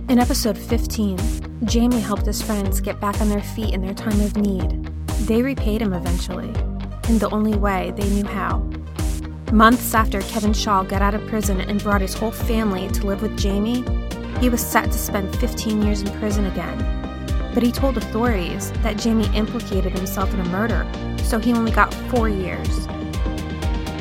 In 0.08 0.18
episode 0.18 0.56
15, 0.56 1.18
Jamie 1.64 2.00
helped 2.00 2.24
his 2.24 2.40
friends 2.40 2.80
get 2.80 2.98
back 2.98 3.20
on 3.20 3.28
their 3.28 3.42
feet 3.42 3.74
in 3.74 3.82
their 3.82 3.92
time 3.92 4.20
of 4.22 4.38
need. 4.38 4.82
They 5.26 5.42
repaid 5.42 5.82
him 5.82 5.92
eventually, 5.92 6.48
in 7.06 7.18
the 7.18 7.28
only 7.30 7.56
way 7.56 7.92
they 7.98 8.08
knew 8.08 8.24
how. 8.24 8.60
Months 9.52 9.92
after 9.94 10.22
Kevin 10.22 10.52
Schaal 10.52 10.88
got 10.88 11.02
out 11.02 11.14
of 11.14 11.26
prison 11.26 11.60
and 11.60 11.82
brought 11.82 12.00
his 12.00 12.14
whole 12.14 12.32
family 12.32 12.88
to 12.88 13.06
live 13.06 13.20
with 13.20 13.38
Jamie, 13.38 13.84
he 14.40 14.48
was 14.48 14.64
set 14.64 14.86
to 14.86 14.98
spend 14.98 15.36
15 15.36 15.82
years 15.82 16.00
in 16.00 16.10
prison 16.18 16.46
again 16.46 17.03
but 17.54 17.62
he 17.62 17.70
told 17.70 17.96
authorities 17.96 18.72
that 18.82 18.98
Jamie 18.98 19.28
implicated 19.34 19.92
himself 19.92 20.34
in 20.34 20.40
a 20.40 20.48
murder, 20.48 20.86
so 21.22 21.38
he 21.38 21.52
only 21.52 21.70
got 21.70 21.94
four 22.10 22.28
years. 22.28 22.86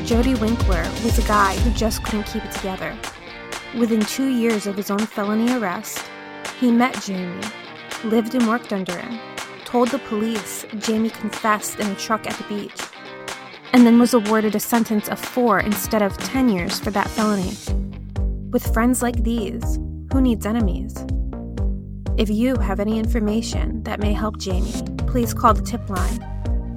Jody 0.04 0.34
Winkler 0.34 0.82
was 1.04 1.18
a 1.18 1.26
guy 1.26 1.56
who 1.60 1.70
just 1.70 2.02
couldn't 2.04 2.24
keep 2.24 2.44
it 2.44 2.50
together. 2.50 2.98
Within 3.78 4.00
two 4.00 4.28
years 4.28 4.66
of 4.66 4.76
his 4.76 4.90
own 4.90 4.98
felony 4.98 5.52
arrest, 5.52 6.04
he 6.58 6.70
met 6.70 7.00
Jamie, 7.02 7.40
lived 8.02 8.34
and 8.34 8.46
worked 8.46 8.72
under 8.72 8.96
him, 8.98 9.18
told 9.64 9.88
the 9.88 9.98
police 10.00 10.66
Jamie 10.78 11.10
confessed 11.10 11.78
in 11.78 11.86
a 11.86 11.94
truck 11.94 12.26
at 12.26 12.36
the 12.36 12.44
beach, 12.44 12.80
and 13.72 13.86
then 13.86 13.98
was 13.98 14.14
awarded 14.14 14.54
a 14.54 14.60
sentence 14.60 15.08
of 15.08 15.18
four 15.18 15.60
instead 15.60 16.02
of 16.02 16.16
10 16.18 16.48
years 16.48 16.78
for 16.80 16.90
that 16.90 17.08
felony. 17.08 17.52
With 18.50 18.72
friends 18.72 19.00
like 19.00 19.22
these, 19.22 19.78
who 20.12 20.20
needs 20.20 20.44
enemies? 20.44 21.04
If 22.16 22.30
you 22.30 22.54
have 22.58 22.78
any 22.78 23.00
information 23.00 23.82
that 23.82 23.98
may 23.98 24.12
help 24.12 24.38
Jamie, 24.38 24.72
please 25.08 25.34
call 25.34 25.52
the 25.52 25.62
tip 25.62 25.90
line 25.90 26.22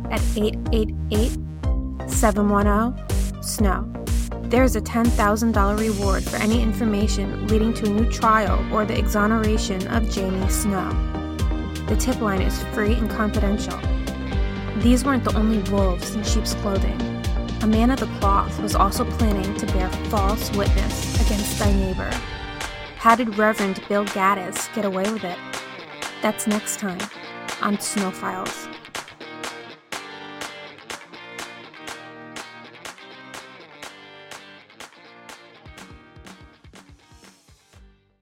at 0.10 0.20
888 0.36 2.10
710 2.10 3.44
SNOW. 3.44 4.50
There's 4.50 4.76
a 4.76 4.82
$10,000 4.82 5.80
reward 5.80 6.24
for 6.24 6.38
any 6.38 6.64
information 6.64 7.48
leading 7.48 7.72
to 7.76 7.86
a 7.86 7.90
new 7.90 8.12
trial 8.12 8.66
or 8.74 8.84
the 8.84 8.98
exoneration 8.98 9.86
of 9.90 10.10
Jamie 10.10 10.50
Snow. 10.50 10.90
The 11.88 11.96
tip 11.98 12.20
line 12.20 12.42
is 12.42 12.64
free 12.74 12.96
and 12.96 13.08
confidential. 13.08 13.80
These 14.80 15.06
weren't 15.06 15.24
the 15.24 15.36
only 15.36 15.60
wolves 15.70 16.16
in 16.16 16.24
sheep's 16.24 16.56
clothing. 16.56 17.00
A 17.62 17.68
man 17.68 17.92
of 17.92 18.00
the 18.00 18.08
cloth 18.20 18.60
was 18.60 18.74
also 18.74 19.06
planning 19.06 19.56
to 19.58 19.68
bear 19.68 19.90
false 20.10 20.50
witness 20.54 21.22
against 21.24 21.60
thy 21.60 21.72
neighbor 21.74 22.10
how 23.08 23.16
did 23.16 23.38
Reverend 23.38 23.82
Bill 23.88 24.04
Gaddis 24.08 24.68
get 24.76 24.84
away 24.84 25.10
with 25.10 25.24
it? 25.24 25.40
That's 26.22 26.46
next 26.46 26.78
time 26.78 27.00
on 27.62 27.80
Snowfiles. 27.80 28.68